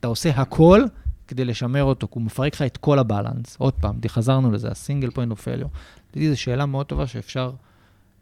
אתה 0.00 0.08
עושה 0.08 0.30
הכל 0.30 0.82
כדי 1.28 1.44
לשמר 1.44 1.84
אותו, 1.84 2.06
כי 2.08 2.12
הוא 2.14 2.22
מפרק 2.22 2.54
לך 2.54 2.62
את 2.62 2.76
כל 2.76 2.98
הבלנס. 2.98 3.56
עוד 3.58 3.74
פעם, 3.74 3.96
חזרנו 4.08 4.52
לזה, 4.52 4.68
ה-single 4.68 5.10
point 5.10 5.32
of 5.32 5.40
failure. 5.44 5.68
לדעתי 6.10 6.30
זו 6.30 6.40
שאלה 6.40 6.66
מאוד 6.66 6.86
טובה 6.86 7.06
שאפשר 7.06 7.50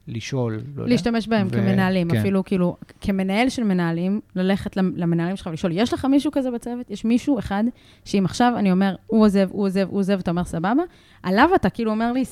לשאול, 0.09 0.61
לא. 0.77 0.89
להשתמש 0.89 1.29
בהם 1.29 1.47
ו- 1.47 1.51
כמנהלים, 1.51 2.11
כן. 2.11 2.17
אפילו 2.17 2.45
כאילו, 2.45 2.77
כמנהל 3.01 3.49
של 3.49 3.63
מנהלים, 3.65 4.21
ללכת 4.37 4.77
למ- 4.77 4.93
למנהלים 4.97 5.37
שלך 5.37 5.47
ולשאול, 5.47 5.73
יש 5.75 5.93
לך 5.93 6.05
מישהו 6.05 6.33
כזה 6.33 6.51
בצוות? 6.51 6.91
יש 6.91 7.05
מישהו 7.05 7.39
אחד, 7.39 7.65
שאם 8.05 8.25
עכשיו 8.25 8.53
אני 8.59 8.73
אומר, 8.73 8.95
הוא 9.07 9.25
עוזב, 9.25 9.49
הוא 9.53 9.65
עוזב, 9.65 9.87
הוא 9.91 9.99
עוזב, 9.99 10.19
אתה 10.19 10.31
אומר, 10.31 10.45
סבבה, 10.45 10.83
עליו 11.23 11.49
אתה 11.55 11.71
כאילו 11.71 11.91
אומר 11.91 12.13
לי, 12.13 12.25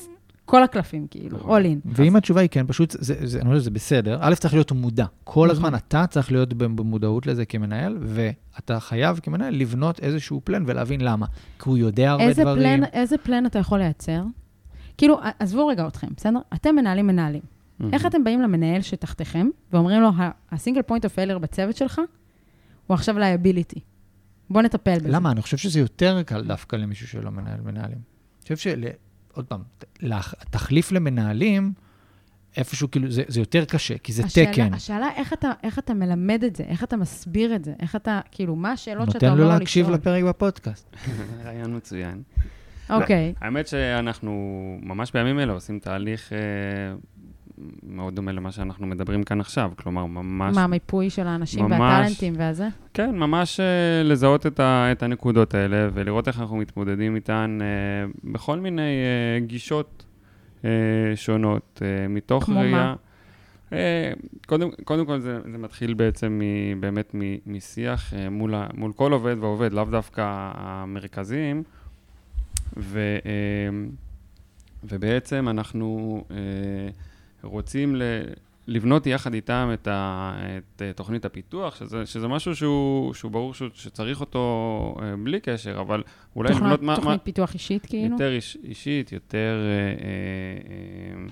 כל 0.45 0.63
הקלפים, 0.63 1.07
כאילו, 1.07 1.37
נכון. 1.37 1.61
all 1.61 1.65
in. 1.65 1.77
ואם 1.85 2.15
התשובה 2.15 2.41
היא 2.41 2.49
כן, 2.49 2.67
פשוט, 2.67 2.95
זה, 2.99 3.27
זה, 3.27 3.41
אני 3.41 3.49
חושב 3.49 3.61
שזה 3.61 3.71
בסדר. 3.71 4.17
א', 4.21 4.35
צריך 4.35 4.53
להיות 4.53 4.71
מודע. 4.71 5.05
כל 5.23 5.45
נכון. 5.45 5.49
הזמן 5.49 5.75
אתה 5.75 6.07
צריך 6.07 6.31
להיות 6.31 6.53
במודעות 6.53 7.27
לזה 7.27 7.45
כמנהל, 7.45 7.97
ואתה 8.01 8.79
חייב 8.79 9.19
כמנהל 9.23 9.55
לבנות 9.55 9.99
איזשהו 9.99 10.41
פלן 10.43 10.63
ולהבין 10.67 11.01
למה. 11.01 11.25
כי 11.59 11.69
הוא 11.69 11.77
יודע 11.77 12.11
הרבה 12.11 12.23
איזה 12.23 12.41
דברים. 12.41 12.79
פלן, 12.79 12.83
איזה 12.93 13.17
פלן 13.17 13.45
אתה 13.45 13.59
יכול 13.59 13.79
לייצר? 13.79 14.23
כאילו, 14.97 15.19
עזבו 15.39 15.67
רגע 15.67 15.87
אתכם, 15.87 16.07
בסדר? 16.17 16.39
אתם 16.53 16.75
מנהלים 16.75 17.07
מנהלים. 17.07 17.41
איך 17.93 18.05
אתם 18.05 18.23
באים 18.23 18.41
למנהל 18.41 18.81
שתחתיכם, 18.81 19.47
ואומרים 19.73 20.01
לו, 20.01 20.09
ה 20.51 20.55
single 20.55 20.81
point 20.81 21.05
of 21.05 21.13
failure 21.13 21.37
בצוות 21.37 21.75
שלך, 21.75 22.01
הוא 22.87 22.95
עכשיו 22.95 23.19
liability. 23.19 23.79
בוא 24.49 24.61
נטפל 24.61 24.99
בזה. 24.99 25.09
למה? 25.09 25.31
אני 25.31 25.41
חושב 25.41 25.57
שזה 25.57 25.79
יותר 25.79 26.23
קל 26.23 26.43
דווקא 26.43 26.75
למישהו 26.75 27.07
שלא 27.07 27.31
מנהל 27.31 27.61
מנהלים. 27.61 27.97
אני 28.49 28.55
חושב. 28.55 28.71
עוד 29.33 29.45
פעם, 29.45 29.61
התחליף 30.41 30.91
למנהלים, 30.91 31.73
איפשהו 32.57 32.91
כאילו, 32.91 33.11
זה, 33.11 33.23
זה 33.27 33.39
יותר 33.39 33.65
קשה, 33.65 33.97
כי 33.97 34.13
זה 34.13 34.23
השאלה, 34.25 34.51
תקן. 34.51 34.73
השאלה 34.73 35.09
איך 35.15 35.33
אתה, 35.33 35.51
איך 35.63 35.79
אתה 35.79 35.93
מלמד 35.93 36.43
את 36.43 36.55
זה, 36.55 36.63
איך 36.63 36.83
אתה 36.83 36.97
מסביר 36.97 37.55
את 37.55 37.65
זה, 37.65 37.73
איך 37.79 37.95
אתה, 37.95 38.19
כאילו, 38.31 38.55
מה 38.55 38.71
השאלות 38.71 39.11
שאתה 39.11 39.13
נותן 39.13 39.27
אומר 39.27 39.37
לו 39.37 39.53
לו 39.53 39.59
להקשיב 39.59 39.85
לשאול? 39.85 39.95
לפרק 39.95 40.23
בפודקאסט. 40.23 40.95
רעיון 41.45 41.75
מצוין. 41.75 42.21
אוקיי. 42.89 43.33
האמת 43.41 43.67
שאנחנו 43.67 44.31
ממש 44.81 45.11
בימים 45.11 45.39
אלה 45.39 45.53
עושים 45.53 45.79
תהליך 45.79 46.33
אה, 46.33 46.37
מאוד 47.83 48.15
דומה 48.15 48.31
למה 48.31 48.51
שאנחנו 48.51 48.87
מדברים 48.87 49.23
כאן 49.23 49.39
עכשיו. 49.41 49.71
כלומר, 49.75 50.05
ממש... 50.05 50.55
מה, 50.55 50.63
המיפוי 50.63 51.09
של 51.09 51.27
האנשים 51.27 51.65
ממש. 51.65 51.79
והטאלנטים 51.79 52.33
והזה? 52.37 52.67
כן, 52.93 53.15
ממש 53.15 53.59
אה, 53.59 54.03
לזהות 54.03 54.45
את, 54.45 54.59
ה, 54.59 54.91
את 54.91 55.03
הנקודות 55.03 55.53
האלה 55.53 55.89
ולראות 55.93 56.27
איך 56.27 56.39
אנחנו 56.39 56.57
מתמודדים 56.57 57.15
איתן 57.15 57.59
אה, 57.61 58.31
בכל 58.31 58.59
מיני 58.59 58.81
אה, 58.81 59.39
גישות 59.45 60.05
אה, 60.65 60.69
שונות, 61.15 61.81
אה, 61.81 62.07
מתוך 62.07 62.43
כמו 62.43 62.55
מה? 62.55 62.61
ראייה... 62.61 62.95
אה, 63.73 64.11
קודם, 64.45 64.69
קודם 64.83 65.05
כל 65.05 65.19
זה, 65.19 65.39
זה 65.51 65.57
מתחיל 65.57 65.93
בעצם 65.93 66.41
מ, 66.41 66.81
באמת 66.81 67.15
מ, 67.15 67.19
משיח 67.45 68.13
אה, 68.13 68.29
מול, 68.29 68.55
ה, 68.55 68.67
מול 68.73 68.93
כל 68.93 69.11
עובד 69.11 69.35
ועובד, 69.39 69.73
לאו 69.73 69.85
דווקא 69.85 70.51
המרכזיים. 70.53 71.63
ו, 72.77 73.17
אה, 73.25 73.85
ובעצם 74.83 75.47
אנחנו 75.49 76.23
אה, 76.31 76.35
רוצים 77.43 77.95
ל, 77.95 78.01
לבנות 78.67 79.07
יחד 79.07 79.33
איתם 79.33 79.69
את, 79.73 79.87
ה, 79.87 80.33
את 80.75 80.81
אה, 80.81 80.93
תוכנית 80.93 81.25
הפיתוח, 81.25 81.75
שזה, 81.75 82.05
שזה 82.05 82.27
משהו 82.27 82.55
שהוא, 82.55 83.13
שהוא 83.13 83.31
ברור 83.31 83.53
ש, 83.53 83.63
שצריך 83.73 84.19
אותו 84.21 84.43
אה, 85.01 85.13
בלי 85.23 85.39
קשר, 85.39 85.79
אבל 85.81 86.03
אולי 86.35 86.49
תוכנית- 86.49 86.63
לבנות 86.65 86.81
מה, 86.81 86.87
מה, 86.87 86.95
תוכנית 86.95 87.21
פיתוח 87.23 87.53
אישית, 87.53 87.85
כאילו? 87.85 88.11
יותר 88.13 88.31
איש, 88.31 88.57
אישית, 88.63 89.11
יותר 89.11 89.59
אה, 89.61 90.05
אה, 90.05 91.23
אה, 91.23 91.29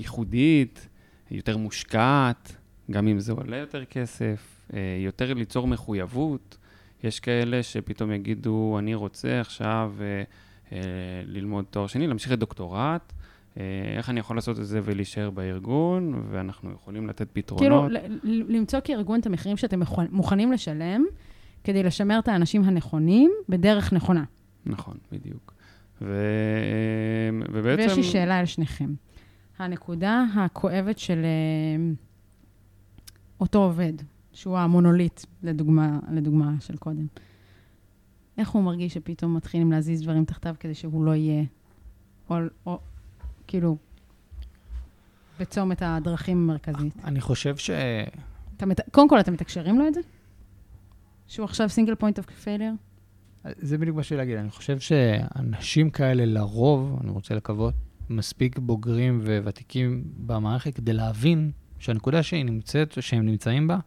ייחודית, 0.00 0.88
יותר 1.30 1.56
מושקעת, 1.56 2.56
גם 2.90 3.08
אם 3.08 3.20
זה 3.20 3.32
עולה 3.32 3.56
יותר 3.56 3.84
כסף, 3.84 4.60
אה, 4.74 4.78
יותר 5.04 5.34
ליצור 5.34 5.66
מחויבות. 5.66 6.56
יש 7.04 7.20
כאלה 7.20 7.62
שפתאום 7.62 8.12
יגידו, 8.12 8.76
אני 8.78 8.94
רוצה 8.94 9.40
עכשיו 9.40 9.92
אה, 10.00 10.22
אה, 10.72 10.78
ללמוד 11.26 11.64
תואר 11.70 11.86
שני, 11.86 12.06
להמשיך 12.06 12.32
את 12.32 12.38
דוקטורט, 12.38 13.12
איך 13.96 14.10
אני 14.10 14.20
יכול 14.20 14.36
לעשות 14.36 14.60
את 14.60 14.66
זה 14.66 14.80
ולהישאר 14.84 15.30
בארגון, 15.30 16.22
ואנחנו 16.30 16.72
יכולים 16.72 17.06
לתת 17.06 17.28
פתרונות. 17.32 17.90
כאילו, 17.90 18.06
למצוא 18.48 18.80
כארגון 18.84 19.20
את 19.20 19.26
המחירים 19.26 19.56
שאתם 19.56 19.80
מוכנים 20.10 20.52
לשלם, 20.52 21.04
כדי 21.64 21.82
לשמר 21.82 22.18
את 22.18 22.28
האנשים 22.28 22.64
הנכונים 22.64 23.32
בדרך 23.48 23.92
נכונה. 23.92 24.24
נכון, 24.66 24.96
בדיוק. 25.12 25.54
ו... 26.02 26.22
ובעצם... 27.52 27.82
ויש 27.82 27.96
לי 27.96 28.02
שאלה 28.02 28.38
על 28.38 28.46
שניכם. 28.46 28.94
הנקודה 29.58 30.24
הכואבת 30.34 30.98
של 30.98 31.24
אה, 31.24 31.92
אותו 33.40 33.58
עובד, 33.64 33.92
שהוא 34.32 34.58
המונוליט, 34.58 35.20
לדוגמה, 35.42 35.98
לדוגמה 36.12 36.52
של 36.60 36.76
קודם, 36.76 37.06
איך 38.38 38.50
הוא 38.50 38.62
מרגיש 38.62 38.94
שפתאום 38.94 39.36
מתחילים 39.36 39.72
להזיז 39.72 40.02
דברים 40.02 40.24
תחתיו 40.24 40.54
כדי 40.60 40.74
שהוא 40.74 41.04
לא 41.04 41.14
יהיה, 41.14 41.44
או, 42.30 42.36
או 42.66 42.78
כאילו, 43.46 43.76
בצומת 45.40 45.82
הדרכים 45.82 46.38
המרכזית? 46.50 46.96
אני 47.04 47.20
חושב 47.20 47.56
ש... 47.56 47.70
אתה 48.56 48.66
מת... 48.66 48.80
קודם 48.90 49.08
כל, 49.08 49.20
אתם 49.20 49.32
מתקשרים 49.32 49.78
לו 49.78 49.88
את 49.88 49.94
זה? 49.94 50.00
שהוא 51.26 51.44
עכשיו 51.44 51.68
single 51.68 51.94
point 51.94 52.18
of 52.18 52.26
failure? 52.30 52.70
זה 53.44 53.78
בדיוק 53.78 53.96
מה 53.96 54.02
שלי 54.02 54.16
להגיד. 54.16 54.36
אני 54.36 54.50
חושב 54.50 54.78
שאנשים 54.78 55.90
כאלה 55.90 56.24
לרוב, 56.26 56.98
אני 57.02 57.10
רוצה 57.10 57.34
לקוות, 57.34 57.74
מספיק 58.10 58.58
בוגרים 58.58 59.20
וותיקים 59.44 60.04
במערכת 60.16 60.74
כדי 60.74 60.92
להבין 60.92 61.50
שהנקודה 61.78 62.22
שהיא 62.22 62.44
נמצאת, 62.44 63.02
שהם 63.02 63.26
נמצאים 63.26 63.66
בה, 63.68 63.78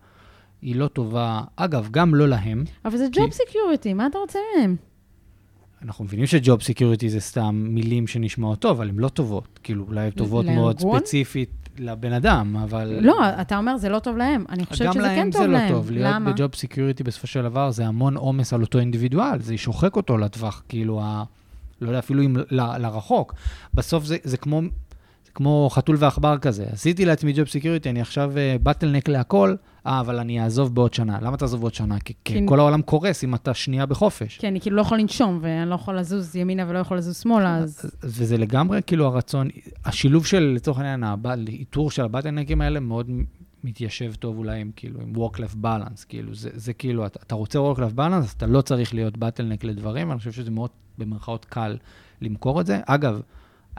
היא 0.62 0.76
לא 0.76 0.88
טובה. 0.88 1.42
אגב, 1.56 1.88
גם 1.92 2.16
לא 2.16 2.28
להם. 2.28 2.64
אבל 2.86 2.98
זה 2.98 3.06
כי- 3.12 3.20
ג'וב 3.20 3.32
סקיוריטי, 3.32 3.94
מה 3.94 4.08
אתה 4.08 4.18
רוצה 4.18 4.40
מהם? 4.58 4.76
אנחנו 5.86 6.06
מבינים 6.06 6.28
ש 6.28 6.41
job 6.41 6.62
security 6.62 7.10
זה 7.10 7.20
סתם 7.20 7.68
מילים 7.70 8.08
שנשמעות 8.08 8.60
טוב, 8.60 8.78
אבל 8.78 8.90
הן 8.90 8.98
לא 8.98 9.10
טובות. 9.10 9.60
כאילו, 9.64 9.86
אולי 9.88 10.02
הן 10.02 10.10
טובות 10.10 10.46
מאוד 10.46 10.76
לארגון? 10.76 11.00
ספציפית 11.00 11.50
לבן 11.78 12.14
אדם, 12.14 12.56
אבל... 12.64 13.00
לא, 13.02 13.16
אתה 13.42 13.58
אומר, 13.58 13.78
זה 13.78 13.90
לא 13.90 14.00
טוב 14.00 14.18
להם. 14.18 14.46
אני 14.50 14.66
חושבת 14.66 14.88
גם 14.88 14.94
שזה 14.94 15.04
כן 15.04 15.16
להם 15.16 15.32
טוב 15.32 15.42
זה 15.42 15.48
לא 15.48 15.54
להם. 15.54 15.72
טוב. 15.72 15.92
להיות 15.92 16.14
למה? 16.14 16.32
ב 16.32 16.38
job 16.38 16.56
security 16.56 17.04
בסופו 17.04 17.28
של 17.28 17.44
דבר 17.44 17.72
זה 17.72 17.88
המון 17.88 18.18
עומס 18.18 18.54
על 18.54 18.62
אותו 18.62 18.80
אינדיבידואל, 18.80 19.42
זה 19.42 19.58
שוחק 19.58 19.96
אותו 19.96 20.18
לטווח, 20.18 20.64
כאילו, 20.70 21.02
ה... 21.02 21.24
לא 21.82 21.88
יודע, 21.88 22.00
אפילו 22.00 22.24
אם 22.24 22.38
ל... 22.38 22.78
לרחוק. 22.78 23.34
בסוף 23.74 24.06
זה, 24.06 24.18
זה 24.24 24.38
כמו... 24.38 24.62
זה 25.26 25.32
כמו 25.34 25.70
חתול 25.72 25.96
ועכבר 26.00 26.38
כזה. 26.38 26.66
עשיתי 26.72 27.06
לעצמי 27.06 27.34
job 27.34 27.48
security, 27.48 27.90
אני 27.90 28.02
עכשיו 28.02 28.32
bottleneck 28.64 29.10
להכל, 29.10 29.56
אה, 29.90 30.00
אבל 30.00 30.20
אני 30.20 30.44
אעזוב 30.44 30.76
בעוד 30.76 30.94
שנה. 30.94 31.20
למה 31.22 31.38
תעזוב 31.38 31.62
בעוד 31.62 31.74
שנה? 31.74 32.00
כי, 32.00 32.14
כי 32.26 32.40
כל 32.46 32.60
העולם 32.60 32.82
קורס 32.82 33.24
אם 33.24 33.36
אתה 33.36 33.54
שנייה 33.54 33.86
בחופש. 33.86 34.38
כי 34.38 34.48
אני 34.48 34.62
כאילו 34.62 34.76
לא 34.76 34.82
יכול 34.82 34.98
לנשום, 34.98 35.40
ואני 35.42 35.70
לא 35.70 35.76
יכול 35.76 36.00
לזוז 36.00 36.36
ימינה 36.36 36.66
ולא 36.68 36.80
יכול 36.80 36.98
לזוז 36.98 37.18
שמאלה, 37.18 37.58
אז... 37.58 37.92
וזה 38.04 38.38
לגמרי 38.38 38.82
כאילו 38.88 39.06
הרצון, 39.06 39.48
השילוב 39.86 40.26
של, 40.26 40.54
לצורך 40.56 40.78
העניין, 40.78 41.04
האיתור 41.04 41.92
של 41.92 42.04
ה 42.04 42.08
bottleneckים 42.08 42.62
האלה 42.62 42.80
מאוד 42.80 43.10
מתיישב 43.64 44.14
טוב 44.14 44.38
אולי 44.38 44.62
עם 44.62 44.72
כאילו, 44.76 45.02
עם 45.02 45.14
work-life 45.16 45.56
balance, 45.64 46.06
כאילו, 46.10 46.36
זה, 46.36 46.50
זה 46.54 46.74
כאילו, 46.74 47.06
אתה, 47.06 47.20
אתה 47.24 47.36
רוצה 47.36 47.60
work-life 47.60 47.98
balance, 47.98 48.14
אז 48.14 48.32
אתה 48.38 48.48
לא 48.48 48.62
צריך 48.62 48.94
להיות 48.94 49.18
bottleneck 49.18 49.64
לדברים, 49.64 50.12
אני 50.12 50.20
חושב 50.20 50.32
שזה 50.32 50.52
מאוד, 50.52 50.70
במרכאות, 50.98 51.46
קל 51.46 51.78
למכור 52.22 52.62
את 52.62 52.66
זה. 52.66 52.80
אגב, 52.86 53.22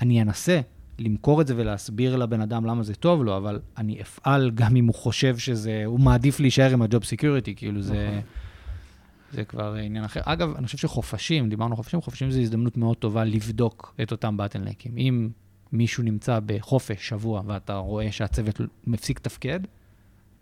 אני 0.01 0.23
אנסה 0.23 0.61
למכור 1.01 1.41
את 1.41 1.47
זה 1.47 1.55
ולהסביר 1.57 2.17
לבן 2.17 2.41
אדם 2.41 2.65
למה 2.65 2.83
זה 2.83 2.95
טוב 2.95 3.25
לו, 3.25 3.37
אבל 3.37 3.61
אני 3.79 4.01
אפעל 4.01 4.51
גם 4.51 4.77
אם 4.77 4.87
הוא 4.87 4.95
חושב 4.95 5.39
שזה, 5.39 5.83
הוא 5.87 6.01
מעדיף 6.01 6.41
להישאר 6.41 6.73
עם 6.73 6.83
ה 6.83 6.88
job 6.88 7.05
security, 7.05 7.55
כאילו 7.55 7.83
זה... 7.83 8.21
זה 9.33 9.45
כבר 9.45 9.75
עניין 9.75 10.05
אחר. 10.05 10.21
אגב, 10.25 10.57
אני 10.57 10.67
חושב 10.67 10.79
שחופשים, 10.79 11.49
דיברנו 11.49 11.77
חופשים, 11.77 12.01
חופשים 12.01 12.31
זו 12.31 12.41
הזדמנות 12.41 12.77
מאוד 12.77 12.97
טובה 12.97 13.25
לבדוק 13.25 13.95
את 14.03 14.13
אותם 14.13 14.37
bottleneckים. 14.37 14.99
אם 14.99 15.29
מישהו 15.73 16.03
נמצא 16.03 16.39
בחופש 16.47 17.09
שבוע 17.09 17.43
ואתה 17.47 17.77
רואה 17.77 18.13
שהצוות 18.13 18.61
מפסיק 18.87 19.19
תפקד, 19.19 19.61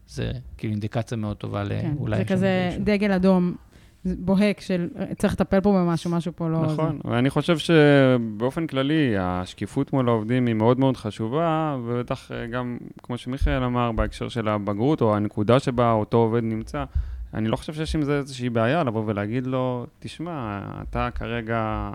זה 0.07 0.33
כאילו 0.57 0.73
אינדיקציה 0.73 1.17
מאוד 1.17 1.37
טובה 1.37 1.69
כן, 1.69 1.95
לאולי... 1.99 2.17
זה 2.17 2.23
יש 2.23 2.29
שם 2.29 2.35
כזה. 2.35 2.77
דגל 2.85 3.13
אדום 3.13 3.57
בוהק 4.05 4.61
של 4.61 4.89
צריך 5.19 5.33
לטפל 5.33 5.61
פה 5.61 5.73
במשהו, 5.73 6.11
משהו 6.11 6.33
פה 6.37 6.49
לא... 6.49 6.63
נכון, 6.63 6.99
ואני 7.05 7.31
חושב 7.31 7.59
שבאופן 7.59 8.67
כללי, 8.67 9.15
השקיפות 9.19 9.93
מול 9.93 10.09
העובדים 10.09 10.47
היא 10.47 10.55
מאוד 10.55 10.81
מאוד 10.81 10.97
חשובה, 10.97 11.77
ובטח 11.85 12.33
אה, 12.33 12.47
גם, 12.47 12.79
כמו 13.03 13.19
שמיכאל 13.19 13.63
אמר, 13.65 13.93
בהקשר 13.93 14.29
של 14.29 14.49
הבגרות, 14.49 15.01
או 15.01 15.17
הנקודה 15.17 15.59
שבה 15.59 15.93
אותו 15.93 16.17
עובד 16.17 16.43
נמצא, 16.45 16.85
אני 17.35 17.49
לא 17.49 17.57
חושב 17.57 17.75
שיש 17.75 17.95
עם 17.95 18.03
זה 18.03 18.19
איזושהי 18.19 18.51
בעיה 18.51 18.85
לבוא 18.85 19.03
ולהגיד 19.07 19.47
לו, 19.47 19.87
תשמע, 19.99 20.61
אתה 20.83 21.09
כרגע 21.15 21.91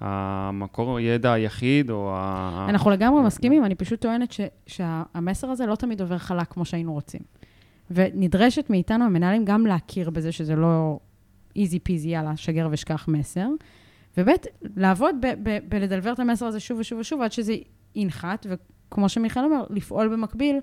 המקור 0.00 1.00
ידע 1.00 1.32
היחיד, 1.32 1.90
או 1.90 2.10
ה... 2.14 2.66
אנחנו 2.68 2.90
לגמרי 2.90 3.22
מסכימים, 3.22 3.64
אני 3.64 3.74
פשוט 3.74 4.00
טוענת 4.00 4.34
שהמסר 4.66 5.50
הזה 5.50 5.66
לא 5.66 5.74
תמיד 5.74 6.00
עובר 6.00 6.18
חלק 6.18 6.46
כמו 6.52 6.64
שהיינו 6.64 6.92
רוצים. 6.92 7.20
ונדרשת 7.90 8.70
מאיתנו, 8.70 9.04
המנהלים, 9.04 9.44
גם 9.44 9.66
להכיר 9.66 10.10
בזה 10.10 10.32
שזה 10.32 10.56
לא 10.56 10.98
איזי 11.56 11.78
פיזי, 11.78 12.08
יאללה, 12.08 12.36
שגר 12.36 12.68
ושכח 12.70 13.08
מסר. 13.08 13.48
וב', 14.18 14.28
לעבוד 14.76 15.16
בלדלבר 15.68 16.12
את 16.12 16.18
המסר 16.18 16.46
הזה 16.46 16.60
שוב 16.60 16.78
ושוב 16.78 16.98
ושוב, 16.98 17.22
עד 17.22 17.32
שזה 17.32 17.54
ינחת, 17.94 18.46
וכמו 18.50 19.08
שמיכאל 19.08 19.44
אומר, 19.44 19.64
לפעול 19.70 20.08
במקביל 20.08 20.56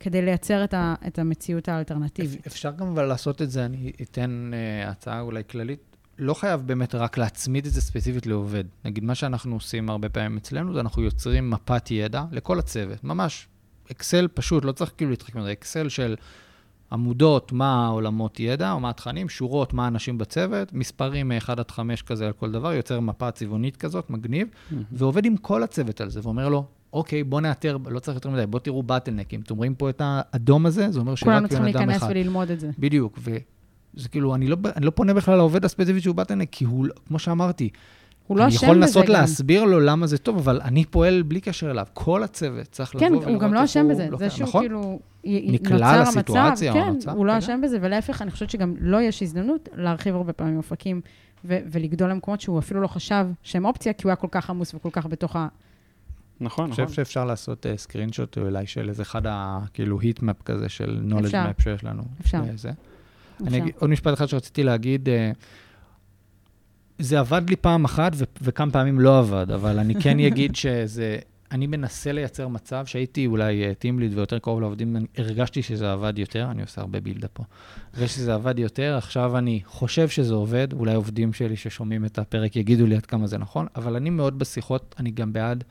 כדי 0.00 0.22
לייצר 0.22 0.64
את, 0.64 0.74
ה- 0.74 0.94
את 1.06 1.18
המציאות 1.18 1.68
האלטרנטיבית. 1.68 2.46
אפשר 2.46 2.70
גם 2.70 2.86
אבל 2.86 3.04
לעשות 3.04 3.42
את 3.42 3.50
זה, 3.50 3.64
אני 3.64 3.92
אתן 4.02 4.50
uh, 4.52 4.88
הצעה 4.88 5.20
אולי 5.20 5.42
כללית. 5.50 5.80
לא 6.18 6.34
חייב 6.34 6.60
באמת 6.60 6.94
רק 6.94 7.18
להצמיד 7.18 7.66
את 7.66 7.72
זה 7.72 7.80
ספציפית 7.80 8.26
לעובד. 8.26 8.64
נגיד, 8.84 9.04
מה 9.04 9.14
שאנחנו 9.14 9.54
עושים 9.54 9.90
הרבה 9.90 10.08
פעמים 10.08 10.36
אצלנו, 10.36 10.74
זה 10.74 10.80
אנחנו 10.80 11.02
יוצרים 11.02 11.50
מפת 11.50 11.90
ידע 11.90 12.24
לכל 12.32 12.58
הצוות. 12.58 13.04
ממש, 13.04 13.48
אקסל 13.90 14.28
פשוט, 14.34 14.64
לא 14.64 14.72
צריך 14.72 14.92
כאילו 14.96 15.10
להתחכם 15.10 15.40
בזה, 15.40 15.52
אקסל 15.52 15.88
של 15.88 16.16
עמודות, 16.92 17.52
מה 17.52 17.86
העולמות 17.86 18.40
ידע, 18.40 18.72
או 18.72 18.80
מה 18.80 18.90
התכנים, 18.90 19.28
שורות, 19.28 19.74
מה 19.74 19.84
האנשים 19.84 20.18
בצוות, 20.18 20.72
מספרים 20.72 21.28
מ-1 21.28 21.52
עד 21.52 21.70
5 21.70 22.02
כזה 22.02 22.26
על 22.26 22.32
כל 22.32 22.50
דבר, 22.50 22.72
יוצר 22.72 23.00
מפה 23.00 23.30
צבעונית 23.30 23.76
כזאת, 23.76 24.10
מגניב, 24.10 24.48
מהמם. 24.70 24.84
ועובד 24.92 25.24
עם 25.24 25.36
כל 25.36 25.62
הצוות 25.62 26.00
על 26.00 26.10
זה, 26.10 26.20
ואומר 26.22 26.48
לו, 26.48 26.64
אוקיי, 26.92 27.24
בוא 27.24 27.40
נאתר, 27.40 27.76
לא 27.90 27.98
צריך 27.98 28.14
יותר 28.14 28.30
מדי, 28.30 28.46
בוא 28.46 28.58
תראו 28.58 28.82
באטלנקים. 28.82 29.40
אתם 29.40 29.56
רואים 29.56 29.74
פה 29.74 29.90
את 29.90 30.02
האדום 30.04 30.66
הזה? 30.66 30.90
זה 30.90 31.00
אומר 31.00 31.14
שרק 31.14 31.24
כולנו 31.24 31.42
בן 31.42 31.48
צריכים 31.48 31.66
אדם 31.66 31.76
להיכנס 31.76 31.96
אחד. 31.96 32.10
וללמוד 32.10 32.50
את 32.50 32.60
זה. 32.60 32.70
בדיוק, 32.78 33.18
וזה 33.22 34.08
כאילו, 34.08 34.34
אני 34.34 34.48
לא, 34.48 34.56
אני 34.76 34.86
לא 34.86 34.90
פונה 34.90 35.14
בכלל 35.14 35.36
לעובד 35.36 35.64
הספציפי 35.64 36.00
שהוא 36.00 36.14
באטלנק, 36.14 36.48
כי 36.52 36.64
הוא, 36.64 36.86
כמו 37.06 37.18
שאמרתי, 37.18 37.68
הוא 38.28 38.38
לא 38.38 38.44
אני 38.44 38.50
אשם 38.50 38.56
יכול 38.56 38.76
בזה 38.76 38.80
לנסות 38.80 39.06
גם. 39.06 39.12
להסביר 39.12 39.64
לו 39.64 39.80
למה 39.80 40.06
זה 40.06 40.18
טוב, 40.18 40.36
אבל 40.36 40.60
אני 40.64 40.84
פועל 40.84 41.22
בלי 41.22 41.40
קשר 41.40 41.70
אליו. 41.70 41.86
כל 41.92 42.22
הצוות 42.22 42.66
צריך 42.66 42.94
לבוא 42.94 43.06
כן, 43.06 43.12
ולראות 43.14 43.28
הוא 43.28 43.40
גם 43.40 43.54
לא 43.54 43.58
איך 43.60 43.70
אשם 43.70 43.84
הוא 43.84 43.90
בזה. 43.90 44.08
זה 44.18 44.30
שהוא 44.30 44.48
נכון? 44.48 44.62
כאילו... 44.62 45.00
נקלע 45.24 46.02
לסיטואציה 46.02 46.72
או 46.72 46.78
המצב, 46.78 46.94
נוצר, 46.94 47.10
כן, 47.10 47.16
הוא 47.16 47.26
לא 47.26 47.32
כן. 47.32 47.38
אשם 47.38 47.60
בזה, 47.62 47.78
ולהפך, 47.80 48.22
אני 48.22 48.30
חושבת 48.30 48.50
שגם 48.50 48.74
לא 48.80 49.02
יש 49.02 49.22
הזדמנות 49.22 49.68
להרחיב 49.74 50.14
הרבה 50.14 50.32
פעמים 50.32 50.56
אופקים 50.56 51.00
ו- 51.44 51.58
ולגדול 51.70 52.10
למקומות 52.10 52.40
שהוא 52.40 52.58
אפילו 52.58 52.80
לא 52.80 52.86
חשב 52.86 53.26
שהם 53.42 53.64
אופציה, 53.64 53.92
כי 53.92 54.02
הוא 54.04 54.10
היה 54.10 54.16
כל 54.16 54.28
כך 54.30 54.50
עמוס 54.50 54.74
וכל 54.74 54.88
כך 54.92 55.06
בתוך 55.06 55.36
ה... 55.36 55.48
נכון, 56.40 56.64
אני 56.64 56.72
נכון. 56.72 56.84
חושב 56.86 56.96
שאפשר 56.96 57.24
לעשות 57.24 57.66
סקרין 57.76 58.12
שוט 58.12 58.38
אולי 58.38 58.66
של 58.66 58.88
איזה 58.88 59.02
אחד 59.02 59.26
ה... 59.26 59.58
כאילו 59.74 60.00
היט 60.00 60.22
מפ 60.22 60.42
כזה 60.42 60.68
של 60.68 61.00
knowledge 61.10 61.24
אפשר. 61.26 61.44
map 61.58 61.62
שיש 61.62 61.84
לנו. 61.84 62.02
אפשר. 62.20 62.40
זה. 62.42 62.50
אפשר. 62.52 62.70
אני 63.46 63.58
אגיד 63.58 63.74
עוד 63.78 63.90
משפט 63.90 64.14
אחד 64.14 64.26
שרציתי 64.26 64.62
להגיד. 64.64 65.08
אה, 65.08 65.32
זה 66.98 67.20
עבד 67.20 67.50
לי 67.50 67.56
פעם 67.56 67.84
אחת 67.84 68.12
ו- 68.14 68.24
וכמה 68.42 68.70
פעמים 68.70 69.00
לא 69.00 69.18
עבד, 69.18 69.50
אבל 69.50 69.78
אני 69.78 69.94
כן 69.94 70.18
אגיד 70.28 70.56
שזה... 70.56 71.18
אני 71.52 71.66
מנסה 71.66 72.12
לייצר 72.12 72.48
מצב 72.48 72.86
שהייתי 72.86 73.26
אולי 73.26 73.74
טים 73.74 73.98
ליד 73.98 74.18
ויותר 74.18 74.38
קרוב 74.38 74.60
לעובדים, 74.60 74.96
הרגשתי 75.16 75.62
שזה 75.62 75.92
עבד 75.92 76.18
יותר, 76.18 76.48
אני 76.50 76.62
עושה 76.62 76.80
הרבה 76.80 77.00
בילדה 77.00 77.28
פה. 77.28 77.42
הרגשתי 77.94 78.20
שזה 78.20 78.34
עבד 78.34 78.58
יותר, 78.58 78.96
עכשיו 78.96 79.38
אני 79.38 79.60
חושב 79.66 80.08
שזה 80.08 80.34
עובד, 80.34 80.72
אולי 80.72 80.94
עובדים 80.94 81.32
שלי 81.32 81.56
ששומעים 81.56 82.04
את 82.04 82.18
הפרק 82.18 82.56
יגידו 82.56 82.86
לי 82.86 82.96
עד 82.96 83.06
כמה 83.06 83.26
זה 83.26 83.38
נכון, 83.38 83.66
אבל 83.76 83.96
אני 83.96 84.10
מאוד 84.10 84.38
בשיחות, 84.38 84.94
אני 84.98 85.10
גם 85.10 85.32
בעד 85.32 85.64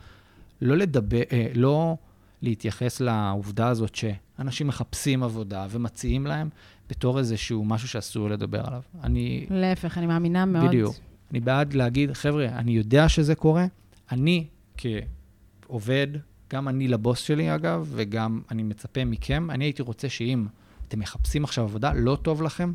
לא 0.61 0.77
לדבר, 0.77 1.21
אה, 1.31 1.47
לא 1.53 1.95
להתייחס 2.41 3.01
לעובדה 3.01 3.67
הזאת 3.67 3.95
שאנשים 3.95 4.67
מחפשים 4.67 5.23
עבודה 5.23 5.67
ומציעים 5.69 6.27
להם 6.27 6.49
בתור 6.89 7.19
איזשהו 7.19 7.65
משהו 7.65 7.87
שאסור 7.87 8.29
לדבר 8.29 8.67
עליו. 8.67 8.81
אני, 9.03 9.45
להפך, 9.49 9.97
אני 9.97 10.07
מאמינה 10.07 10.45
מאוד. 10.45 10.67
בדיוק. 10.67 10.95
אני 11.31 11.39
בעד 11.39 11.73
להגיד, 11.73 12.13
חבר'ה, 12.13 12.45
אני 12.45 12.71
יודע 12.71 13.09
שזה 13.09 13.35
קורה, 13.35 13.65
אני 14.11 14.47
כעובד, 14.77 16.07
גם 16.49 16.67
אני 16.67 16.87
לבוס 16.87 17.19
שלי 17.19 17.55
אגב, 17.55 17.91
וגם 17.95 18.41
אני 18.51 18.63
מצפה 18.63 19.05
מכם, 19.05 19.51
אני 19.51 19.65
הייתי 19.65 19.81
רוצה 19.81 20.09
שאם 20.09 20.45
אתם 20.87 20.99
מחפשים 20.99 21.43
עכשיו 21.43 21.63
עבודה, 21.63 21.93
לא 21.93 22.17
טוב 22.21 22.41
לכם, 22.41 22.73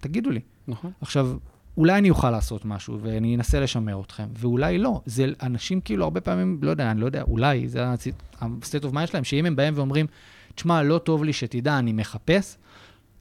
תגידו 0.00 0.30
לי. 0.30 0.40
נכון. 0.68 0.92
עכשיו, 1.00 1.36
אולי 1.76 1.98
אני 1.98 2.10
אוכל 2.10 2.30
לעשות 2.30 2.64
משהו 2.64 2.98
ואני 3.02 3.36
אנסה 3.36 3.60
לשמר 3.60 4.00
אתכם, 4.00 4.26
ואולי 4.38 4.78
לא. 4.78 5.00
זה 5.06 5.26
אנשים 5.42 5.80
כאילו 5.80 6.04
הרבה 6.04 6.20
פעמים, 6.20 6.58
לא 6.62 6.70
יודע, 6.70 6.90
אני 6.90 7.00
לא 7.00 7.06
יודע, 7.06 7.22
אולי 7.22 7.68
זה 7.68 7.86
ה-state 7.86 8.84
of 8.84 8.92
mind 8.94 9.06
שלהם, 9.06 9.24
שאם 9.24 9.46
הם 9.46 9.56
באים 9.56 9.74
ואומרים, 9.76 10.06
תשמע, 10.54 10.82
לא 10.82 10.98
טוב 10.98 11.24
לי 11.24 11.32
שתדע, 11.32 11.78
אני 11.78 11.92
מחפש, 11.92 12.58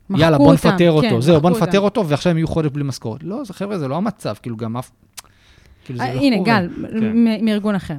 יאללה, 0.10 0.38
בוא 0.38 0.51
אותם, 0.54 0.70
נפטר 0.70 0.91
אותו. 0.91 1.08
כן, 1.10 1.22
זהו, 1.22 1.41
בוא 1.41 1.49
נפטר 1.49 1.66
אותם. 1.80 1.84
אותו, 1.84 2.08
ועכשיו 2.10 2.32
הם 2.32 2.38
יהיו 2.38 2.47
חודש 2.47 2.70
בלי 2.70 2.84
משכורת. 2.84 3.24
לא, 3.24 3.43
זה 3.43 3.54
חבר'ה, 3.54 3.78
זה 3.80 3.88
לא 3.88 3.95
המצב, 3.97 4.34
כאילו 4.41 4.58
גם 4.58 4.78
אף... 4.78 4.91
כאילו 5.86 5.99
זה 5.99 6.06
אה, 6.06 6.14
לא 6.14 6.20
הנה, 6.22 6.36
קורה. 6.38 6.47
גל, 6.60 6.70
כן. 6.99 7.45
מארגון 7.45 7.76
אחר. 7.76 7.95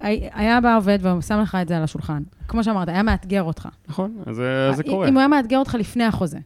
הי- 0.00 0.28
היה 0.34 0.60
בא 0.60 0.76
עובד 0.76 0.98
ושם 1.18 1.40
לך 1.42 1.58
את 1.62 1.68
זה 1.68 1.76
על 1.76 1.82
השולחן. 1.82 2.22
כמו 2.48 2.64
שאמרת, 2.64 2.88
היה 2.88 3.02
מאתגר 3.02 3.42
אותך. 3.42 3.68
נכון, 3.88 4.16
אז 4.26 4.36
זה- 4.36 4.70
זה 4.76 4.82
קורה. 4.82 5.08
אם 5.08 5.12
הוא 5.12 5.18
היה 5.18 5.28
מאתגר 5.28 5.58
אותך 5.58 5.74
לפני 5.78 6.04
החוזה. 6.04 6.38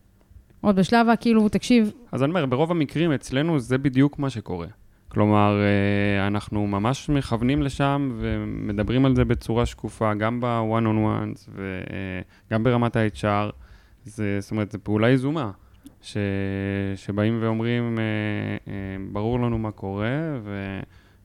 עוד 0.61 0.77
בשלב 0.77 1.09
הכאילו, 1.09 1.49
תקשיב, 1.49 1.93
אז 2.13 2.23
אני 2.23 2.31
אומר, 2.31 2.47
ברוב 2.47 2.71
המקרים 2.71 3.13
אצלנו 3.13 3.59
זה 3.59 3.79
בדיוק 3.79 4.19
מה 4.19 4.31
שקורה. 4.31 4.67
כלומר, 5.09 5.55
אה, 5.61 6.27
אנחנו 6.27 6.67
ממש 6.67 7.09
מכוונים 7.09 7.63
לשם 7.63 8.13
ומדברים 8.21 9.07
על 9.07 9.15
זה 9.15 9.25
בצורה 9.25 9.67
שקופה, 9.67 10.15
גם 10.15 10.41
ב-one 10.41 10.85
on 10.85 10.97
ones 11.07 11.51
וגם 12.51 12.65
ברמת 12.65 12.97
ה-HR. 12.97 13.51
זה, 14.05 14.41
זאת 14.41 14.51
אומרת, 14.51 14.73
זו 14.73 14.79
פעולה 14.83 15.11
יזומה, 15.11 15.51
ש, 16.03 16.17
שבאים 16.97 17.39
ואומרים, 17.43 17.99
אה, 17.99 18.05
אה, 18.73 18.97
ברור 19.13 19.41
לנו 19.41 19.59
מה 19.59 19.71
קורה, 19.71 20.39
ו, 20.43 20.81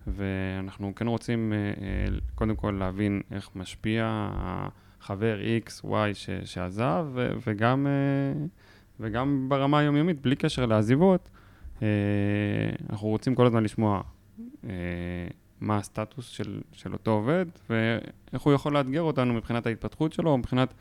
ואנחנו 0.08 0.96
כן 0.96 1.08
רוצים 1.08 1.54
אה, 1.54 1.58
אה, 1.58 2.18
קודם 2.36 2.56
כל 2.56 2.78
להבין 2.80 3.22
איך 3.32 3.50
משפיע 3.56 4.30
החבר 4.36 5.38
X, 5.66 5.86
Y 5.86 6.14
ש, 6.14 6.30
שעזב, 6.46 7.06
ו, 7.14 7.34
וגם... 7.48 7.88
אה, 7.88 8.46
וגם 9.00 9.46
ברמה 9.50 9.80
היומיומית, 9.80 10.22
בלי 10.22 10.36
קשר 10.36 10.66
לעזיבות, 10.66 11.30
אה, 11.82 11.88
אנחנו 12.90 13.08
רוצים 13.08 13.36
כל 13.36 13.46
הזמן 13.46 13.64
לשמוע 13.64 14.02
אה, 14.64 14.70
מה 15.62 15.78
הסטטוס 15.78 16.28
של, 16.28 16.62
של 16.72 16.94
אותו 16.94 17.12
עובד, 17.12 17.46
ואיך 17.70 18.42
הוא 18.42 18.54
יכול 18.54 18.74
לאתגר 18.74 19.02
אותנו 19.02 19.34
מבחינת 19.34 19.66
ההתפתחות 19.66 20.14
שלו, 20.14 20.38
מבחינת 20.38 20.74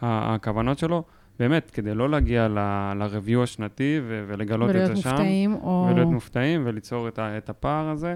הכוונות 0.00 0.78
שלו, 0.78 1.04
באמת, 1.38 1.70
כדי 1.70 1.94
לא 1.94 2.10
להגיע 2.10 2.48
ל-review 2.48 3.38
השנתי 3.42 4.00
ו- 4.02 4.24
ולגלות 4.28 4.70
את 4.70 4.74
ולהיות 4.74 4.96
זה 4.96 5.02
שם. 5.02 5.10
מופתעים, 5.10 5.54
או... 5.54 5.86
ולהיות 5.90 6.08
מופתעים 6.08 6.62
וליצור 6.66 7.08
את, 7.08 7.18
ה, 7.18 7.38
את 7.38 7.48
הפער 7.48 7.88
הזה. 7.88 8.14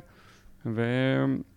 ו, 0.66 0.82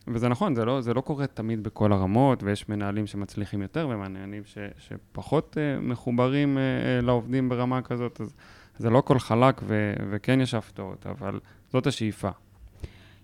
וזה 0.08 0.30
נכון, 0.30 0.56
זה 0.56 0.66
לא, 0.66 0.82
זה 0.82 0.94
לא 0.94 1.02
קורה 1.02 1.28
תמיד 1.28 1.64
בכל 1.64 1.94
הרמות, 1.94 2.44
ויש 2.44 2.70
מנהלים 2.70 3.08
שמצליחים 3.08 3.62
יותר 3.62 3.88
ומנהלים 3.92 4.44
ש, 4.46 4.58
שפחות 4.78 5.58
uh, 5.58 5.82
מחוברים 5.82 6.58
uh, 6.58 7.06
לעובדים 7.06 7.50
ברמה 7.50 7.82
כזאת, 7.82 8.22
אז 8.22 8.36
זה 8.78 8.90
לא 8.90 8.98
הכל 8.98 9.20
חלק, 9.20 9.62
ו, 9.64 9.94
וכן 10.10 10.42
יש 10.42 10.54
הפתעות, 10.54 11.08
אבל 11.08 11.40
זאת 11.72 11.88
השאיפה. 11.88 12.30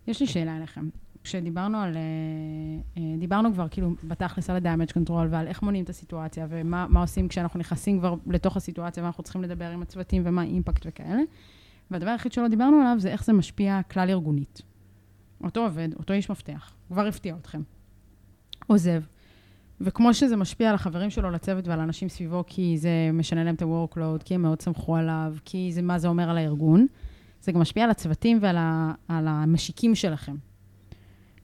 יש 0.08 0.20
לי 0.20 0.28
שאלה 0.28 0.58
אליכם. 0.58 0.90
כשדיברנו 1.24 1.78
על... 1.78 1.98
אה, 1.98 2.02
אה, 2.98 3.18
דיברנו 3.20 3.54
כבר 3.54 3.68
כאילו 3.68 3.96
בתכלס 4.04 4.50
על 4.50 4.56
ה-damage 4.56 4.92
control 4.92 5.28
ועל 5.30 5.48
איך 5.48 5.62
מונעים 5.62 5.84
את 5.84 5.90
הסיטואציה 5.90 6.48
ומה 6.50 6.88
מה 6.90 7.02
עושים 7.02 7.28
כשאנחנו 7.28 7.60
נכנסים 7.60 8.00
כבר 8.00 8.16
לתוך 8.28 8.58
הסיטואציה 8.58 9.04
ואנחנו 9.04 9.24
צריכים 9.24 9.44
לדבר 9.44 9.66
עם 9.66 9.82
הצוותים 9.82 10.22
ומה 10.26 10.42
האימפקט 10.42 10.86
וכאלה. 10.86 11.22
והדבר 11.92 12.10
היחיד 12.10 12.32
שלא 12.32 12.48
דיברנו 12.48 12.78
עליו 12.78 12.96
זה 13.00 13.10
איך 13.10 13.24
זה 13.24 13.34
משפיע 13.34 13.82
כלל 13.92 14.10
ארגונית. 14.10 14.62
אותו 15.44 15.64
עובד, 15.64 15.90
אותו 15.94 16.14
איש 16.14 16.32
מפתח, 16.32 16.74
כבר 16.88 17.08
הפתיע 17.08 17.36
אתכם. 17.36 17.62
עוזב. 18.68 19.04
וכמו 19.82 20.14
שזה 20.14 20.36
משפיע 20.36 20.70
על 20.70 20.76
החברים 20.76 21.10
שלו 21.10 21.32
לצוות 21.32 21.68
ועל 21.68 21.80
האנשים 21.80 22.10
סביבו, 22.10 22.44
כי 22.48 22.78
זה 22.78 22.90
משנה 23.14 23.44
להם 23.44 23.56
את 23.56 23.62
ה-workload, 23.62 24.24
כי 24.26 24.36
הם 24.36 24.42
מאוד 24.42 24.62
סמכו 24.62 24.96
עליו, 24.96 25.36
כי 25.46 25.72
זה 25.72 25.82
מה 25.82 26.00
זה 26.00 26.08
אומר 26.08 26.30
על 26.30 26.38
הארגון, 26.38 26.88
זה 27.42 27.52
גם 27.52 27.60
משפיע 27.60 27.84
על 27.84 27.90
הצוותים 27.90 28.40
ועל 28.42 28.58
ה, 28.58 28.94
על 29.08 29.28
המשיקים 29.28 29.96
שלכם. 29.96 30.36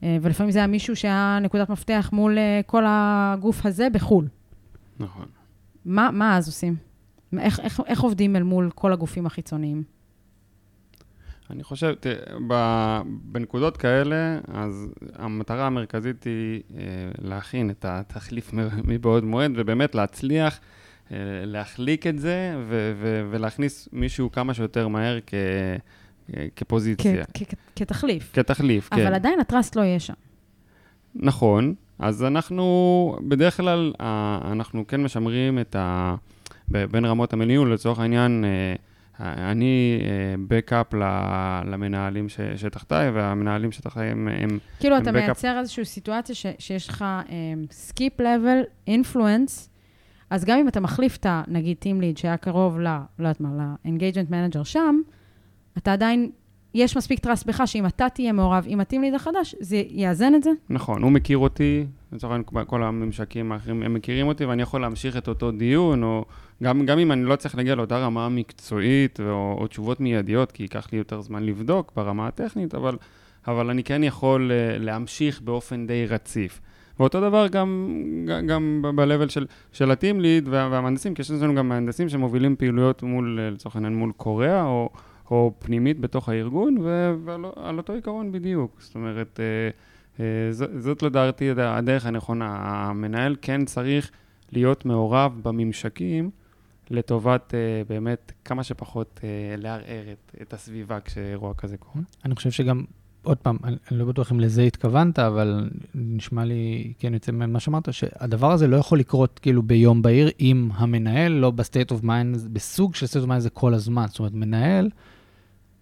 אה, 0.04 0.16
ולפעמים 0.22 0.50
זה 0.52 0.58
היה 0.58 0.66
מישהו 0.66 0.96
שהיה 0.96 1.38
נקודת 1.42 1.68
מפתח 1.68 2.10
מול 2.12 2.38
אה, 2.38 2.60
כל 2.66 2.84
הגוף 2.86 3.66
הזה 3.66 3.88
בחו"ל. 3.92 4.28
נכון. 4.98 5.26
מה, 5.84 6.10
מה 6.10 6.36
אז 6.36 6.46
עושים? 6.48 6.76
איך, 7.38 7.60
איך, 7.60 7.80
איך 7.86 8.00
עובדים 8.00 8.36
אל 8.36 8.42
מול 8.42 8.70
כל 8.74 8.92
הגופים 8.92 9.26
החיצוניים? 9.26 9.82
אני 11.50 11.62
חושב, 11.62 11.94
תראה, 12.00 12.16
ב- 12.48 13.00
בנקודות 13.06 13.76
כאלה, 13.76 14.38
אז 14.48 14.88
המטרה 15.14 15.66
המרכזית 15.66 16.24
היא 16.24 16.62
אה, 16.76 16.82
להכין 17.18 17.70
את 17.70 17.84
התחליף 17.88 18.50
מבעוד 18.88 19.24
מועד, 19.24 19.52
ובאמת 19.56 19.94
להצליח 19.94 20.60
להחליק 21.46 22.06
את 22.06 22.18
זה, 22.18 22.54
ו- 22.68 22.92
ו- 22.96 23.28
ולהכניס 23.30 23.88
מישהו 23.92 24.32
כמה 24.32 24.54
שיותר 24.54 24.88
מהר 24.88 25.18
כ- 25.26 25.34
כפוזיציה. 26.56 27.24
כ- 27.24 27.42
כ- 27.44 27.54
כתחליף. 27.76 28.30
כתחליף, 28.34 28.88
כן. 28.88 29.02
אבל 29.06 29.14
עדיין 29.14 29.40
ה 29.40 29.46
trust 29.46 29.76
לא 29.76 29.82
יהיה 29.82 30.00
שם. 30.00 30.14
נכון, 31.14 31.74
אז 31.98 32.24
אנחנו, 32.24 32.64
בדרך 33.28 33.56
כלל, 33.56 33.92
אה, 34.00 34.38
אנחנו 34.52 34.86
כן 34.86 35.02
משמרים 35.02 35.58
את 35.58 35.76
ה... 35.76 36.14
בין 36.68 37.04
רמות 37.04 37.32
המניהול, 37.32 37.72
לצורך 37.72 37.98
העניין, 37.98 38.44
אה, 38.44 38.74
אני 39.50 40.00
backup 40.48 40.94
למנהלים 41.66 42.28
ש- 42.28 42.40
שתחתיי, 42.56 43.10
והמנהלים 43.10 43.72
שתחתיי 43.72 44.10
הם... 44.10 44.28
הם 44.28 44.58
כאילו, 44.80 44.96
הם 44.96 45.02
אתה 45.02 45.10
backup. 45.10 45.14
מייצר 45.14 45.58
איזושהי 45.58 45.84
סיטואציה 45.84 46.34
ש- 46.34 46.46
שיש 46.58 46.88
לך 46.88 47.04
skip 47.70 48.20
level, 48.20 48.60
influence, 48.86 49.70
אז 50.30 50.44
גם 50.44 50.58
אם 50.58 50.68
אתה 50.68 50.80
מחליף 50.80 51.16
את 51.16 51.26
נגיד, 51.48 51.76
team 51.76 52.00
lead 52.00 52.18
שהיה 52.18 52.36
קרוב 52.36 52.80
ל, 52.80 52.84
לא 52.84 52.98
יודעת 53.18 53.40
מה, 53.40 53.48
ל-engagement 53.84 54.30
manager 54.30 54.64
שם, 54.64 54.96
אתה 55.78 55.92
עדיין, 55.92 56.30
יש 56.74 56.96
מספיק 56.96 57.18
טראסט 57.18 57.46
בך 57.46 57.62
שאם 57.66 57.86
אתה 57.86 58.08
תהיה 58.08 58.32
מעורב 58.32 58.64
עם 58.66 58.80
הטים 58.80 59.02
ליד 59.02 59.14
החדש, 59.14 59.54
זה 59.60 59.82
יאזן 59.90 60.34
את 60.34 60.42
זה? 60.42 60.50
נכון, 60.70 61.02
הוא 61.02 61.12
מכיר 61.12 61.38
אותי, 61.38 61.86
לצורך 62.12 62.32
העניין 62.32 62.66
כל 62.66 62.82
הממשקים 62.82 63.52
האחרים, 63.52 63.82
הם 63.82 63.94
מכירים 63.94 64.26
אותי 64.26 64.44
ואני 64.44 64.62
יכול 64.62 64.80
להמשיך 64.80 65.16
את 65.16 65.28
אותו 65.28 65.50
דיון, 65.50 66.02
או 66.02 66.24
גם, 66.62 66.86
גם 66.86 66.98
אם 66.98 67.12
אני 67.12 67.24
לא 67.24 67.36
צריך 67.36 67.54
להגיע 67.56 67.74
לאותה 67.74 67.98
רמה 67.98 68.28
מקצועית 68.28 69.20
או, 69.20 69.56
או 69.60 69.66
תשובות 69.66 70.00
מיידיות, 70.00 70.52
כי 70.52 70.62
ייקח 70.62 70.88
לי 70.92 70.98
יותר 70.98 71.20
זמן 71.20 71.42
לבדוק 71.42 71.92
ברמה 71.96 72.26
הטכנית, 72.26 72.74
אבל, 72.74 72.96
אבל 73.46 73.70
אני 73.70 73.84
כן 73.84 74.04
יכול 74.04 74.52
אה, 74.52 74.78
להמשיך 74.78 75.40
באופן 75.40 75.86
די 75.86 76.06
רציף. 76.06 76.60
ואותו 77.00 77.20
דבר 77.20 77.46
גם, 77.48 77.88
גם, 78.26 78.46
גם 78.46 78.82
ב-level 78.96 79.28
של, 79.28 79.46
של 79.72 79.90
ה-team 79.90 80.16
lead 80.20 80.50
וה, 80.50 80.68
והמהנדסים, 80.70 81.14
כי 81.14 81.22
יש 81.22 81.30
לנו 81.30 81.54
גם 81.54 81.68
מהנדסים 81.68 82.08
שמובילים 82.08 82.56
פעילויות 82.56 83.02
מול, 83.02 83.40
אה, 83.42 83.50
לצורך 83.50 83.76
העניין, 83.76 83.94
מול 83.94 84.12
קוריאה, 84.16 84.64
או, 84.64 84.90
או 85.30 85.52
פנימית 85.58 86.00
בתוך 86.00 86.28
הארגון, 86.28 86.76
ועל 87.24 87.44
על 87.56 87.78
אותו 87.78 87.92
עיקרון 87.92 88.32
בדיוק. 88.32 88.76
זאת 88.80 88.94
אומרת, 88.94 89.40
אה, 89.40 89.70
אה, 90.24 90.52
זאת 90.78 91.02
לדעתי 91.02 91.50
הד- 91.50 91.58
הדרך 91.58 92.06
הנכונה. 92.06 92.56
המנהל 92.58 93.36
כן 93.42 93.64
צריך 93.64 94.10
להיות 94.52 94.84
מעורב 94.86 95.40
בממשקים 95.42 96.30
לטובת 96.90 97.54
אה, 97.54 97.58
באמת 97.88 98.32
כמה 98.44 98.62
שפחות 98.64 99.20
לערער 99.58 100.04
את, 100.12 100.36
את 100.42 100.52
הסביבה 100.52 101.00
כשאירוע 101.00 101.54
כזה 101.54 101.76
קורה. 101.76 102.04
אני 102.24 102.34
חושב 102.34 102.50
שגם, 102.50 102.84
עוד 103.22 103.38
פעם, 103.38 103.56
אני, 103.64 103.76
אני 103.90 103.98
לא 103.98 104.04
בטוח 104.04 104.32
אם 104.32 104.40
לזה 104.40 104.62
התכוונת, 104.62 105.18
אבל 105.18 105.70
נשמע 105.94 106.44
לי, 106.44 106.92
כן, 106.98 107.14
יוצא 107.14 107.32
ממה 107.32 107.60
שאמרת, 107.60 107.92
שהדבר 107.92 108.52
הזה 108.52 108.66
לא 108.66 108.76
יכול 108.76 108.98
לקרות 108.98 109.38
כאילו 109.38 109.62
ביום 109.62 110.02
בהיר, 110.02 110.30
אם 110.40 110.68
המנהל 110.74 111.32
לא 111.32 111.50
ב 111.50 111.57
state 111.57 111.90
of 111.90 112.02
mind, 112.02 112.48
בסוג 112.52 112.94
של 112.94 113.06
state 113.06 113.22
of 113.22 113.28
mind 113.28 113.42
זה 113.42 113.50
כל 113.50 113.74
הזמן. 113.74 114.06
זאת 114.08 114.18
אומרת, 114.18 114.32
מנהל 114.34 114.90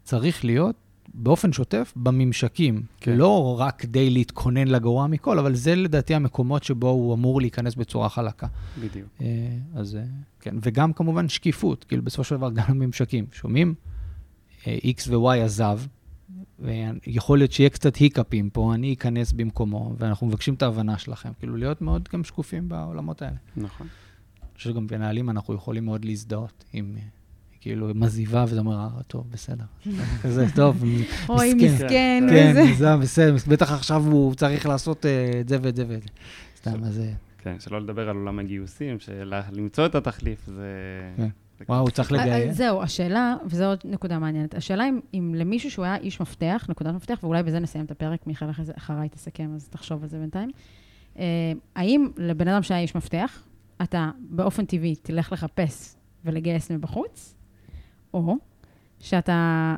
צריך 0.05 0.44
להיות 0.44 0.76
באופן 1.14 1.53
שוטף 1.53 1.92
בממשקים. 1.96 2.82
כן. 3.00 3.16
לא 3.16 3.57
רק 3.61 3.80
כדי 3.80 4.11
להתכונן 4.11 4.68
לגרוע 4.68 5.07
מכל, 5.07 5.38
אבל 5.38 5.55
זה 5.55 5.74
לדעתי 5.74 6.14
המקומות 6.14 6.64
שבו 6.64 6.88
הוא 6.88 7.14
אמור 7.14 7.40
להיכנס 7.40 7.74
בצורה 7.74 8.09
חלקה. 8.09 8.46
בדיוק. 8.80 9.09
אה, 9.20 9.26
אז 9.74 9.96
אה, 9.96 10.03
כן, 10.40 10.57
וגם 10.62 10.92
כמובן 10.92 11.28
שקיפות, 11.28 11.84
כאילו 11.84 12.03
בסופו 12.03 12.24
של 12.24 12.36
דבר 12.36 12.50
גם 12.50 12.64
הממשקים, 12.68 13.26
שומעים? 13.32 13.74
אה, 14.66 14.78
X 14.82 15.11
ו-Y 15.11 15.38
עזב, 15.44 15.80
ויכול 16.59 17.38
להיות 17.38 17.53
שיהיה 17.53 17.70
קצת 17.70 17.96
היקאפים 17.96 18.50
פה, 18.50 18.74
אני 18.74 18.92
אכנס 18.92 19.32
במקומו, 19.32 19.94
ואנחנו 19.98 20.26
מבקשים 20.26 20.55
את 20.55 20.62
ההבנה 20.62 20.98
שלכם. 20.98 21.30
כאילו 21.38 21.57
להיות 21.57 21.82
מאוד 21.82 22.09
גם 22.12 22.24
שקופים 22.24 22.68
בעולמות 22.68 23.22
האלה. 23.22 23.36
נכון. 23.57 23.86
אני 24.42 24.48
חושב 24.57 24.70
שגם 24.70 24.86
מנהלים 24.90 25.30
אנחנו 25.30 25.55
יכולים 25.55 25.84
מאוד 25.84 26.05
להזדהות 26.05 26.64
עם... 26.72 26.96
כאילו, 27.62 27.88
עם 27.88 28.02
עזיבה, 28.02 28.44
וזה 28.48 28.60
אומר, 28.60 28.76
אה, 28.76 29.02
טוב, 29.06 29.26
בסדר. 29.30 29.64
כזה, 30.22 30.46
טוב, 30.54 30.84
אוי, 31.28 31.54
מסכן. 31.54 31.74
מסכן, 31.74 32.26
כן. 32.30 32.72
זה 32.74 32.96
בסדר, 32.96 33.36
בטח 33.48 33.72
עכשיו 33.72 34.02
הוא 34.02 34.34
צריך 34.34 34.66
לעשות 34.66 35.06
אה, 35.06 35.40
את 35.40 35.48
זה 35.48 35.56
ואת 35.62 35.76
זה 35.76 35.84
ואת 35.88 36.02
זה. 36.02 36.08
סתם, 36.56 36.84
אז... 36.84 37.00
אה, 37.00 37.12
כן, 37.38 37.60
שלא 37.60 37.80
לדבר 37.80 38.08
על 38.08 38.16
עולם 38.16 38.38
הגיוסים, 38.38 38.96
שלמצוא 38.98 39.86
את 39.86 39.94
התחליף 39.94 40.46
זה... 40.46 40.62
כן. 41.16 41.28
וואו, 41.68 41.80
הוא 41.80 41.90
צריך 41.90 42.12
אה, 42.12 42.18
אה, 42.18 42.26
לגייס. 42.26 42.56
זהו, 42.56 42.82
השאלה, 42.82 43.36
וזו 43.46 43.64
עוד 43.64 43.78
נקודה 43.84 44.18
מעניינת, 44.18 44.54
השאלה 44.54 44.88
אם, 44.88 45.00
אם 45.14 45.34
למישהו 45.36 45.70
שהוא 45.70 45.84
היה 45.84 45.96
איש 45.96 46.20
מפתח, 46.20 46.66
נקודת 46.68 46.94
מפתח, 46.94 47.18
ואולי 47.22 47.42
בזה 47.42 47.58
נסיים 47.58 47.84
את 47.84 47.90
הפרק, 47.90 48.26
מיכאל 48.26 48.48
אחריי 48.76 49.08
תסכם, 49.08 49.50
אז 49.54 49.68
תחשוב 49.68 50.02
על 50.02 50.08
זה 50.08 50.18
בינתיים. 50.18 50.50
אה, 51.18 51.24
האם 51.76 52.08
לבן 52.16 52.48
אדם 52.48 52.62
שהיה 52.62 52.80
איש 52.80 52.94
מפתח, 52.94 53.42
אתה 53.82 54.10
באופן 54.18 54.64
טבעי 54.64 54.94
תלך 54.94 55.32
לחפש 55.32 55.96
ולגייס 56.24 56.70
מבחוץ, 56.70 57.34
או 58.14 58.36
שאתה 59.00 59.76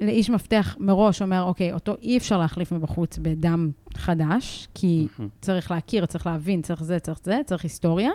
לאיש 0.00 0.30
מפתח 0.30 0.76
מראש 0.80 1.22
אומר, 1.22 1.42
אוקיי, 1.42 1.72
אותו 1.72 1.96
אי 2.02 2.16
אפשר 2.18 2.38
להחליף 2.38 2.72
מבחוץ 2.72 3.18
בדם 3.22 3.70
חדש, 3.94 4.68
כי. 4.74 5.06
צריך 5.40 5.70
להכיר, 5.70 6.06
צריך 6.06 6.26
להבין, 6.26 6.62
צריך 6.62 6.82
זה, 6.82 6.98
צריך 6.98 7.20
זה, 7.24 7.40
צריך 7.46 7.62
היסטוריה. 7.62 8.10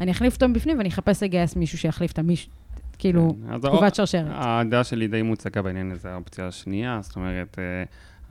אני 0.00 0.10
אחליף 0.10 0.34
אותו 0.34 0.48
מבפנים 0.48 0.78
ואני 0.78 0.88
אחפש 0.88 1.22
לגייס 1.22 1.56
מישהו 1.56 1.78
שיחליף 1.78 2.12
את 2.12 2.18
המישהו, 2.18 2.50
כאילו, 2.98 3.36
כן, 3.48 3.58
תגובת 3.58 3.94
שרשרת. 3.94 4.26
הדעה 4.34 4.84
שלי 4.84 5.08
די 5.08 5.22
מוצקה 5.22 5.62
בעניין 5.62 5.92
הזה, 5.92 6.12
האופציה 6.12 6.46
השנייה, 6.46 6.98
זאת 7.02 7.16
אומרת, 7.16 7.58
אה, 7.58 7.84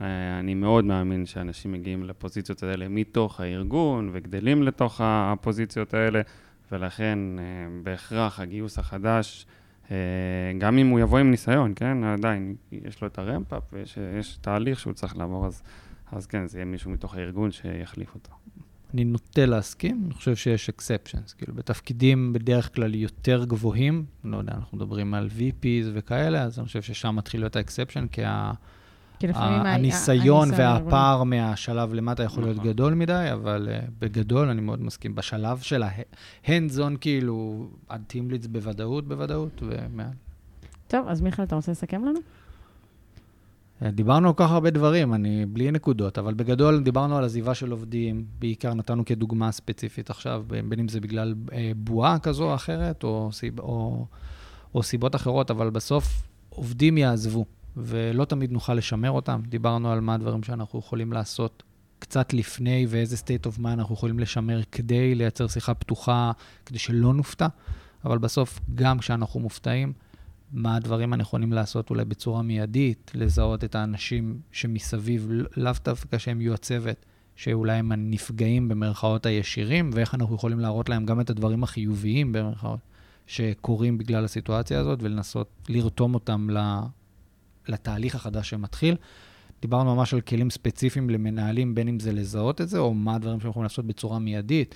אה, 0.06 0.38
אני 0.38 0.54
מאוד 0.54 0.84
מאמין 0.84 1.26
שאנשים 1.26 1.72
מגיעים 1.72 2.04
לפוזיציות 2.04 2.62
האלה 2.62 2.88
מתוך 2.88 3.40
הארגון 3.40 4.10
וגדלים 4.12 4.62
לתוך 4.62 5.00
הפוזיציות 5.04 5.94
האלה, 5.94 6.20
ולכן 6.72 7.18
אה, 7.38 7.44
בהכרח 7.82 8.40
הגיוס 8.40 8.78
החדש, 8.78 9.46
גם 10.58 10.78
אם 10.78 10.86
הוא 10.86 11.00
יבוא 11.00 11.18
עם 11.18 11.30
ניסיון, 11.30 11.72
כן, 11.76 12.04
עדיין 12.04 12.54
יש 12.72 13.00
לו 13.02 13.08
את 13.08 13.18
הרמפאפ 13.18 13.62
ויש 13.72 13.98
יש 14.18 14.38
תהליך 14.40 14.80
שהוא 14.80 14.92
צריך 14.92 15.16
לעבור, 15.16 15.46
אז, 15.46 15.62
אז 16.12 16.26
כן, 16.26 16.46
זה 16.46 16.58
יהיה 16.58 16.64
מישהו 16.64 16.90
מתוך 16.90 17.14
הארגון 17.14 17.50
שיחליף 17.50 18.14
אותו. 18.14 18.30
אני 18.94 19.04
נוטה 19.04 19.46
להסכים, 19.46 20.02
אני 20.06 20.14
חושב 20.14 20.36
שיש 20.36 20.70
exceptions. 20.70 21.34
כאילו, 21.38 21.54
בתפקידים 21.54 22.32
בדרך 22.32 22.74
כלל 22.74 22.94
יותר 22.94 23.44
גבוהים, 23.44 24.04
לא 24.24 24.36
יודע, 24.36 24.52
אנחנו 24.52 24.78
מדברים 24.78 25.14
על 25.14 25.28
VPs 25.38 25.86
וכאלה, 25.94 26.42
אז 26.42 26.58
אני 26.58 26.66
חושב 26.66 26.82
ששם 26.82 27.16
מתחיל 27.16 27.40
להיות 27.40 27.56
ה-exception, 27.56 28.08
כי 28.12 28.24
ה- 28.24 28.52
כי 29.18 29.26
לפעמים 29.26 29.60
הניסיון. 29.60 30.48
והפער 30.56 31.24
מהשלב 31.24 31.94
למטה 31.94 32.22
יכול 32.22 32.42
להיות 32.42 32.56
נכון. 32.56 32.68
גדול 32.68 32.94
מדי, 32.94 33.28
אבל 33.32 33.68
uh, 33.68 33.90
בגדול 33.98 34.48
אני 34.48 34.60
מאוד 34.60 34.82
מסכים. 34.82 35.14
בשלב 35.14 35.58
של 35.58 35.82
on, 36.44 36.98
כאילו, 37.00 37.66
עד 37.88 38.02
leads 38.30 38.48
בוודאות, 38.48 39.08
בוודאות, 39.08 39.62
ומעל. 39.62 40.08
טוב, 40.88 41.08
אז 41.08 41.20
מיכאל, 41.20 41.44
אתה 41.44 41.56
רוצה 41.56 41.72
לסכם 41.72 42.04
לנו? 42.04 42.20
אה, 43.82 43.90
דיברנו 43.90 44.28
על 44.28 44.34
כל 44.34 44.44
כך 44.44 44.50
הרבה 44.50 44.70
דברים, 44.70 45.14
אני 45.14 45.46
בלי 45.46 45.70
נקודות, 45.70 46.18
אבל 46.18 46.34
בגדול 46.34 46.82
דיברנו 46.82 47.16
על 47.16 47.24
עזיבה 47.24 47.54
של 47.54 47.70
עובדים, 47.70 48.24
בעיקר 48.38 48.74
נתנו 48.74 49.04
כדוגמה 49.04 49.52
ספציפית 49.52 50.10
עכשיו, 50.10 50.44
בין 50.46 50.70
בין 50.70 50.78
אם 50.78 50.88
זה 50.88 51.00
בגלל 51.00 51.34
אה, 51.52 51.72
בועה 51.76 52.18
כזו 52.18 52.44
או 52.50 52.54
אחרת, 52.54 53.04
או, 53.04 53.28
סיב, 53.32 53.60
או, 53.60 54.06
או 54.74 54.82
סיבות 54.82 55.14
אחרות, 55.14 55.50
אבל 55.50 55.70
בסוף 55.70 56.22
עובדים 56.48 56.98
יעזבו, 56.98 57.44
ולא 57.76 58.24
תמיד 58.24 58.52
נוכל 58.52 58.74
לשמר 58.74 59.10
אותם. 59.10 59.40
דיברנו 59.48 59.92
על 59.92 60.00
מה 60.00 60.14
הדברים 60.14 60.42
שאנחנו 60.42 60.78
יכולים 60.78 61.12
לעשות 61.12 61.62
קצת 61.98 62.32
לפני, 62.32 62.86
ואיזה 62.88 63.16
state 63.16 63.46
of 63.46 63.58
mind 63.58 63.68
אנחנו 63.68 63.94
יכולים 63.94 64.18
לשמר 64.18 64.60
כדי 64.72 65.14
לייצר 65.14 65.46
שיחה 65.46 65.74
פתוחה, 65.74 66.32
כדי 66.66 66.78
שלא 66.78 67.14
נופתע, 67.14 67.46
אבל 68.04 68.18
בסוף, 68.18 68.60
גם 68.74 68.98
כשאנחנו 68.98 69.40
מופתעים, 69.40 69.92
מה 70.52 70.76
הדברים 70.76 71.12
הנכונים 71.12 71.52
לעשות 71.52 71.90
אולי 71.90 72.04
בצורה 72.04 72.42
מיידית, 72.42 73.12
לזהות 73.14 73.64
את 73.64 73.74
האנשים 73.74 74.40
שמסביב, 74.52 75.30
לאו 75.56 75.72
דווקא 75.84 76.18
שהם 76.18 76.40
יהיו 76.40 76.54
הצוות, 76.54 77.06
שאולי 77.36 77.72
הם 77.72 77.92
הנפגעים 77.92 78.68
במרכאות 78.68 79.26
הישירים, 79.26 79.90
ואיך 79.94 80.14
אנחנו 80.14 80.34
יכולים 80.34 80.60
להראות 80.60 80.88
להם 80.88 81.06
גם 81.06 81.20
את 81.20 81.30
הדברים 81.30 81.62
החיוביים 81.62 82.32
במרכאות, 82.32 82.80
שקורים 83.26 83.98
בגלל 83.98 84.24
הסיטואציה 84.24 84.80
הזאת, 84.80 85.02
ולנסות 85.02 85.50
לרתום 85.68 86.14
אותם 86.14 86.50
לתהליך 87.68 88.14
החדש 88.14 88.50
שמתחיל. 88.50 88.96
דיברנו 89.62 89.94
ממש 89.96 90.14
על 90.14 90.20
כלים 90.20 90.50
ספציפיים 90.50 91.10
למנהלים, 91.10 91.74
בין 91.74 91.88
אם 91.88 92.00
זה 92.00 92.12
לזהות 92.12 92.60
את 92.60 92.68
זה, 92.68 92.78
או 92.78 92.94
מה 92.94 93.14
הדברים 93.14 93.40
שהם 93.40 93.50
יכולים 93.50 93.62
לעשות 93.62 93.86
בצורה 93.86 94.18
מיידית, 94.18 94.74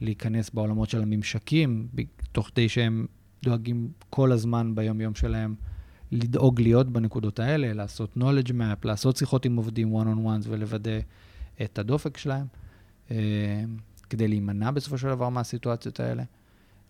להיכנס 0.00 0.50
בעולמות 0.50 0.90
של 0.90 1.02
הממשקים, 1.02 1.88
תוך 2.32 2.48
כדי 2.48 2.68
שהם 2.68 3.06
דואגים 3.42 3.88
כל 4.10 4.32
הזמן 4.32 4.74
ביום-יום 4.74 5.14
שלהם 5.14 5.54
לדאוג 6.12 6.60
להיות 6.60 6.88
בנקודות 6.88 7.38
האלה, 7.38 7.72
לעשות 7.72 8.16
knowledge 8.16 8.48
map, 8.48 8.84
לעשות 8.84 9.16
שיחות 9.16 9.44
עם 9.44 9.56
עובדים 9.56 9.96
one 9.96 10.06
on 10.06 10.18
ones 10.26 10.48
ולוודא 10.48 10.98
את 11.62 11.78
הדופק 11.78 12.16
שלהם, 12.16 12.46
אה, 13.10 13.64
כדי 14.10 14.28
להימנע 14.28 14.70
בסופו 14.70 14.98
של 14.98 15.08
דבר 15.08 15.28
מהסיטואציות 15.28 16.00
האלה. 16.00 16.22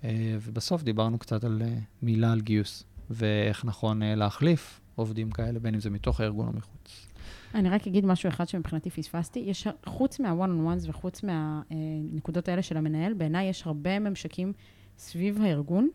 אה, 0.04 0.36
ובסוף 0.42 0.82
דיברנו 0.82 1.18
קצת 1.18 1.44
על 1.44 1.62
אה, 1.64 1.78
מילה 2.02 2.32
על 2.32 2.40
גיוס, 2.40 2.84
ואיך 3.10 3.64
נכון 3.64 4.02
להחליף, 4.02 4.79
עובדים 4.94 5.30
כאלה, 5.30 5.58
בין 5.58 5.74
אם 5.74 5.80
זה 5.80 5.90
מתוך 5.90 6.20
הארגון 6.20 6.46
או 6.46 6.52
מחוץ. 6.52 7.06
אני 7.54 7.70
רק 7.70 7.86
אגיד 7.86 8.06
משהו 8.06 8.28
אחד 8.28 8.48
שמבחינתי 8.48 8.90
פספסתי. 8.90 9.38
יש, 9.38 9.66
חוץ 9.86 10.20
מה-one-on-ones 10.20 10.88
וחוץ 10.88 11.22
מהנקודות 11.22 12.48
האלה 12.48 12.62
של 12.62 12.76
המנהל, 12.76 13.14
בעיניי 13.14 13.46
יש 13.46 13.66
הרבה 13.66 13.98
ממשקים 13.98 14.52
סביב 14.98 15.42
הארגון. 15.42 15.88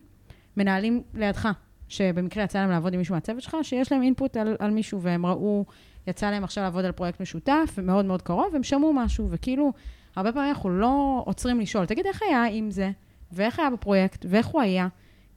מנהלים 0.56 1.02
לידך, 1.14 1.48
שבמקרה 1.88 2.44
יצא 2.44 2.58
להם 2.58 2.70
לעבוד 2.70 2.92
עם 2.92 2.98
מישהו 2.98 3.14
מהצוות 3.14 3.42
שלך, 3.42 3.56
שיש 3.62 3.92
להם 3.92 4.02
אינפוט 4.02 4.36
על, 4.36 4.56
על 4.58 4.70
מישהו, 4.70 5.02
והם 5.02 5.26
ראו, 5.26 5.64
יצא 6.06 6.30
להם 6.30 6.44
עכשיו 6.44 6.64
לעבוד 6.64 6.84
על 6.84 6.92
פרויקט 6.92 7.20
משותף, 7.20 7.78
מאוד 7.82 8.04
מאוד 8.04 8.22
קרוב, 8.22 8.46
והם 8.52 8.62
שמעו 8.62 8.92
משהו, 8.92 9.28
וכאילו, 9.30 9.72
הרבה 10.16 10.32
פעמים 10.32 10.48
אנחנו 10.48 10.70
לא 10.70 11.22
עוצרים 11.26 11.60
לשאול, 11.60 11.86
תגיד, 11.86 12.06
איך 12.06 12.22
היה 12.22 12.44
עם 12.44 12.70
זה, 12.70 12.90
ואיך 13.32 13.58
היה 13.58 13.70
בפרויקט, 13.70 14.26
ואיך 14.28 14.46
הוא 14.46 14.60
היה, 14.60 14.88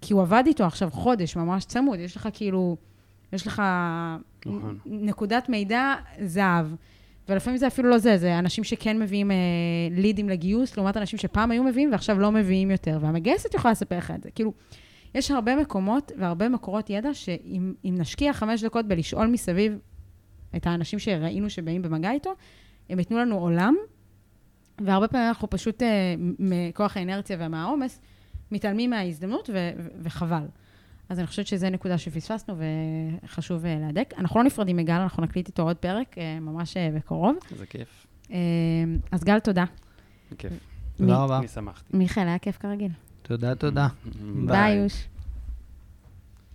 כי 0.01 0.13
הוא 0.13 0.21
עבד 0.21 0.43
איתו 0.47 0.63
עכשיו 0.63 0.89
חודש 0.91 1.35
ממש 1.35 1.65
צמוד, 1.65 1.99
יש 1.99 2.15
לך 2.15 2.29
כאילו, 2.33 2.77
יש 3.33 3.47
לך 3.47 3.61
נכון. 4.45 4.77
נקודת 4.85 5.49
מידע 5.49 5.95
זהב. 6.25 6.65
ולפעמים 7.29 7.57
זה 7.57 7.67
אפילו 7.67 7.89
לא 7.89 7.97
זה, 7.97 8.17
זה 8.17 8.39
אנשים 8.39 8.63
שכן 8.63 8.99
מביאים 8.99 9.31
אה, 9.31 9.37
לידים 9.91 10.29
לגיוס, 10.29 10.77
לעומת 10.77 10.97
אנשים 10.97 11.19
שפעם 11.19 11.51
היו 11.51 11.63
מביאים 11.63 11.91
ועכשיו 11.91 12.19
לא 12.19 12.31
מביאים 12.31 12.71
יותר. 12.71 12.97
והמגייסת 13.01 13.53
יכולה 13.53 13.71
לספר 13.71 13.97
לך 13.97 14.11
את 14.11 14.23
זה. 14.23 14.31
כאילו, 14.31 14.53
יש 15.15 15.31
הרבה 15.31 15.55
מקומות 15.55 16.11
והרבה 16.17 16.49
מקורות 16.49 16.89
ידע 16.89 17.13
שאם 17.13 17.73
נשקיע 17.83 18.33
חמש 18.33 18.63
דקות 18.63 18.85
בלשאול 18.85 19.27
מסביב 19.27 19.77
את 20.55 20.67
האנשים 20.67 20.99
שראינו 20.99 21.49
שבאים 21.49 21.81
במגע 21.81 22.11
איתו, 22.11 22.31
הם 22.89 22.99
ייתנו 22.99 23.17
לנו 23.17 23.37
עולם, 23.37 23.75
והרבה 24.81 25.07
פעמים 25.07 25.27
אנחנו 25.27 25.49
פשוט, 25.49 25.83
אה, 25.83 26.15
מכוח 26.39 26.97
האינרציה 26.97 27.37
ומהעומס, 27.39 28.01
מתעלמים 28.51 28.89
מההזדמנות 28.89 29.49
ו- 29.53 29.69
ו- 29.77 29.87
וחבל. 30.01 30.45
אז 31.09 31.19
אני 31.19 31.27
חושבת 31.27 31.47
שזו 31.47 31.69
נקודה 31.69 31.97
שפספסנו 31.97 32.55
וחשוב 33.23 33.65
אה, 33.65 33.77
להדק. 33.79 34.13
אנחנו 34.17 34.39
לא 34.39 34.45
נפרדים 34.45 34.77
מגל, 34.77 34.93
אנחנו 34.93 35.23
נקליט 35.23 35.47
איתו 35.47 35.63
עוד 35.63 35.77
פרק, 35.77 36.17
אה, 36.17 36.39
ממש 36.39 36.77
אה, 36.77 36.89
בקרוב. 36.95 37.35
זה 37.57 37.65
כיף. 37.65 38.07
אז 39.11 39.23
גל, 39.23 39.39
תודה. 39.39 39.65
כיף. 40.37 40.53
תודה 40.97 41.17
רבה. 41.17 41.37
אני 41.37 41.47
שמחתי. 41.47 41.97
מיכאל, 41.97 42.27
היה 42.27 42.37
כיף 42.37 42.57
כרגיל. 42.57 42.91
תודה, 43.21 43.55
תודה. 43.55 43.87
ביי, 44.47 44.75
יוש. 44.75 45.07